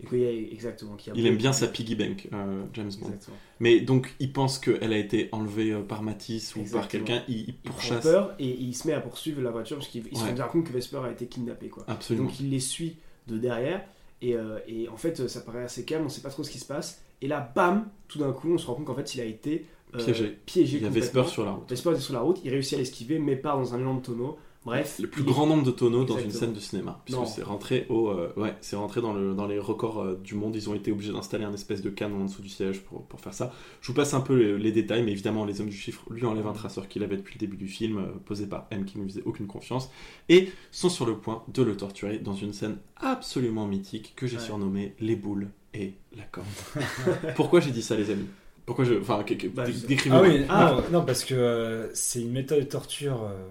[0.02, 0.94] Et qu'il y a exactement.
[0.96, 3.06] qu'il y a Il aime bien sa piggy bank, euh, James Bond.
[3.06, 3.36] Exactement.
[3.60, 7.34] Mais donc, il pense qu'elle a été enlevée euh, par Matisse ou par quelqu'un, il,
[7.34, 8.02] il Il prend pourchasse.
[8.02, 10.44] peur et il se met à poursuivre la voiture parce qu'il il se rend bien
[10.48, 11.84] compte que Vesper a été kidnappé quoi.
[11.88, 12.26] Absolument.
[12.28, 13.82] Donc il les suit de derrière
[14.20, 16.58] et, euh, et en fait ça paraît assez calme, on sait pas trop ce qui
[16.58, 17.00] se passe.
[17.22, 19.64] Et là, bam, tout d'un coup, on se rend compte qu'en fait il a été
[19.94, 20.36] euh, Piégé.
[20.44, 20.90] piégé Il y a.
[20.90, 21.70] Vesper sur la route.
[21.70, 24.36] Vesper est sur la route, il réussit à l'esquiver, mais part dans un énorme tonneau.
[24.66, 27.00] Bref, Le plus grand nombre de tonneaux dans une scène de cinéma.
[27.04, 28.08] Puisque c'est rentré au.
[28.10, 30.54] euh, ouais, c'est rentré dans, le, dans les records euh, du monde.
[30.56, 33.20] Ils ont été obligés d'installer un espèce de canon en dessous du siège pour, pour
[33.20, 33.52] faire ça.
[33.80, 36.26] Je vous passe un peu les, les détails, mais évidemment, les hommes du chiffre lui
[36.26, 38.98] enlèvent un traceur qu'il avait depuis le début du film, euh, posé par M qui
[38.98, 39.88] ne lui faisait aucune confiance,
[40.28, 44.36] et sont sur le point de le torturer dans une scène absolument mythique que j'ai
[44.38, 44.42] Ouais.
[44.42, 46.46] surnommée Les boules et la corde.
[47.36, 48.26] Pourquoi j'ai dit ça, les amis?
[48.64, 48.94] Pourquoi je.
[48.94, 50.24] Enfin, Bah, décrivez-moi.
[50.26, 50.76] Ah oui, Ah.
[50.90, 53.46] Non, non, parce que euh, c'est une méthode de torture euh,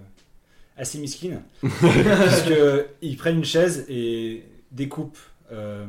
[0.76, 1.42] assez mesquine.
[1.62, 2.54] puisque
[3.02, 5.18] ils prennent une chaise et découpent.
[5.52, 5.86] euh,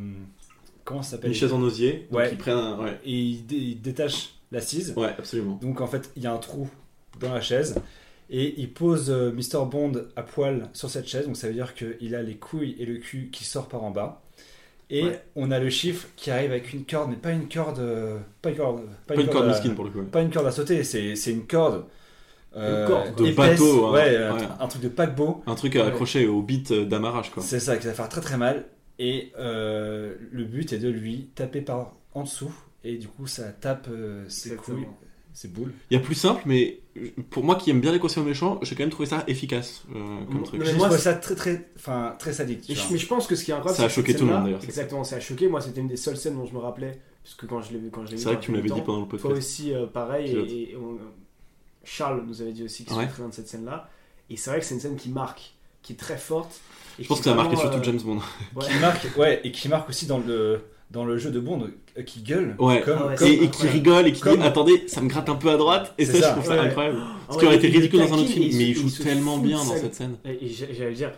[0.83, 2.29] comment ça s'appelle Une chaise en osier, Ouais.
[2.31, 2.79] ils prennent un.
[2.83, 4.93] Ouais, Et ils, dé- ils détachent l'assise.
[4.95, 5.59] ouais absolument.
[5.61, 6.69] Donc en fait, il y a un trou
[7.19, 7.75] dans la chaise.
[8.29, 9.65] Et il pose euh, Mr.
[9.71, 11.25] Bond à poil sur cette chaise.
[11.27, 13.91] Donc ça veut dire qu'il a les couilles et le cul qui sort par en
[13.91, 14.21] bas.
[14.89, 15.21] Et Ouais.
[15.35, 17.79] on a le chiffre qui arrive avec une corde, mais pas une corde.
[17.79, 18.81] euh, Pas une corde.
[19.05, 20.01] Pas une corde à- mesquine pour le coup.
[20.03, 21.85] Pas une corde à sauter, c'est une corde.
[22.58, 23.93] Euh, De épaisse, bateau, hein.
[23.93, 24.41] ouais, un- Ouais.
[24.60, 25.41] Un, truc de paquebot.
[25.45, 25.88] Un truc à Ouais.
[25.88, 27.43] accrocher au bit euh, d'amarrage, quoi.
[27.43, 28.66] C'est ça qui va faire très très mal.
[28.99, 32.51] Et euh, le but est de lui taper par en dessous.
[32.84, 34.78] Et du coup, ça tape euh, ses Exactement.
[34.80, 34.88] couilles,
[35.34, 35.72] ses boules.
[35.91, 36.80] Il y a plus simple, mais
[37.30, 39.99] pour moi qui aime bien les conseils méchants, j'ai quand même trouvé ça efficace euh,
[40.32, 40.62] comme truc.
[40.66, 42.66] mais moi, c'est- ça très très, enfin très sadique.
[42.70, 44.26] Mais je, mais je pense que ce qui est incroyable, Ça a que choqué tout
[44.26, 45.47] le monde, d'ailleurs, Exactement, ça a choqué.
[45.47, 47.89] Moi, c'était une des seules scènes dont je me rappelais, puisque quand je l'ai vu,
[47.91, 48.24] quand je l'ai vu.
[48.24, 49.38] C'est vrai que tu me l'avais dit pendant le Toi podcast.
[49.38, 50.30] aussi, euh, pareil.
[50.32, 50.49] Pilote.
[50.49, 50.97] Et, et on-
[51.88, 53.07] Charles nous avait dit aussi qu'il se Ouais.
[53.09, 53.89] souvenait de cette scène-là.
[54.29, 56.59] Et c'est vrai que c'est une scène qui marque, qui est très forte.
[56.99, 58.19] et Je pense que ça a marqué surtout euh, James Bond.
[58.55, 58.65] ouais.
[58.67, 60.61] Qui marque, ouais, et qui marque aussi dans le,
[60.91, 62.55] dans le jeu de Bond, euh, qui gueule.
[62.59, 64.99] Ouais, comme, Ah ouais, comme- et, et qui rigole et qui Comme- dit attendez, ça
[65.01, 65.93] me gratte un peu à droite.
[65.97, 66.31] Et ça, C'est je ça.
[66.33, 66.97] trouve ça incroyable.
[67.29, 68.89] Ce ouais, qui aurait été ridicule dans un autre film, il mais se- il joue
[68.89, 70.17] se tellement bien dans cette scène.
[70.25, 71.11] Et, et j'a- j'allais dire,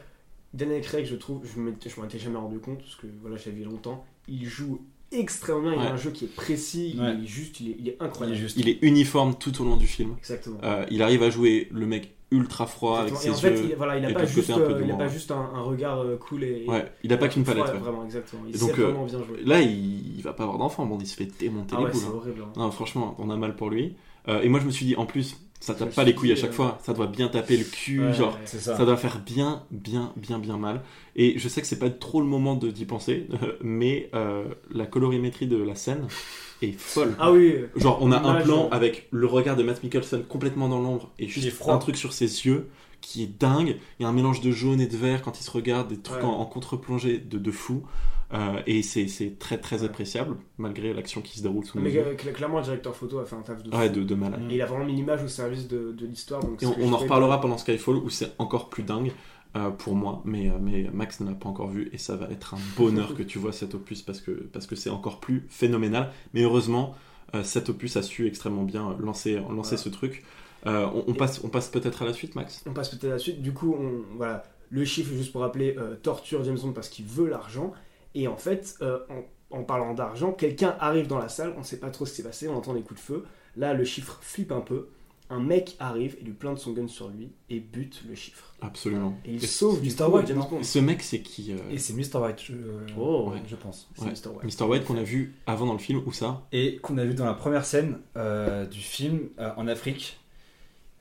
[0.53, 4.05] Daniel Craig, je trouve, je m'en étais jamais rendu compte, parce que voilà, vu longtemps,
[4.27, 4.81] il joue
[5.11, 5.85] extrêmement bien, il Ouais.
[5.87, 8.01] a un jeu qui est précis, il est juste, il est, il est Il est
[8.03, 8.37] incroyable.
[8.39, 8.57] juste.
[8.57, 10.15] Il est uniforme tout au long du film.
[10.17, 10.57] Exactement.
[10.63, 13.35] Euh, il arrive à jouer le mec ultra froid avec Exactement.
[13.37, 13.69] ses Et en fait, yeux.
[13.71, 15.31] il, voilà, il a et pas juste, côté un peu euh, il a pas juste
[15.31, 16.63] un, un regard euh, cool et.
[16.67, 17.65] Ouais, il a pas qu'une palette.
[17.65, 17.77] Ouais.
[17.79, 18.43] Vraiment, exactement.
[18.47, 19.41] Il Et sait donc, euh, vraiment bien jouer.
[19.45, 20.85] Là, il, il va pas avoir d'enfant.
[20.85, 22.01] Bon, il se fait démonter ah les ouais, boules.
[22.01, 22.11] c'est hein.
[22.15, 22.41] horrible.
[22.43, 22.51] hein.
[22.55, 23.95] Non, franchement, on a mal pour lui.
[24.43, 26.51] Et moi, je me suis dit, en plus, ça tape pas les couilles à chaque
[26.51, 26.77] euh, fois.
[26.83, 27.99] Ça doit bien taper le cul.
[28.01, 28.77] Ouais, genre, ça.
[28.77, 30.81] ça doit faire bien, bien, bien, bien mal.
[31.15, 33.27] Et je sais que c'est pas trop le moment de d'y penser,
[33.61, 36.07] mais euh, la colorimétrie de la scène
[36.61, 37.15] est folle.
[37.19, 37.55] Ah oui.
[37.75, 38.69] Genre, on a un plan ouais.
[38.73, 41.73] avec le regard de Matt Mikkelsen complètement dans l'ombre et juste froid.
[41.73, 42.69] un truc sur ses yeux
[43.01, 43.77] qui est dingue.
[43.99, 45.97] Il y a un mélange de jaune et de vert quand il se regarde, des
[45.97, 46.25] trucs Ouais.
[46.25, 47.83] en, en contre-plongée de, de fou.
[48.31, 51.89] Euh, et c'est c'est très très appréciable malgré l'action qui se déroule sous nos Mais
[51.91, 52.05] yeux.
[52.05, 53.75] euh, cl- clairement, le directeur photo a fait un taf de fou.
[53.77, 54.41] Ouais, de, de malade.
[54.51, 56.43] Et il a vraiment mis l'image au service de, de l'histoire.
[56.59, 59.11] c'est on, en reparlera pendant Skyfall où c'est encore plus dingue
[59.55, 62.29] euh, pour moi, mais, euh, mais Max ne l'a pas encore vu et ça va
[62.29, 65.47] être un bonheur que tu vois cet opus parce que parce que c'est encore plus
[65.49, 66.11] phénoménal.
[66.35, 66.93] Mais heureusement,
[67.33, 69.77] euh, cet opus a su extrêmement bien lancer, lancer Voilà.
[69.77, 70.23] ce truc.
[70.67, 72.63] Euh, on, on passe, on passe peut-être à la suite, Max?
[72.67, 73.41] On passe peut-être à la suite.
[73.41, 77.27] Du coup, on, voilà, le chiffre, juste pour rappeler, torture James Bond parce qu'il veut
[77.27, 77.73] l'argent.
[78.15, 78.99] Et en fait, euh,
[79.51, 82.11] en, en parlant d'argent, quelqu'un arrive dans la salle, on ne sait pas trop ce
[82.11, 83.25] qui s'est passé, on entend des coups de feu.
[83.55, 84.89] Là, le chiffre flippe un peu.
[85.31, 88.55] Un mec arrive et lui plante son gun sur lui et bute le chiffre.
[88.61, 89.15] Absolument.
[89.25, 90.05] Et il Et sauve du Mr.
[90.05, 90.63] White, James non Bond.
[90.63, 92.17] Ce mec, c'est qui euh, Et c'est Mr.
[92.19, 92.53] White, je,
[92.97, 93.31] Oh.
[93.47, 93.87] je pense.
[93.95, 94.09] C'est ouais.
[94.09, 94.29] Mr.
[94.43, 94.59] White.
[94.59, 94.63] Mr.
[94.65, 97.25] White qu'on a vu avant dans le film, où ça Et qu'on a vu dans
[97.25, 100.19] la première scène euh, du film euh, en Afrique,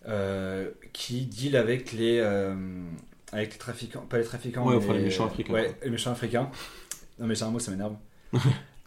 [0.06, 2.54] euh, qui deal avec les, euh,
[3.32, 6.12] avec les trafiquants, pas les trafiquants, Ouais, mais enfin, les méchants africains, Ouais, les méchants
[6.12, 6.50] africains.
[7.18, 7.94] Non, mais c'est un mot, ça m'énerve.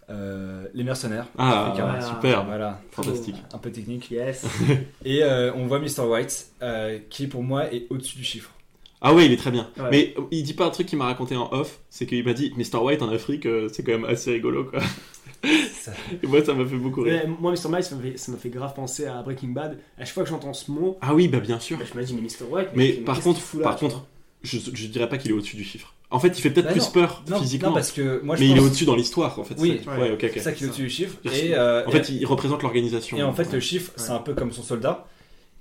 [0.10, 1.28] Euh, les mercenaires.
[1.38, 1.86] Ah, africains.
[1.88, 2.02] Voilà.
[2.06, 3.36] super, Voilà, fantastique.
[3.54, 4.12] un peu technique.
[4.12, 4.46] Yes.
[5.06, 6.02] Et euh, on voit Mr.
[6.02, 8.52] White, euh, qui pour moi est au-dessus du chiffre.
[9.00, 9.70] Ah ouais, il est très bien.
[9.78, 9.88] Ouais.
[9.90, 12.52] Mais il dit pas un truc qu'il m'a raconté en off, c'est qu'il m'a dit
[12.58, 12.80] Mr.
[12.84, 14.82] White en Afrique, euh, c'est quand même assez rigolo quoi.
[15.72, 17.22] Ça- Et moi, ça m'a fait beaucoup rire.
[17.24, 17.70] Mais, moi, Mr.
[17.70, 19.80] Miles, ça m'a fait, ça m'a fait grave penser à Breaking Bad.
[19.98, 21.78] À chaque fois que j'entends ce mot, Ah oui, bah bien sûr.
[21.78, 22.52] bah, je me dis, mais Mr.
[22.52, 22.70] White.
[22.76, 24.06] Mais par contre, fout là, par contre,
[24.44, 25.94] je, je dirais pas qu'il est au-dessus du chiffre.
[26.12, 26.92] En fait, il fait peut-être Bah plus non.
[26.92, 29.44] peur non, physiquement, non, parce que moi je mais il est au-dessus dans l'histoire en
[29.46, 29.56] fait.
[29.58, 29.98] Oui, c'est ça.
[29.98, 30.32] ouais, ok, ok.
[30.34, 31.16] C'est ça qui est au-dessus du chiffre.
[31.26, 33.18] Et, euh, En et- fait, il, il représente l'organisation.
[33.18, 33.54] Et en fait, Ouais.
[33.54, 35.08] le chiffre, c'est un peu comme son soldat,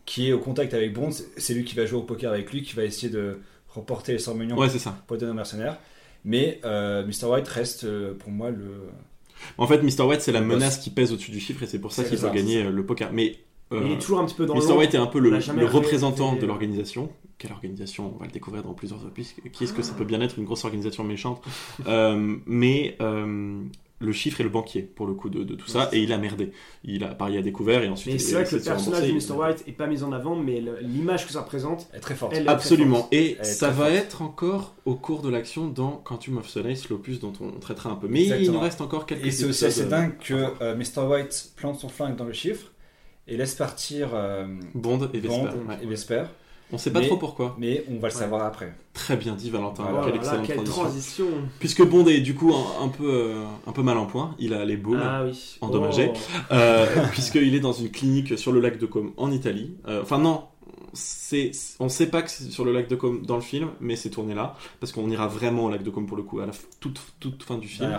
[0.05, 1.11] qui est au contact avec Bond.
[1.37, 3.39] C'est- lui qui va jouer au poker avec lui, qui va essayer de
[3.69, 4.97] remporter les 100 millions Ouais, c'est ça.
[5.07, 5.79] pour les donner aux mercenaires.
[6.25, 7.27] Mais euh, Mr.
[7.31, 8.89] White reste euh, pour moi le.
[9.57, 10.03] En fait, Mr.
[10.03, 12.19] White, c'est la menace qui pèse au-dessus du chiffre et c'est pour ça C'est qu'il
[12.19, 13.11] ça, peut gagner euh, le poker.
[13.13, 13.37] Mais
[13.73, 14.73] euh, Il est toujours un petit peu dans Mr.
[14.73, 15.31] White est un peu le,
[15.67, 17.11] représentant fait- de l'organisation.
[17.39, 18.13] Quelle organisation?
[18.15, 19.35] On va le découvrir dans plusieurs opus.
[19.53, 21.43] Qui est-ce que ça peut bien être Une grosse organisation méchante?
[21.87, 23.63] Euh, mais euh,
[23.99, 25.89] le chiffre est le banquier, pour le coup, de, de tout ça.
[25.93, 26.53] Et il a merdé.
[26.85, 28.13] Il a parié à découvert et ensuite.
[28.13, 29.13] Mais c'est a vrai que le personnage de.
[29.15, 29.33] Mr.
[29.39, 32.33] White est pas mis en avant, mais l'image que ça représente, est très forte.
[32.35, 32.97] elle est très Absolument.
[32.99, 33.13] forte.
[33.15, 33.91] Et ça va forte.
[33.97, 37.97] être encore au cours de l'action dans Quantum of Solace, l'opus dont on traitera un
[37.97, 38.07] peu.
[38.09, 41.07] Mais il nous reste encore quelques Et c'est aussi assez dingue que euh, Mr.
[41.09, 42.67] White plante son flingue dans le chiffre
[43.29, 45.29] et laisse partir euh, Bond et Vesper.
[45.29, 45.79] Bond ouais.
[45.83, 46.25] et Vesper.
[46.73, 47.57] On sait pas Mais- trop pourquoi.
[47.59, 48.11] Mais on va le Ouais.
[48.21, 48.73] savoir après.
[48.95, 49.83] Très bien dit, Valentin.
[49.91, 50.83] Voilà, quelle excellente quelle transition.
[50.85, 51.27] transition.
[51.59, 54.55] Puisque Bond est du coup un, un peu, euh, un peu mal en point, il
[54.55, 55.01] a les boules.
[55.03, 55.57] Ah oui.
[55.63, 56.13] endommagé.
[56.15, 56.19] Oh.
[56.53, 59.73] Euh, puisqu'il est dans une clinique sur le lac de Côme en Italie.
[59.89, 60.45] Euh, Enfin non,
[60.93, 63.97] c'est, on sait pas que c'est sur le lac de Côme dans le film, mais
[63.97, 66.47] c'est tourné là, parce qu'on ira vraiment au lac de Côme pour le coup, à
[66.47, 67.97] la toute, toute fin du film.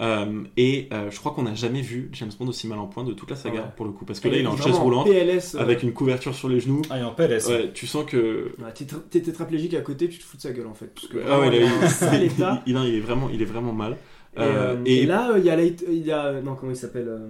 [0.00, 3.04] Euh, et euh, je crois qu'on n'a jamais vu James Bond aussi mal en point
[3.04, 3.66] de toute la saga, Ouais.
[3.76, 5.92] pour le coup, parce que là il est en chaise roulante, PLS, euh, avec une
[5.92, 6.82] couverture sur les genoux.
[6.90, 7.46] Ah, il est en PLS.
[7.48, 8.52] Ouais, tu sens que...
[8.58, 10.86] ouais, t'es tra- T'es tétraplégique à côté, tu te fous de sa gueule en fait.
[10.94, 11.66] Parce que Ah ouais, il est
[12.12, 12.62] il, il- état.
[12.66, 13.96] il- il est vraiment, il est vraiment mal.
[14.36, 14.42] Et,
[14.86, 16.40] et- et là, euh, il y a, il y a.
[16.40, 17.28] Non, comment il s'appelle euh,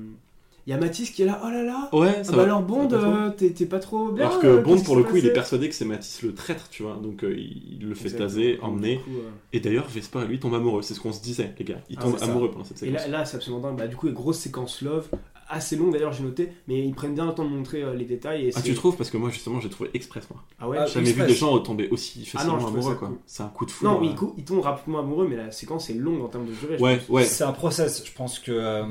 [0.66, 1.40] Il y a Mathis qui est là.
[1.44, 2.42] Oh là là Ouais, Ah ça bah va.
[2.44, 4.26] alors Bond, euh, t'es pas trop bien.
[4.26, 6.68] Alors que euh, Bond, pour le coup, il est persuadé que c'est Matisse le traître,
[6.70, 6.98] tu vois.
[7.02, 8.28] Donc euh, il il le fait Exactement.
[8.28, 8.98] taser, emmener.
[8.98, 9.10] coup,
[9.52, 10.82] Et d'ailleurs, Vesper et lui tombent amoureux.
[10.82, 11.80] C'est ce qu'on se disait, les gars.
[11.88, 12.26] Ils Ah, ça.
[12.26, 13.02] amoureux pendant cette Et séquence.
[13.06, 13.76] là, là c'est absolument dingue.
[13.78, 15.08] Bah, du coup, grosse séquence love,
[15.50, 18.04] assez longue d'ailleurs, j'ai noté, mais ils prennent bien le temps de montrer euh, les
[18.04, 18.46] détails.
[18.48, 18.96] Et Ah, tu trouves?
[18.96, 20.42] Parce que moi, justement, j'ai trouvé express, moi.
[20.58, 20.78] Ah ouais?
[20.80, 23.08] Ah, J'ai jamais vu des gens retomber aussi Ah facilement non, amoureux, quoi.
[23.08, 23.18] cool.
[23.26, 23.92] C'est un coup de foudre.
[23.92, 24.10] Non, mais euh.
[24.10, 26.76] ils, cou- ils tombent rapidement amoureux, mais la séquence est longue en termes de durée.
[26.78, 27.24] Ouais, ouais.
[27.24, 28.04] C'est un process.
[28.06, 28.84] Je pense que euh,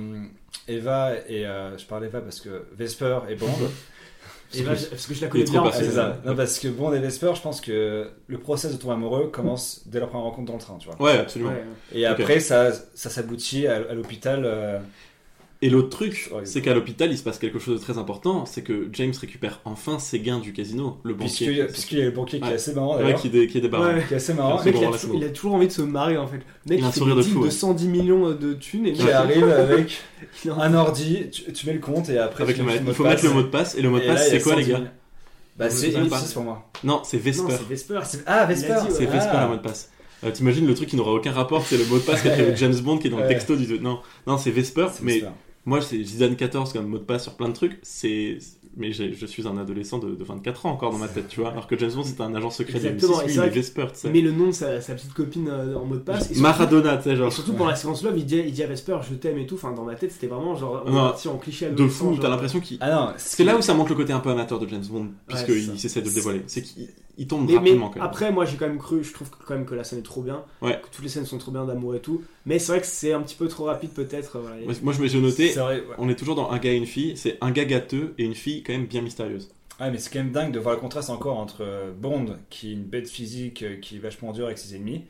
[0.68, 3.48] Eva et euh, je parle Eva parce que Vesper et Bond.
[4.56, 5.62] Et là, je- parce que je la connais bien.
[5.62, 6.20] en passé, ça.
[6.26, 9.84] Non, parce que Bond et Vesper, je pense que le process de tomber amoureux commence
[9.86, 11.00] dès leur première rencontre dans le train, tu vois.
[11.00, 11.52] Ouais, absolument.
[11.52, 11.64] Ouais.
[11.94, 14.44] Et après, ça, ça s'aboutit à, à l'hôpital.
[15.62, 18.62] Et l'autre truc, c'est qu'à l'hôpital, il se passe quelque chose de très important, c'est
[18.62, 21.48] que James récupère enfin ses gains du casino, le banquier.
[21.48, 23.58] Puisqu'il y a- puisqu'il y a le banquier qui est assez marrant, Ouais, qui, qui
[23.58, 23.96] est débarrassé.
[23.98, 24.06] Ouais.
[24.08, 24.58] Qui est assez marrant.
[24.58, 25.18] Le mec, il, a toujours- bon.
[25.20, 26.38] il a toujours envie de se marrer en fait.
[26.38, 27.52] Le mec, Il a un sourire de fou, de ouais.
[27.52, 30.02] 110 millions de thunes et Qui arrive avec
[30.46, 32.86] Il un ordi, tu, tu mets le compte et après Avec tu le mets mot-
[32.92, 34.56] il faut mettre le mot de passe, et le mot de passe, il c'est quoi,
[34.56, 34.90] les 110 gars 000.
[35.58, 36.70] Bah, c'est pour moi.
[36.86, 37.44] Non, c'est Vesper.
[38.26, 38.76] Ah, Il Vesper.
[38.92, 39.44] C'est Vesper Ah.
[39.44, 39.92] le mot de passe.
[40.24, 42.56] Euh, T'imagines le truc qui n'aura aucun rapport, c'est le mot de passe qu'a fait
[42.56, 43.78] James Bond qui est dans le texto du.
[43.82, 45.28] Non, non c'est Vesper, mais Vesper.
[45.66, 47.80] Moi c'est Zidane 14 comme mot de passe sur plein de trucs.
[47.84, 48.38] C'est.
[48.78, 51.50] Mais je suis un adolescent de, de 24 ans encore dans ma tête, tu vois.
[51.52, 54.00] Alors que James Bond c'était un agent secret de Exactement, M6, est que- Vesper, tu
[54.00, 54.08] sais.
[54.08, 56.28] Il met le nom de sa, sa petite copine euh, en mot de passe.
[56.28, 57.28] surtout- Maradona, tu sais, genre.
[57.28, 59.48] Et surtout pendant la séquence love, il dit, il dit à Vesper, je t'aime et
[59.48, 59.56] tout.
[59.56, 60.84] Enfin, dans ma tête, c'était vraiment genre.
[60.86, 62.78] on est Non, parti en cliché de fou, t'as l'impression qu'il.
[62.80, 65.02] Ah non, C'est là où ça manque le côté un peu amateur de James Bond,
[65.06, 65.10] Ouais,
[65.46, 66.44] puisqu'il s'essaie de le dévoiler.
[66.48, 66.88] C'est qu'il
[67.20, 68.04] il tombe Mais, mais rapidement quand même.
[68.08, 70.22] après, moi j'ai quand même cru, je trouve quand même que la scène est trop
[70.24, 70.80] bien, Ouais.
[70.82, 72.24] que toutes les scènes sont trop bien d'amour et tout.
[72.48, 74.38] Mais c'est vrai que c'est un petit peu trop rapide peut-être.
[74.38, 74.56] euh, Voilà.
[74.66, 75.96] Moi, Moi je me suis noté, C'est vrai, ouais.
[76.00, 78.34] on est toujours dans un gars et une fille, c'est un gars gâteux et une
[78.36, 79.50] fille quand même bien mystérieuse.
[79.80, 82.70] Ouais, mais c'est quand même dingue de voir le contraste encore entre euh, Bond, qui
[82.70, 85.04] est une bête physique, euh, qui est vachement dur avec ses ennemis,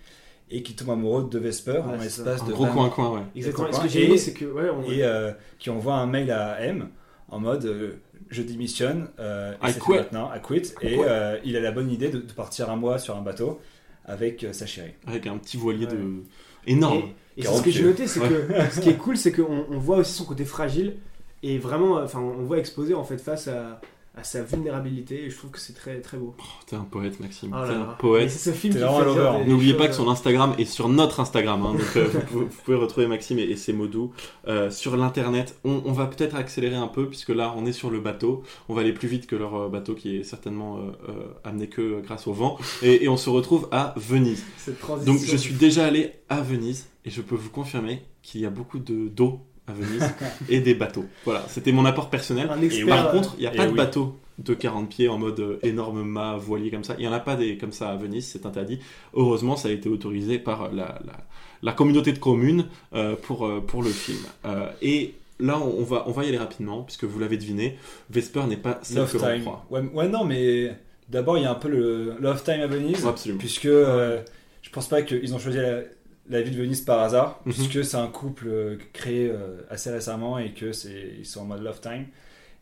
[0.52, 3.22] et qui tombe amoureux de Vesper Ouais, en l'espace Un de gros vingt- coin-coin, ouais.
[3.36, 3.68] Exactement.
[3.68, 3.84] ce coin.
[3.84, 6.88] que j'ai aimé, c'est que ouais, on- et euh, qui envoie un mail à M
[7.32, 7.94] en mode euh,
[8.30, 9.94] je démissionne, euh, et I c'est quit.
[9.94, 11.00] maintenant, I quit, et quit.
[11.06, 13.60] euh, il a la bonne idée de, de partir un mois sur un bateau
[14.06, 14.94] avec euh, sa chérie.
[15.08, 15.94] Avec un petit voilier Ouais.
[15.94, 16.24] de.
[16.68, 17.04] énorme.
[17.38, 19.66] Et, et c'est ce que j'ai noté, c'est que ce qui est cool, c'est qu'on
[19.70, 20.98] on voit aussi son côté fragile
[21.42, 23.80] et vraiment, enfin, on voit exposé en fait face à,
[24.20, 25.26] à sa vulnérabilité.
[25.26, 26.36] Et je trouve que c'est très très beau.
[26.38, 27.56] Oh, T'es un poète, Maxime.
[27.58, 28.30] Oh T'es un poète.
[28.30, 31.74] c'est ce film qui fait N'oubliez pas que son Instagram est sur notre Instagram, hein,
[31.74, 34.12] donc euh, vous, pouvez- vous pouvez retrouver Maxime et, et ses mots doux
[34.48, 35.58] euh, sur l'internet.
[35.64, 38.44] On, on va peut-être accélérer un peu puisque là on est sur le bateau.
[38.68, 41.14] On va aller plus vite que leur euh, bateau qui est certainement euh, euh,
[41.44, 42.58] amené que grâce au vent.
[42.82, 44.44] Et, et on se retrouve à Venise.
[44.58, 45.14] cette transition.
[45.14, 48.50] Donc je suis déjà allé à Venise et je peux vous confirmer qu'il y a
[48.50, 49.40] beaucoup de d'eau
[49.70, 50.14] à Venise
[50.50, 51.06] et des bateaux.
[51.26, 52.50] Voilà, c'était mon apport personnel.
[52.62, 52.88] Et expert.
[52.88, 53.78] par contre, il n'y a pas de oui.
[53.78, 56.96] bateau de 40 pieds en mode euh, énorme mât voilier comme ça.
[56.98, 58.80] Il n'y en a pas des comme ça à Venise, c'est interdit.
[59.14, 61.18] Heureusement, ça a été autorisé par la, la,
[61.62, 64.20] la communauté de communes euh, pour, euh, pour le film.
[64.46, 67.78] Euh, et là, on on va, on va y aller rapidement, puisque vous l'avez deviné,
[68.10, 69.42] Vesper n'est pas celle Love que l'on Time.
[69.42, 69.66] croit.
[69.70, 70.74] Ouais, ouais, non, mais
[71.10, 73.40] d'abord il y a un peu le Love Time à Venise, Absolument.
[73.40, 74.22] puisque euh,
[74.62, 75.82] je pense pas qu'ils ont choisi la,
[76.30, 77.54] la ville de Venise par hasard, Mhm.
[77.54, 81.46] puisque c'est un couple euh, créé euh, assez récemment et que c'est ils sont en
[81.46, 82.06] mode Love Time.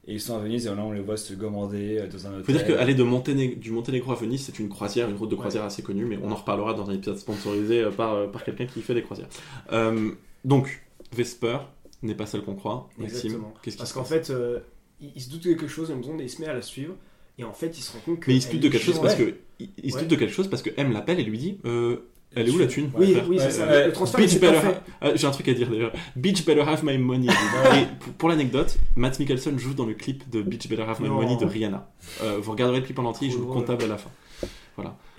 [0.09, 2.29] Et ils sont à Venise et là on les voit se gomander euh, dans un
[2.29, 2.39] hôtel.
[2.39, 5.35] Il faut dire qu'aller Monténég- du Monténégro à Venise, c'est une croisière, une route de
[5.35, 8.81] croisière assez connue, mais on en reparlera dans un épisode sponsorisé par, par quelqu'un qui
[8.81, 9.27] fait des croisières.
[9.73, 10.11] Euh,
[10.45, 10.81] donc,
[11.13, 11.57] Vesper
[12.03, 12.87] n'est pas celle qu'on croit.
[12.97, 13.53] Maxime, Exactement.
[13.77, 14.59] Parce qu'en fait, euh,
[15.01, 16.95] il, il se doute de quelque chose, et il se met à la suivre.
[17.37, 18.31] Et en fait, il se rend compte que.
[18.31, 20.01] Mais il se doute de quelque chose parce que il, il se Ouais.
[20.03, 21.97] doute de quelque chose parce que M l'appelle et lui dit euh,
[22.37, 23.67] elle est où la thune Oui, oui, c'est Ouais, ça.
[23.67, 23.85] ouais.
[23.87, 25.91] Le transfert, pas better ha- Ah, J'ai un truc à dire d'ailleurs.
[26.15, 27.27] Bitch better have my money.
[27.27, 31.15] et pour, l'anecdote, Matt Mikkelsen joue dans le clip de Bitch better have my Non.
[31.15, 31.89] money de Rihanna.
[32.23, 34.09] Euh, vous regarderez le clip en entier, il joue le comptable à la fin.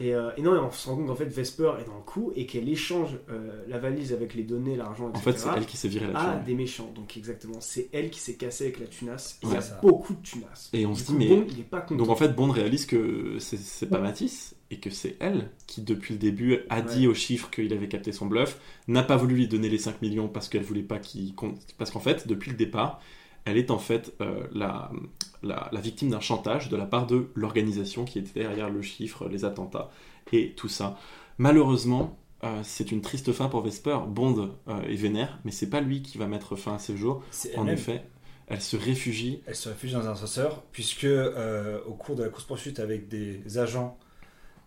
[0.00, 2.02] Et, euh, et non, et on se rend compte qu'en fait, Vesper est dans le
[2.06, 5.18] coup et qu'elle échange euh, la valise avec les données, l'argent, etc.
[5.18, 6.44] En fait, c'est elle qui s'est virée la thune.
[6.46, 6.92] des méchants.
[6.94, 9.40] Donc, exactement, c'est elle qui s'est cassée avec la tunasse.
[9.42, 9.80] Il y a ça.
[9.82, 10.70] beaucoup de tunasses.
[10.72, 11.96] Et on Du se dit, coup, mais- Bond, il est pas content.
[11.96, 15.82] Donc en fait, Bond réalise que c'est- c'est pas Matisse et que c'est elle qui,
[15.82, 17.06] depuis le début, a dit Ouais.
[17.06, 20.28] aux chiffres qu'il avait capté son bluff, n'a pas voulu lui donner les 5 millions
[20.28, 21.58] parce qu'elle voulait pas qu'il compte.
[21.78, 23.00] Parce qu'en fait, depuis le départ,
[23.44, 24.90] elle est en fait euh, la,
[25.42, 29.28] la, la victime d'un chantage de la part de l'organisation qui était derrière le chiffre,
[29.28, 29.90] les attentats
[30.32, 30.98] et tout ça.
[31.38, 33.98] Malheureusement, euh, c'est une triste fin pour Vesper.
[34.06, 37.22] Bond euh, est vénère, mais c'est pas lui qui va mettre fin à ses jours.
[37.56, 38.02] En effet,
[38.48, 42.28] elle se réfugie Elle se réfugie dans un ascenseur, puisque euh, au cours de la
[42.28, 43.98] course-poursuite avec des agents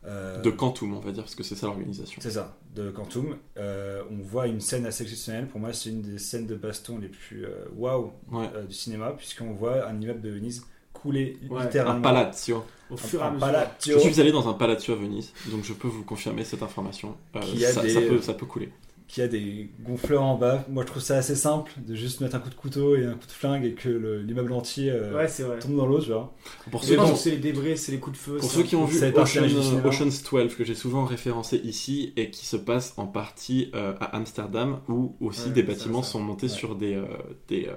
[0.06, 2.20] euh, de Quantum, on va dire, parce que c'est ça l'organisation.
[2.22, 3.38] C'est ça, de Quantum.
[3.58, 5.48] Euh, on voit une scène assez exceptionnelle.
[5.48, 8.50] Pour moi, c'est une des scènes de baston les plus euh, Ouais.
[8.56, 12.00] euh, du cinéma, puisqu'on voit un immeuble de Venise couler Ouais, littéralement.
[12.00, 12.64] Un palazzo.
[12.90, 13.40] Au Un- fur et à mesure.
[13.48, 16.62] palazzo Je suis allé dans un palazzo à Venise, donc je peux vous confirmer cette
[16.64, 17.16] information.
[17.36, 18.70] Euh, Qui a ça, des- ça peut, ça peut couler.
[19.12, 20.64] Qui a des gonfleurs en bas.
[20.70, 23.12] Moi, je trouve ça assez simple de juste mettre un coup de couteau et un
[23.16, 25.28] coup de flingue et que le- l'immeuble entier euh, Ouais,
[25.60, 26.34] tombe dans l'eau, tu vois.
[26.72, 28.38] Pour ceux, c'est les débris, c'est les coups de feu.
[28.38, 29.86] pour ceux qui ont vu Ocean-.
[29.86, 34.16] Ocean's 12, que j'ai souvent référencé ici, et qui se passe en partie euh, à
[34.16, 36.12] Amsterdam, où aussi Ouais, des bâtiments ça.
[36.14, 36.54] sont montés Ouais.
[36.54, 36.96] sur des...
[36.96, 37.04] euh,
[37.50, 37.74] des euh,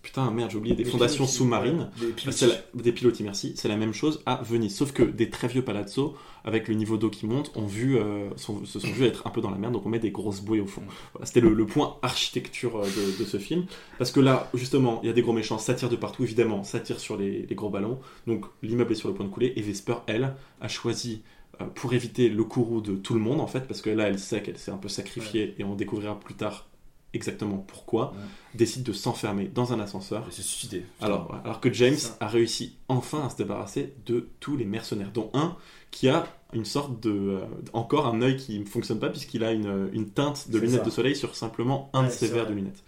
[0.00, 1.90] putain, merde, j'ai oublié, des, Des fondations sous-marines.
[2.00, 2.38] Des pilotis.
[2.38, 3.52] c'est la- des pilotis, merci.
[3.56, 4.74] C'est la même chose à Venise.
[4.74, 8.30] Sauf que des très vieux palazzo, avec le niveau d'eau qui monte, ont vu, euh,
[8.36, 10.40] sont- se sont vus être un peu dans la merde, donc on met des grosses
[10.40, 10.82] bouées au fond.
[11.12, 13.66] Voilà, C'était le, le point architecture euh, de, de ce film.
[13.98, 16.64] Parce que là, justement, il y a des gros méchants, ça tire de partout, évidemment,
[16.64, 17.98] ça tire sur les, les gros ballons.
[18.26, 21.22] Donc l'immeuble est sur le point de couler, et Vesper, elle, a choisi.
[21.60, 24.18] euh, Pour éviter le courroux de tout le monde, en fait, parce que là, elle
[24.18, 26.66] sait qu'elle s'est un peu sacrifiée, et on découvrira plus tard
[27.12, 28.14] exactement pourquoi,
[28.54, 30.24] décide de s'enfermer dans un ascenseur.
[30.28, 30.84] Et se suicider.
[31.00, 35.28] Alors, alors que James a réussi enfin à se débarrasser de tous les mercenaires, dont
[35.34, 35.56] un
[35.90, 37.10] qui a une sorte de.
[37.10, 37.40] euh,
[37.72, 40.84] encore un œil qui ne fonctionne pas, puisqu'il a une, une teinte de lunettes ça.
[40.84, 42.82] de soleil sur simplement un Ouais, de ses verres de lunettes.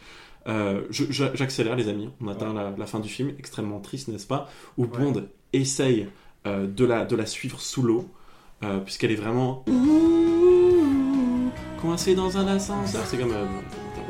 [0.49, 2.11] Euh, J'accélère, les amis.
[2.21, 4.49] On atteint la, la fin du film, extrêmement triste, n'est-ce pas?
[4.77, 6.09] Où Bond essaye
[6.47, 8.09] euh, de, la, de la suivre sous l'eau,
[8.65, 9.65] euh, puisqu'elle est vraiment
[11.81, 13.03] coincée dans un ascenseur.
[13.07, 13.35] C'est comme.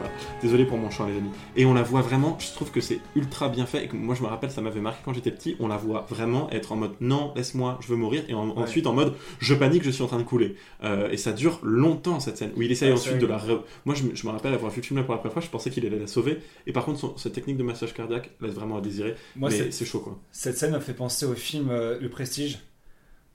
[0.02, 0.10] Voilà.
[0.42, 1.30] Désolé pour mon chant, les amis.
[1.56, 3.84] Et on la voit vraiment, je trouve que c'est ultra bien fait.
[3.84, 5.56] Et que moi, je me rappelle, ça m'avait marqué quand j'étais petit.
[5.60, 8.24] On la voit vraiment être en mode non, laisse-moi, je veux mourir.
[8.28, 10.56] Et en- ensuite en mode je panique, je suis en train de couler.
[10.84, 13.38] Euh, et ça dure longtemps cette scène où il essaye Ouais, ensuite de la.
[13.38, 15.32] re- Moi, je, me- je me rappelle avoir vu le film là pour la première
[15.34, 16.38] fois, je pensais qu'il allait la sauver.
[16.66, 19.14] Et par contre, son- cette technique de massage cardiaque laisse vraiment à désirer.
[19.36, 20.18] Moi, mais c'est- c'est chaud quoi.
[20.32, 22.58] Cette scène m'a fait penser au film euh, Le Prestige,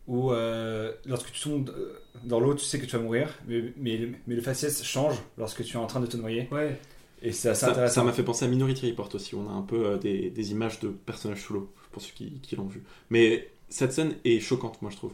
[0.07, 3.73] où euh, lorsque tu tombes euh, dans l'eau, tu sais que tu vas mourir, mais,
[3.77, 6.47] mais, mais le faciès change lorsque tu es en train de te noyer.
[6.51, 6.79] Ouais.
[7.21, 7.95] Et c'est assez Ça intéressant.
[7.95, 9.35] ça m'a fait penser à Minority Report aussi.
[9.35, 12.39] On a un peu euh, des, des images de personnages sous l'eau, pour ceux qui,
[12.41, 12.83] qui l'ont vu.
[13.09, 15.13] Mais cette scène est choquante, moi je trouve.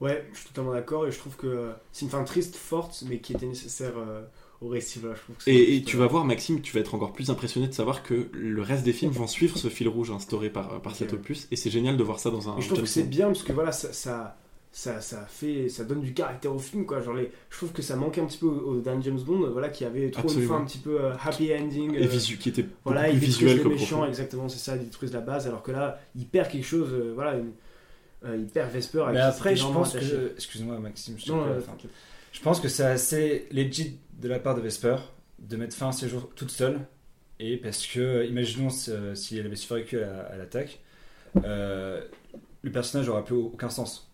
[0.00, 3.18] Ouais, je suis totalement d'accord et je trouve que c'est une fin triste, forte, mais
[3.20, 4.22] qui était nécessaire euh,
[4.62, 4.98] au récit.
[5.00, 6.94] Voilà, je trouve que c'est Et, et tu euh, vas voir, Maxime, tu vas être
[6.94, 10.10] encore plus impressionné de savoir que le reste des films vont suivre ce fil rouge
[10.10, 11.48] instauré par, par cet opus.
[11.50, 12.56] Et c'est génial de voir ça dans un.
[12.58, 14.36] Et je trouve que c'est bien parce que voilà, ça, ça,
[14.74, 17.00] ça, ça fait, ça donne du caractère au film quoi.
[17.02, 19.50] Genre les, je trouve que ça manquait un petit peu au, au dernier James Bond,
[19.50, 20.42] voilà, qui avait trop Absolument.
[20.54, 21.94] une fin un petit peu euh, happy ending.
[21.94, 24.06] Et euh, visu- qui était voilà, plus visuel le que méchant, profond.
[24.06, 25.46] exactement, c'est ça, ils détruisent la base.
[25.46, 27.52] Alors que là, il perd quelque chose, euh, voilà, une-
[28.24, 29.04] euh, il perd Vesper.
[29.12, 30.10] Mais après, je pense attaché.
[30.12, 30.32] que.
[30.36, 31.60] Excuse-moi, Maxime, je Non, euh.
[32.32, 34.96] Je pense que c'est assez legit de la part de Vesper
[35.40, 36.80] de mettre fin à ses jours toute seule.
[37.40, 40.78] Et parce que, euh, imaginons si, euh, si elle avait survécu à, à l'attaque,
[41.44, 42.00] euh,
[42.62, 44.10] le personnage n'aurait plus aucun sens.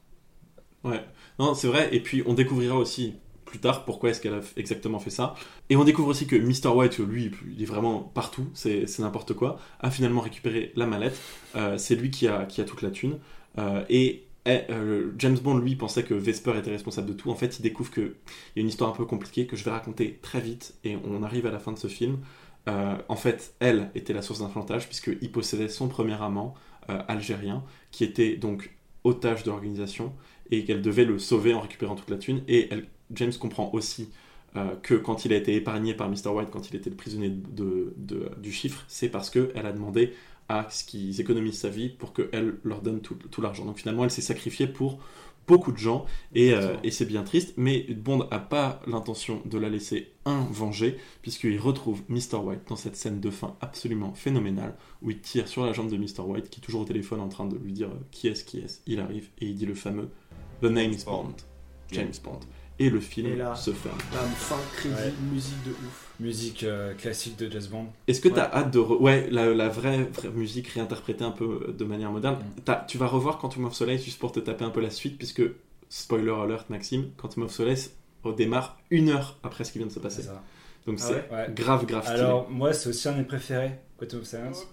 [0.83, 1.05] Ouais,
[1.39, 1.91] non, c'est vrai.
[1.93, 3.15] Et puis on découvrira aussi
[3.45, 5.35] plus tard pourquoi est-ce qu'elle a exactement fait ça.
[5.69, 6.75] Et on découvre aussi que Mr.
[6.75, 11.19] White, lui, il est vraiment partout, c'est n'importe quoi, a finalement récupéré la mallette.
[11.79, 13.19] C'est lui qui a, qui a toute la thune.
[13.89, 17.31] Et eh, euh, James Bond, lui, pensait que Vesper était responsable de tout.
[17.31, 18.15] En fait, il découvre qu'il
[18.57, 20.75] y a une histoire un peu compliquée que je vais raconter très vite.
[20.85, 22.19] Et on arrive à la fin de ce film.
[22.67, 26.55] Euh, en fait, elle était la source d'inflantage puisqu'il possédait son premier amant
[26.91, 30.15] euh, algérien qui était donc otage de l'organisation
[30.51, 32.43] et qu'elle devait le sauver en récupérant toute la thune.
[32.49, 32.71] Et
[33.13, 34.09] James comprend aussi
[34.83, 36.31] que quand il a été épargné par Mr.
[36.31, 40.15] White, quand il était le prisonnier du chiffre, c'est parce qu'elle a demandé
[40.49, 43.65] à ce qu'ils économisent sa vie pour qu'elle leur donne tout, tout l'argent.
[43.65, 44.99] Donc finalement, elle s'est sacrifiée pour
[45.47, 46.05] beaucoup de gens
[46.35, 50.47] et, euh, et c'est bien triste, mais Bond n'a pas l'intention de la laisser un
[50.51, 52.37] venger, puisqu'il retrouve Mr.
[52.43, 55.97] White dans cette scène de fin absolument phénoménale où il tire sur la jambe de
[55.97, 56.21] Mr.
[56.27, 58.59] White qui est toujours au téléphone en train de lui dire euh, qui est-ce, qui
[58.59, 58.81] est-ce.
[58.87, 60.11] Il arrive et il dit le fameux
[60.61, 61.33] The name is Bond,
[61.93, 62.41] James Bond.
[62.79, 63.97] Et le film Et là, se ferme.
[64.13, 65.13] bam, fin, crédit, Ouais.
[65.33, 66.08] musique de ouf.
[66.21, 67.87] Musique euh, classique de James Bond.
[68.09, 68.79] Est-ce que tu as hâte de...
[68.81, 72.37] re- Ouais, la, la vraie, vraie musique réinterprétée un peu euh, de manière moderne.
[72.57, 72.61] Mm.
[72.65, 75.17] T'as- Tu vas revoir Quantum of Solace juste pour te taper un peu la suite,
[75.17, 75.43] puisque,
[75.89, 77.93] spoiler alert Maxime, Quantum of Solace
[78.25, 80.23] redémarre une heure après ce qui vient de se passer.
[80.23, 80.43] C'est ça.
[80.87, 81.29] Donc Ah c'est ouais?
[81.31, 81.47] Ouais.
[81.55, 82.19] grave, grave stylé.
[82.21, 84.67] Alors, moi, c'est aussi un de mes préférés, Quantum of Silence.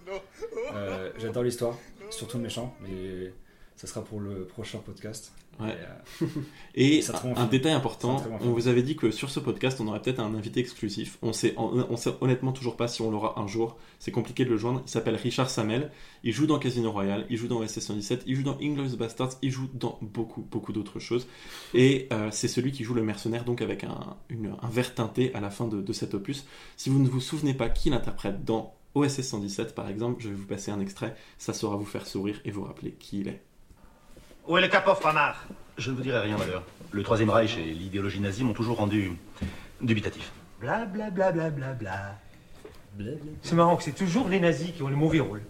[0.73, 1.77] Euh, J'adore l'histoire,
[2.09, 3.31] surtout le méchant, mais
[3.75, 5.31] ça sera pour le prochain podcast.
[5.59, 5.69] Ouais.
[5.69, 6.27] Et, euh,
[6.75, 7.03] Et
[7.37, 10.33] un détail important, on vous avait dit que sur ce podcast, on aurait peut-être un
[10.35, 11.17] invité exclusif.
[11.21, 13.77] On sait, on, on sait honnêtement toujours pas si on l'aura un jour.
[13.99, 14.81] C'est compliqué de le joindre.
[14.85, 15.91] Il s'appelle Richard Samel.
[16.23, 19.31] Il joue dans Casino Royale, il joue dans OSS 117, il joue dans Inglourious Bastards,
[19.41, 21.27] il joue dans beaucoup, beaucoup d'autres choses.
[21.73, 25.33] Et euh, c'est celui qui joue le mercenaire, donc avec un, une- un vert teinté
[25.35, 26.45] à la fin de, de cet opus.
[26.77, 30.35] Si vous ne vous souvenez pas qui l'interprète dans OSS 117, par exemple, je vais
[30.35, 31.15] vous passer un extrait.
[31.37, 33.41] Ça saura vous faire sourire et vous rappeler qui il est.
[34.47, 35.43] Où est le capot Fanard
[35.77, 36.63] Je ne vous dirai rien d'ailleurs.
[36.91, 39.11] Le Troisième Reich et l'idéologie nazie m'ont toujours rendu
[39.81, 40.31] dubitatif.
[40.59, 42.15] Bla bla bla bla bla bla.
[43.41, 45.41] C'est marrant que c'est toujours les nazis qui ont le mauvais rôle.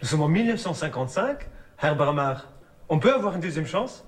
[0.00, 1.40] Nous sommes en 1955.
[1.82, 2.46] Herr Bramar,
[2.88, 4.04] on peut avoir une deuxième chance?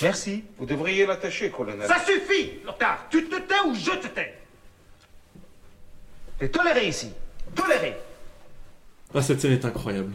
[0.00, 0.44] Merci.
[0.58, 1.86] Vous devriez l'attacher, colonel.
[1.86, 4.38] Ça suffit, Lothar Tu te tais ou je te tais
[6.38, 7.12] T'es toléré ici.
[7.54, 7.96] Toléré.
[9.14, 10.14] Ah, cette scène est incroyable.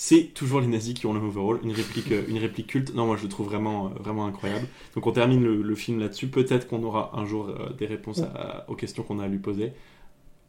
[0.00, 2.94] C'est toujours les nazis qui ont le rôle, une réplique, euh, une réplique culte.
[2.94, 4.68] Non, moi je le trouve vraiment, euh, vraiment incroyable.
[4.94, 6.28] Donc on termine le, le film là-dessus.
[6.28, 9.38] Peut-être qu'on aura un jour euh, des réponses à- aux questions qu'on a à lui
[9.40, 9.72] poser.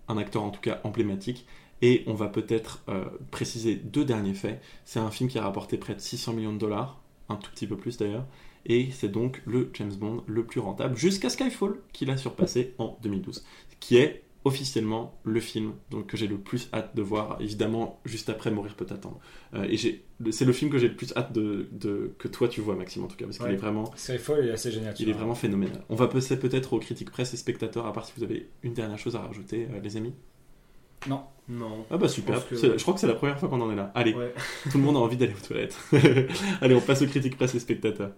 [0.07, 1.47] Un acteur en tout cas emblématique.
[1.81, 4.61] Et on va peut-être euh, préciser deux derniers faits.
[4.85, 7.65] C'est un film qui a rapporté près de 600 millions de dollars, un tout petit
[7.65, 8.27] peu plus d'ailleurs.
[8.67, 12.99] Et c'est donc le James Bond le plus rentable jusqu'à Skyfall, qu'il a surpassé en
[13.01, 13.43] 2012.
[13.79, 17.37] Qui est officiellement le film donc, que j'ai le plus hâte de voir.
[17.39, 19.19] Évidemment, juste après Mourir peut attendre.
[19.53, 22.59] Euh, et c'est le film que j'ai le plus hâte de, de- que toi tu
[22.61, 23.91] vois, Maxime, en tout cas, parce qu'il est vraiment.
[24.09, 24.93] Est assez génial.
[24.99, 25.81] Il est vraiment phénoménal.
[25.89, 28.73] On va passer peut-être aux critiques presse et spectateurs, à part si vous avez une
[28.73, 30.13] dernière chose à rajouter, euh, les amis.
[31.07, 31.21] Non.
[31.47, 31.85] Non.
[31.89, 33.91] Ah bah super, Je que- crois que c'est la première fois qu'on en est là.
[33.95, 34.33] Allez, Ouais.
[34.69, 35.77] tout le monde a envie d'aller aux toilettes.
[36.61, 38.11] Allez, on passe aux critiques presse et spectateurs.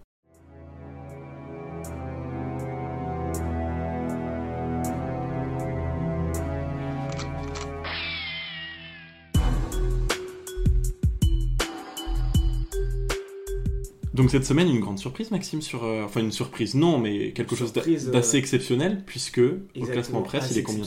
[14.13, 15.83] Donc cette semaine, une grande surprise, Maxime, sur...
[15.85, 19.85] euh, enfin une surprise, non, mais quelque chose d'a- Surprise, euh, d'assez exceptionnel, puisque au
[19.85, 20.83] classement presse, il est combien.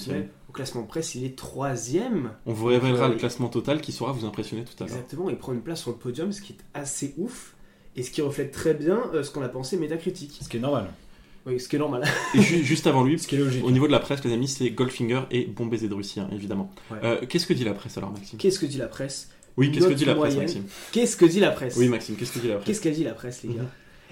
[0.49, 2.31] Au classement presse, il est troisième.
[2.47, 4.95] On vous révélera le classement total qui saura vous impressionner tout à l'heure.
[4.97, 7.55] Exactement, il prend une place sur le podium, ce qui est assez ouf.
[7.97, 10.39] Et ce qui reflète très bien euh, ce qu'on a pensé Metacritic.
[10.43, 10.91] Ce qui est normal.
[11.47, 12.03] Oui, ce qui est normal.
[12.35, 13.65] Et ju- juste avant lui, Ce qui est logique.
[13.65, 16.29] au niveau de la presse, les amis, c'est Goldfinger et Bon baiser de Russie, hein,
[16.33, 16.71] évidemment.
[16.91, 16.99] Ouais.
[17.05, 18.39] Euh, qu'est-ce que dit la presse alors, Maxime?
[18.39, 19.31] Qu'est-ce que dit la presse?
[19.57, 20.41] Oui, qu'est-ce que dit la presse, moyenne.
[20.43, 22.95] Maxime Qu'est-ce que dit la presse Oui, Maxime, qu'est-ce que dit la presse Qu'est-ce qu'elle
[22.95, 23.69] dit la presse, les gars Mhm.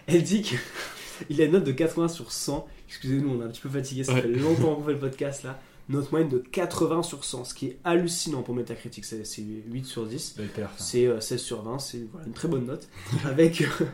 [0.09, 2.67] Elle dit qu'il a une note de 80 sur 100.
[2.89, 4.23] Excusez-nous, on est un petit peu fatigué, ça Ouais.
[4.23, 5.61] fait longtemps qu'on fait le podcast là.
[5.89, 9.85] Note moyenne de 80 sur 100, ce qui est hallucinant pour Metacritic, c'est c'est 8
[9.85, 10.35] sur 10.
[10.39, 10.85] Belle perf, ça.
[10.85, 12.89] C'est euh, 16 sur 20, c'est voilà, une très bonne note.
[13.25, 13.85] Avec euh,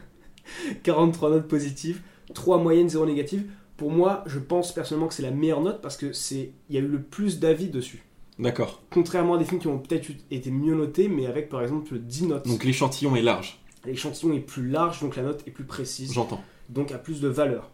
[0.83, 2.01] 43 notes positives,
[2.35, 3.45] 3 moyennes, 0 négatives.
[3.77, 6.79] Pour moi, je pense personnellement que c'est la meilleure note parce que c'est il y
[6.79, 8.03] a eu le plus d'avis dessus.
[8.39, 8.83] D'accord.
[8.91, 11.99] Contrairement à des films qui ont peut-être eu- été mieux notés, mais avec par exemple
[11.99, 12.47] 10 notes.
[12.47, 13.59] Donc l'échantillon est large.
[13.85, 16.13] L'échantillon est plus large, donc la note est plus précise.
[16.13, 16.43] J'entends.
[16.69, 17.71] Donc a plus de valeur.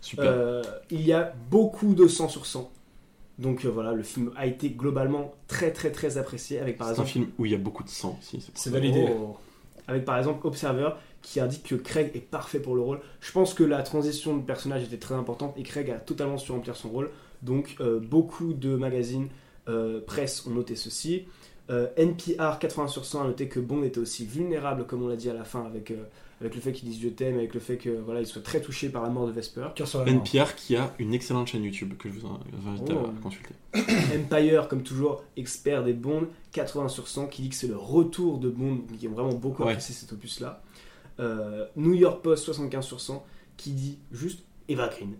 [0.00, 0.24] Super.
[0.26, 2.70] Euh, il y a beaucoup de 100 sur 100.
[3.38, 6.90] Donc euh, voilà, le film a été globalement très très très apprécié avec par c'est
[6.92, 8.44] un exemple film où il y a beaucoup de sang aussi.
[8.54, 9.06] c'est validé.
[9.10, 9.36] Oh.
[9.88, 10.90] Avec par exemple Observer
[11.22, 13.00] qui indique que Craig est parfait pour le rôle.
[13.20, 16.50] Je pense que la transition de personnage était très importante et Craig a totalement su
[16.52, 17.10] remplir son rôle.
[17.42, 19.28] Donc euh, beaucoup de magazines,
[20.06, 21.24] presse ont noté ceci.
[21.70, 25.16] Euh, NPR 80 sur 100 a noté que Bond était aussi vulnérable comme on l'a
[25.16, 26.02] dit à la fin avec, euh,
[26.40, 28.60] avec le fait qu'il dise je t'aime, avec le fait que voilà il soit très
[28.60, 29.68] touché par la mort de Vesper.
[30.06, 33.06] NPR qui a une excellente chaîne YouTube que je vous invite Oh.
[33.06, 33.54] à consulter.
[34.16, 38.38] Empire, comme toujours, expert des Bond, 80 sur 100, qui dit que c'est le retour
[38.38, 39.70] de Bond, qui a vraiment beaucoup Ouais.
[39.70, 40.62] apprécié cet opus-là.
[41.20, 43.24] Euh, New York Post, 75 sur 100,
[43.56, 45.14] qui dit juste Eva Green.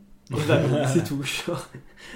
[0.93, 1.23] C'est tout.
[1.23, 1.69] Genre,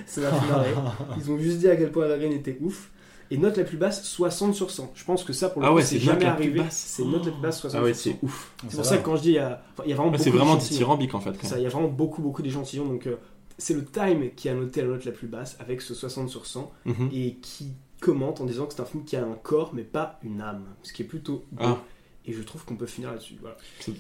[0.07, 0.71] ça m'a fait marrer.
[1.19, 2.91] Ils ont juste dit à quel point Eva Green était ouf.
[3.31, 4.93] Et note la plus basse, 60 sur 100.
[4.95, 6.63] Je pense que ça, pour le Ah coup, ouais, c'est jamais la arrivé.
[6.71, 8.19] C'est note la plus basse, 60 Ah ouais, sur 100.
[8.21, 8.53] c'est ouf.
[8.69, 10.11] C'est pour ça que quand je dis, il y a, enfin, il y a vraiment
[10.13, 10.71] Ouais, beaucoup c'est vraiment d'échantillons.
[10.77, 11.45] dithyrambique en fait.
[11.45, 12.85] Ça, il y a vraiment beaucoup, beaucoup d'échantillons.
[12.87, 13.17] Donc, euh,
[13.59, 16.47] c'est le Time qui a noté la note la plus basse avec ce 60 sur
[16.47, 17.09] 100 Mhm.
[17.13, 20.21] et qui commente en disant que c'est un film qui a un corps mais pas
[20.23, 20.63] une âme.
[20.85, 21.65] Ce qui est plutôt beau.
[21.65, 21.79] Ah.
[22.29, 23.35] Et je trouve qu'on peut finir là-dessus.
[23.41, 23.57] Voilà.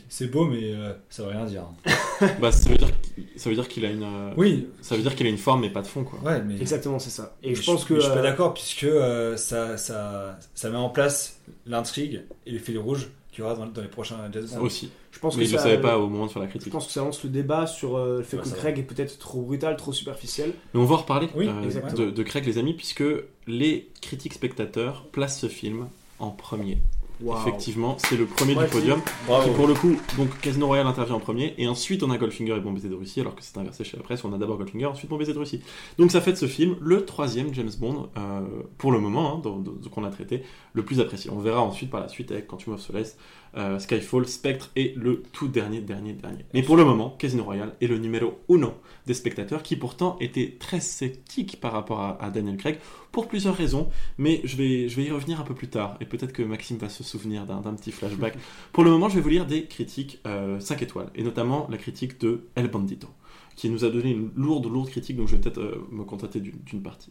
[0.09, 1.63] C'est beau, mais euh, ça veut rien dire.
[2.41, 4.03] Bah, ça veut dire qu'il- ça veut dire qu'il a une.
[4.03, 4.69] euh, Oui.
[4.81, 6.19] Ça veut dire qu'il a une forme mais pas de fond quoi.
[6.25, 6.57] Ouais, mais.
[6.61, 7.37] Exactement, c'est ça.
[7.43, 7.95] Et Mais je pense que.
[7.97, 12.51] Je suis pas euh, d'accord, puisque euh, ça, ça, ça met en place l'intrigue et
[12.53, 14.61] le fil rouge qu'il y aura dans, dans les prochains Bond.
[14.63, 14.91] Aussi.
[15.13, 16.53] Je pense mais que il le ça- savait pas au moment de faire la Je
[16.53, 16.73] critique.
[16.73, 19.19] pense que ça lance le débat sur euh, le fait Ouais, que Craig est peut-être
[19.19, 20.53] trop brutal, trop superficiel.
[20.75, 22.07] Mais on va en reparler Oui, euh, exactement.
[22.07, 23.05] de, de Craig, les amis, puisque
[23.47, 25.89] les critiques spectateurs placent ce film
[26.19, 26.79] en premier.
[27.21, 27.41] Waouh.
[27.41, 29.01] Effectivement, c'est le premier Moi, du podium.
[29.01, 32.57] Qui, pour le coup, donc Casino Royale intervient en premier, et ensuite on a Goldfinger
[32.57, 34.59] et Bon Baiser de Russie, alors que c'est inversé chez la presse, on a d'abord
[34.59, 35.63] Goldfinger, ensuite Bon Baiser de Russie.
[35.99, 38.41] Donc ça fait de ce film le troisième James Bond, euh,
[38.77, 40.43] pour le moment, hein, qu'on a traité,
[40.75, 41.31] le plus apprécié.
[41.31, 43.17] On verra ensuite par la suite avec Quantum of Solace,
[43.57, 46.45] euh, Skyfall, Spectre et le tout dernier, dernier, dernier.
[46.55, 48.75] Mais pour le moment, Casino Royale est le numéro uno
[49.07, 52.79] des spectateurs, qui pourtant étaient très sceptiques par rapport à, à Daniel Craig,
[53.17, 56.05] pour plusieurs raisons, mais je vais, je vais y revenir un peu plus tard, et
[56.05, 58.37] peut-être que Maxime va se souvenir d'un petit flashback.
[58.73, 61.79] Pour le moment, je vais vous lire des critiques euh, 5 étoiles, et notamment la
[61.79, 63.09] critique de El Bandito,
[63.55, 66.41] qui nous a donné une lourde, lourde critique, donc je vais peut-être euh, me contenter
[66.41, 67.11] d'une partie.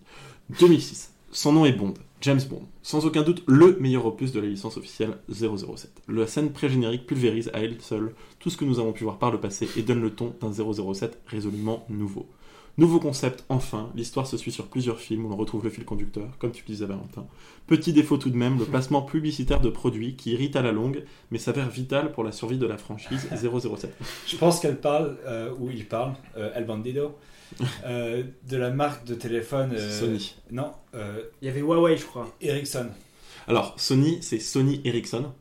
[0.60, 1.12] 2006.
[1.32, 1.96] Son nom est Bond,
[2.26, 2.64] James Bond.
[2.82, 5.92] Sans aucun doute, le meilleur opus de la licence officielle 007.
[6.08, 9.30] La scène pré-générique pulvérise à elle seule tout ce que nous avons pu voir par
[9.30, 12.28] le passé et donne le ton d'un 007 résolument nouveau.
[12.80, 16.36] Nouveau concept, enfin, l'histoire se suit sur plusieurs films où l'on retrouve le fil conducteur,
[16.40, 17.28] comme tu le disais Valentin.
[17.68, 21.04] Petit défaut tout de même, le placement publicitaire de produits qui irrite à la longue,
[21.30, 23.96] mais s'avère vital pour la survie de la franchise 007.
[24.26, 27.16] Je pense qu'elle parle, euh, ou il parle, euh, El Bandido,
[27.86, 29.72] euh, de la marque de téléphone.
[29.76, 30.36] euh, Sony.
[30.52, 32.34] Non, euh, Il y avait Huawei, je crois.
[32.42, 32.88] Ericsson.
[33.48, 35.32] Alors, Sony, c'est Sony Ericsson.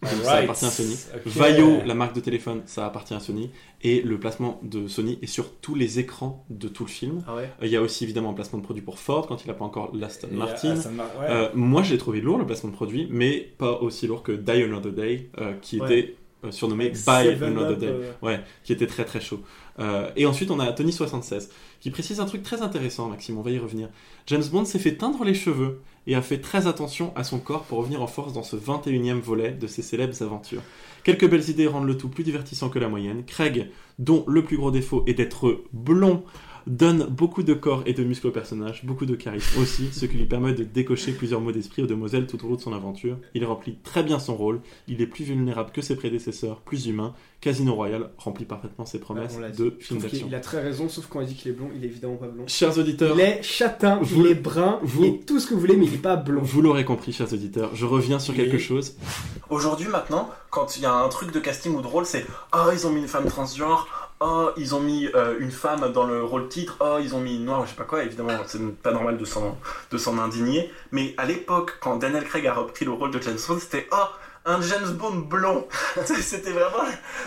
[0.00, 0.96] Donc, ça appartient à Sony.
[1.26, 3.50] Vaio, la marque de téléphone, ça appartient à Sony.
[3.82, 7.24] Et le placement de Sony est sur tous les écrans de tout le film.
[7.26, 9.44] Ah ouais Euh, Il y a aussi évidemment un placement de produit pour Ford quand
[9.44, 10.76] il n'a pas encore l'Aston Martin.
[10.92, 11.26] Mar- ouais.
[11.28, 14.30] Euh, moi, je l'ai trouvé lourd le placement de produit, mais pas aussi lourd que
[14.30, 15.98] Die Another Day, euh, qui Ouais.
[16.00, 16.14] était
[16.44, 18.12] euh, surnommé By Another Day, euh.
[18.22, 19.40] ouais, qui était très très chaud.
[19.80, 21.48] Euh, et ensuite, on a Tony76
[21.80, 23.88] qui précise un truc très intéressant, Maxime, on va y revenir.
[24.26, 27.64] James Bond s'est fait teindre les cheveux et a fait très attention à son corps
[27.64, 30.62] pour revenir en force dans ce 21e volet de ses célèbres aventures.
[31.04, 33.24] Quelques belles idées rendent le tout plus divertissant que la moyenne.
[33.24, 36.24] Craig, dont le plus gros défaut est d'être blond,
[36.68, 40.16] donne beaucoup de corps et de muscles au personnage, beaucoup de charisme aussi, ce qui
[40.16, 43.16] lui permet de décocher plusieurs mots d'esprit aux demoiselles tout au long de son aventure.
[43.34, 47.14] Il remplit très bien son rôle, il est plus vulnérable que ses prédécesseurs, plus humain.
[47.40, 49.62] Casino Royale remplit parfaitement ses promesses dit.
[49.62, 50.26] de film d'action.
[50.28, 52.26] Il a très raison, sauf quand il dit qu'il est blond, il est évidemment pas
[52.26, 52.44] blond.
[52.48, 55.54] Chers auditeurs, il est châtain, vous- il est brun, vous- il est tout ce que
[55.54, 56.40] vous voulez, mais il est pas blond.
[56.42, 58.96] Vous l'aurez compris, chers auditeurs, je reviens sur quelque chose.
[59.50, 62.70] Aujourd'hui, maintenant, quand il y a un truc de casting ou de rôle, c'est Ah,
[62.72, 63.86] ils ont mis une femme transgenre.
[64.20, 66.76] Oh, ils ont mis euh, une femme dans le rôle titre.
[66.80, 68.02] Oh, ils ont mis une noire, je sais pas quoi.
[68.02, 69.56] Évidemment, c'est pas normal de s'en,
[69.92, 70.72] de s'en indigner.
[70.90, 74.06] Mais à l'époque, quand Daniel Craig a repris le rôle de James Bond, c'était Oh,
[74.44, 75.68] un James Bond blond.
[76.04, 76.82] c'était vraiment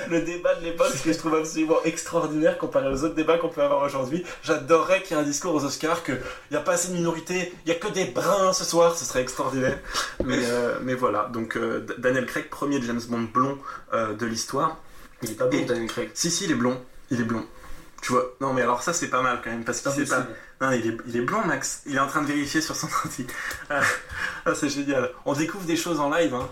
[0.10, 3.48] le débat de l'époque, ce que je trouve absolument extraordinaire comparé aux autres débats qu'on
[3.48, 4.26] peut avoir aujourd'hui.
[4.44, 6.20] J'adorerais qu'il y ait un discours aux Oscars qu'il
[6.52, 9.06] n'y a pas assez de minorités, il n'y a que des bruns ce soir, ce
[9.06, 9.80] serait extraordinaire.
[10.26, 13.58] Mais, euh, voilà, donc euh, Daniel Craig, premier James Bond blond
[13.94, 14.78] de l'histoire.
[15.24, 16.10] Il est pas blond, Daniel Craig.
[16.14, 16.78] Si, si, il est blond.
[17.12, 17.46] Il est blond.
[18.02, 20.26] Tu vois, non mais alors ça c'est pas mal quand même parce que c'est pas.
[20.60, 21.84] Non, il est, il est blond, Max.
[21.86, 23.28] Il est en train de vérifier sur son ordi.
[23.70, 23.82] Ah,
[24.46, 25.12] ah, c'est génial.
[25.26, 26.34] On découvre des choses en live.
[26.34, 26.50] Hein.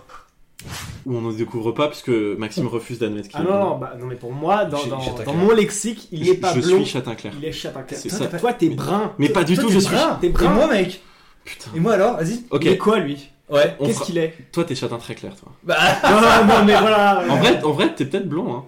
[1.06, 3.70] Ou on ne découvre pas, puisque Maxime refuse d'admettre qu'il Ah est non, blond.
[3.70, 5.36] non, bah, non, mais pour moi, dans, J'ai- dans, châtain dans clair.
[5.36, 6.76] mon lexique, il est pas je blond.
[6.84, 7.34] suis châtain clair.
[7.38, 8.00] Il est châtain clair.
[8.00, 8.28] C'est Toi, ça.
[8.28, 9.14] t'es- Toi, t'es brun.
[9.18, 9.96] Mais pas du Toi, tout, t'es je suis.
[9.96, 10.18] brun.
[10.22, 10.52] T'es brun.
[10.52, 11.02] Et moi, mec
[11.46, 11.72] Putain.
[11.76, 12.44] Et moi alors, vas-y.
[12.52, 12.62] Ok.
[12.66, 13.32] Il est quoi, lui?
[13.49, 13.76] Ouais.
[13.80, 15.51] On Qu'est-ce fera- qu'il est Toi, t'es châtain très clair, toi.
[15.63, 15.76] Bah.
[16.03, 17.23] Non, non, mais voilà.
[17.30, 18.53] En vrai, en vrai, t'es peut-être blond.
[18.55, 18.65] Hein.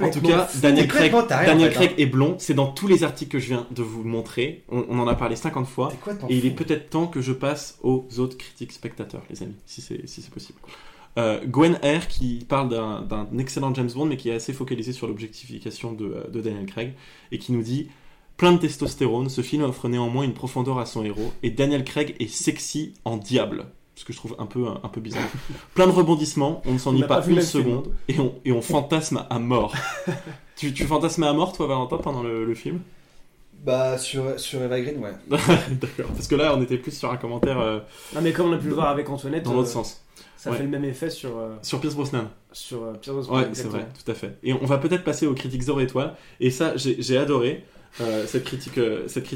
[0.00, 1.86] En tout cas, Daniel Craig, Daniel fait, hein.
[1.86, 2.34] Craig est blond.
[2.38, 4.64] C'est dans tous les articles que je viens de vous montrer.
[4.68, 5.92] On, on en a parlé 50 fois.
[6.28, 9.80] Et il est peut-être temps que je passe aux autres critiques spectateurs, les amis, si
[9.80, 10.58] c'est si c'est possible.
[11.18, 15.06] Euh, Gwen R qui parle d'un excellent James Bond mais qui est assez focalisé sur
[15.06, 16.94] l'objectification de, euh, de Daniel Craig
[17.30, 17.90] et qui nous dit
[18.42, 22.16] plein de testostérone, ce film offre néanmoins une profondeur à son héros et Daniel Craig
[22.18, 23.66] est sexy en diable.
[23.94, 25.22] Ce que je trouve un peu, un peu bizarre.
[25.74, 29.24] Plein de rebondissements, on ne s'ennuie pas pas, une seconde et on, et on fantasme
[29.30, 29.76] à mort.
[30.56, 32.80] tu, tu fantasmes à mort, toi, Valentin, pendant le, le film?
[33.64, 35.12] Bah, sur, sur Eva Green, ouais.
[35.30, 37.78] D'accord, parce que là, on était plus sur un commentaire euh,
[38.12, 39.44] Non, mais comme on a pu le voir avec Antoinette.
[39.44, 40.02] dans l'autre euh, sens.
[40.36, 40.56] Ça Ouais.
[40.56, 41.38] fait le même effet sur.
[41.38, 42.24] euh, Sur Pierce Brosnan.
[42.50, 44.36] Sur euh, Pierre Brosnan, Ouais, c'est vrai, tout à fait.
[44.42, 46.16] Et on va peut-être passer aux critiques 0 étoiles.
[46.40, 47.64] Et ça, j'ai j'ai adoré
[48.00, 49.28] euh, cette critique, euh, cette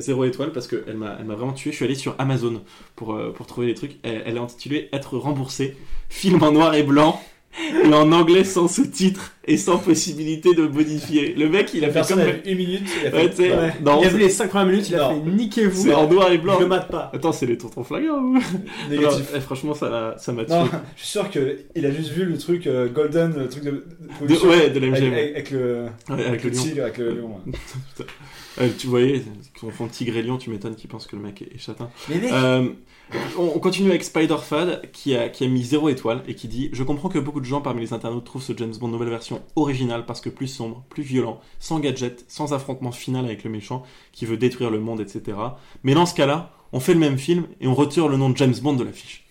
[0.00, 1.70] 0 étoile parce qu'elle m'a elle m'a vraiment tué.
[1.70, 2.62] Je suis allé sur Amazon
[2.96, 3.96] pour, euh, trouver les trucs.
[4.02, 5.76] Elle, elle est intitulée Être remboursé,
[6.08, 7.20] film en noir et blanc.
[7.84, 11.34] Et en anglais sans sous-titres et sans possibilité de modifier.
[11.34, 12.22] Le mec, il a La fait comme.
[12.22, 13.72] a vu une minute, il a fait- Ouais, Ouais.
[13.84, 15.22] non, il a vu les 5 premières minutes, il a Non.
[15.22, 15.82] fait niquez-vous.
[15.82, 16.54] C'est en noir et blanc.
[16.56, 17.10] Je le mate pas.
[17.14, 18.38] Attends, c'est les tontons flagrants ou
[18.88, 19.18] Négatif.
[19.32, 20.54] Non, eh, Franchement, ça l'a- ça m'a tué.
[20.96, 23.84] Je suis sûr qu'il a juste vu le truc euh, Golden, le truc de,
[24.22, 25.12] de, De- ouais, de l'MGM.
[25.12, 26.62] Avec, avec, avec le, Ouais, avec le lion.
[26.62, 27.40] tigre, avec le lion.
[28.60, 29.22] Euh, tu voyais,
[29.70, 31.90] font tigre et lion, tu m'étonnes qu'ils pensent que le mec est, est châtain.
[32.08, 32.68] Mais mec Euh,
[33.38, 36.68] on, on continue avec Spider-Fad qui a, qui a mis 0 étoile et qui dit
[36.72, 39.42] Je comprends que beaucoup de gens parmi les internautes trouvent ce James Bond nouvelle version
[39.56, 43.82] originale parce que plus sombre, plus violent, sans gadget, sans affrontement final avec le méchant
[44.12, 45.36] qui veut détruire le monde, etc.
[45.82, 48.36] Mais dans ce cas-là, on fait le même film et on retire le nom de
[48.36, 49.26] James Bond de l'affiche.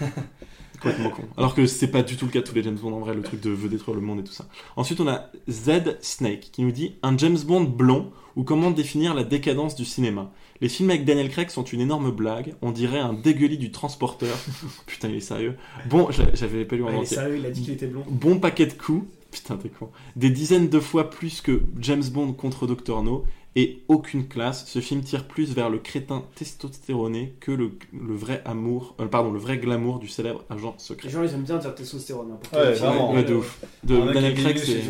[0.84, 1.22] Complètement con.
[1.36, 3.14] Alors que c'est pas du tout le cas de tous les James Bond en vrai,
[3.14, 4.46] le truc de veut détruire le monde et tout ça.
[4.76, 9.14] Ensuite, on a Z Snake qui nous dit un James Bond blond ou comment définir
[9.14, 10.30] la décadence du cinéma?
[10.60, 14.36] Les films avec Daniel Craig sont une énorme blague, on dirait un dégueulis du transporteur.
[14.86, 15.56] Putain, il est sérieux.
[15.88, 17.86] Bon, j'a- j'avais pas lu en Ah, il est sérieux, il a dit qu'il était
[17.86, 18.04] blond.
[18.08, 19.04] Bon paquet de coups.
[19.30, 19.90] Putain, t'es con.
[20.14, 23.02] Des dizaines de fois plus que James Bond contre Dr.
[23.02, 23.24] No.
[23.56, 24.66] Et aucune classe.
[24.66, 29.30] Ce film tire plus vers le crétin testostéroné que le, le vrai amour, euh, pardon,
[29.30, 31.06] le vrai glamour du célèbre agent secret.
[31.08, 32.32] Les gens, ils aiment bien dire testostérone.
[32.32, 33.12] hein, Ouais, vraiment.
[33.12, 33.60] Ouais, de ouf.
[33.84, 34.82] De Daniel Craig, c'est.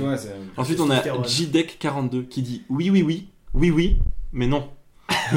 [0.57, 1.25] Ensuite, on a Testostérone.
[1.25, 3.97] JDEC42 qui dit oui, oui, oui, oui, oui,
[4.33, 4.69] mais non.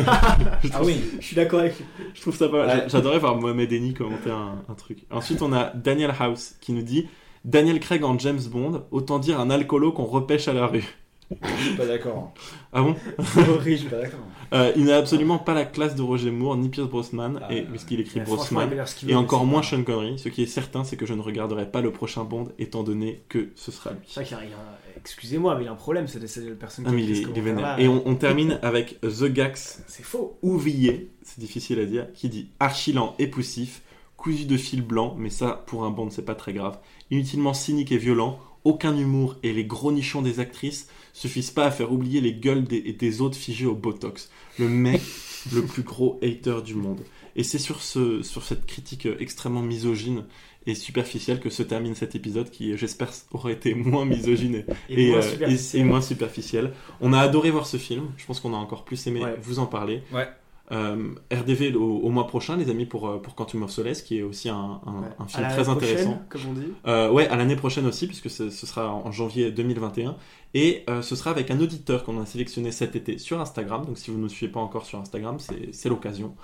[0.63, 1.85] Je Ah oui, je suis d'accord avec lui.
[2.13, 2.77] Je trouve ça pas mal.
[2.79, 2.89] Ouais.
[2.89, 4.99] J'adorais voir Mohamed Eni commenter un, un truc.
[5.11, 7.07] Ensuite, on a Daniel House qui nous dit
[7.45, 10.85] Daniel Craig en James Bond, autant dire un alcoolo qu'on repêche à la rue.
[11.29, 12.33] Je suis pas d'accord.
[12.71, 12.95] Ah bon
[13.65, 14.19] Je suis pas d'accord.
[14.53, 17.63] Euh, Il n'a absolument pas la classe de Roger Moore ni Pierce Brosnan, Ah, et
[17.63, 18.69] puisqu'il écrit Mais Brosnan,
[19.07, 20.17] et encore mais moins Sean Connery.
[20.19, 23.23] Ce qui est certain, c'est que je ne regarderai pas le prochain Bond, étant donné
[23.27, 23.99] que ce sera lui.
[24.07, 26.07] C'est vrai qu'il y a- il y a un- Excusez-moi, mais il a un problème,
[26.07, 27.55] c'est la personne Ah, qui mais a il est, ce il est vénère.
[27.77, 27.81] commentaire-là.
[27.81, 30.37] Et on, on termine avec The Gax C'est faux.
[30.41, 33.83] Ouvrier, c'est difficile à dire, qui dit archi-lent et poussif,
[34.17, 36.77] cousu de fil blanc, mais ça, pour un Bond, c'est pas très grave.
[37.11, 41.71] Inutilement cynique et violent, aucun humour et les gros nichons des actrices suffisent pas à
[41.71, 44.29] faire oublier les gueules des, des autres figés au botox.
[44.59, 45.01] Le mec,
[45.53, 47.01] le plus gros hater du monde.
[47.35, 50.25] Et c'est sur, ce, sur cette critique extrêmement misogyne
[50.65, 55.09] et superficielle que se termine cet épisode qui, j'espère, aurait été moins misogyne et, Et
[55.11, 55.81] moins euh, superficiel.
[55.81, 56.73] et moins superficiel.
[56.99, 58.05] On a adoré voir ce film.
[58.17, 59.35] Je pense qu'on a encore plus aimé Ouais.
[59.41, 60.01] vous en parler.
[60.11, 60.27] Ouais.
[60.73, 64.17] Euh, RDV au, au mois prochain, les amis, pour, euh, pour Quantum of Solace, qui
[64.17, 65.07] est aussi un, un, Ouais.
[65.17, 66.21] un À film l'année très intéressant.
[66.27, 66.67] comme on dit.
[66.87, 70.17] Euh, ouais, à l'année prochaine aussi, puisque ce, ce sera en janvier 2021.
[70.53, 73.85] Et euh, ce sera avec un auditeur qu'on a sélectionné cet été sur Instagram.
[73.85, 75.37] Donc si vous ne nous suivez pas encore sur Instagram,
[75.71, 76.35] c'est l'occasion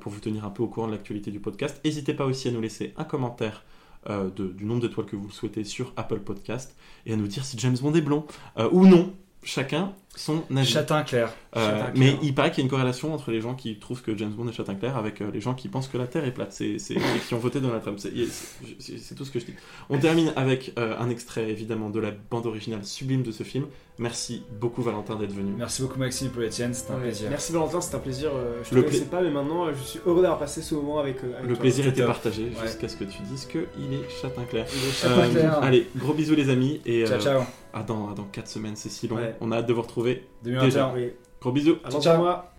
[0.00, 1.80] pour vous tenir un peu au courant de l'actualité du podcast.
[1.84, 3.64] N'hésitez pas aussi à nous laisser un commentaire.
[4.10, 6.74] euh, de- du nombre d'étoiles que vous le souhaitez sur Apple Podcast
[7.06, 8.26] et à nous dire si James Bond est blond
[8.58, 9.12] euh, ou non.
[9.44, 10.66] Chacun son avis.
[10.68, 11.32] Châtain clair.
[11.56, 14.14] Euh, mais il paraît qu'il y a une corrélation entre les gens qui trouvent que
[14.14, 16.32] James Bond est châtain clair avec euh, les gens qui pensent que la Terre est
[16.32, 17.98] plate c'est, et qui ont voté Donald Trump.
[17.98, 19.54] C'est, tout ce que je dis.
[19.88, 23.66] On termine avec euh, un extrait évidemment de la bande originale sublime de ce film.
[23.98, 25.52] Merci beaucoup Valentin d'être venu.
[25.56, 27.30] Merci beaucoup Maxime pour Etienne, c'était un Ouais, plaisir.
[27.30, 28.30] Merci Valentin, c'était un plaisir.
[28.34, 30.74] euh, Je te Le connaissais pla- pas, mais maintenant je suis heureux d'avoir passé ce
[30.74, 31.60] moment avec, avec Le toi.
[31.62, 32.66] plaisir était partagé Ouais.
[32.66, 33.60] jusqu'à ce que tu dises qu'il
[33.94, 34.66] est châtain clair.
[34.74, 35.58] Il est châtain clair.
[35.62, 37.42] Allez, gros bisous les amis et Ciao, ciao.
[37.72, 39.16] À dans, à dans 4 semaines, c'est si long.
[39.16, 39.36] Ouais.
[39.40, 40.28] On a hâte de vous retrouver.
[40.42, 40.66] 2021.
[40.66, 40.92] Déjà.
[40.94, 41.12] Oui.
[41.40, 41.78] Gros bisous.
[41.84, 42.51] Avant moi.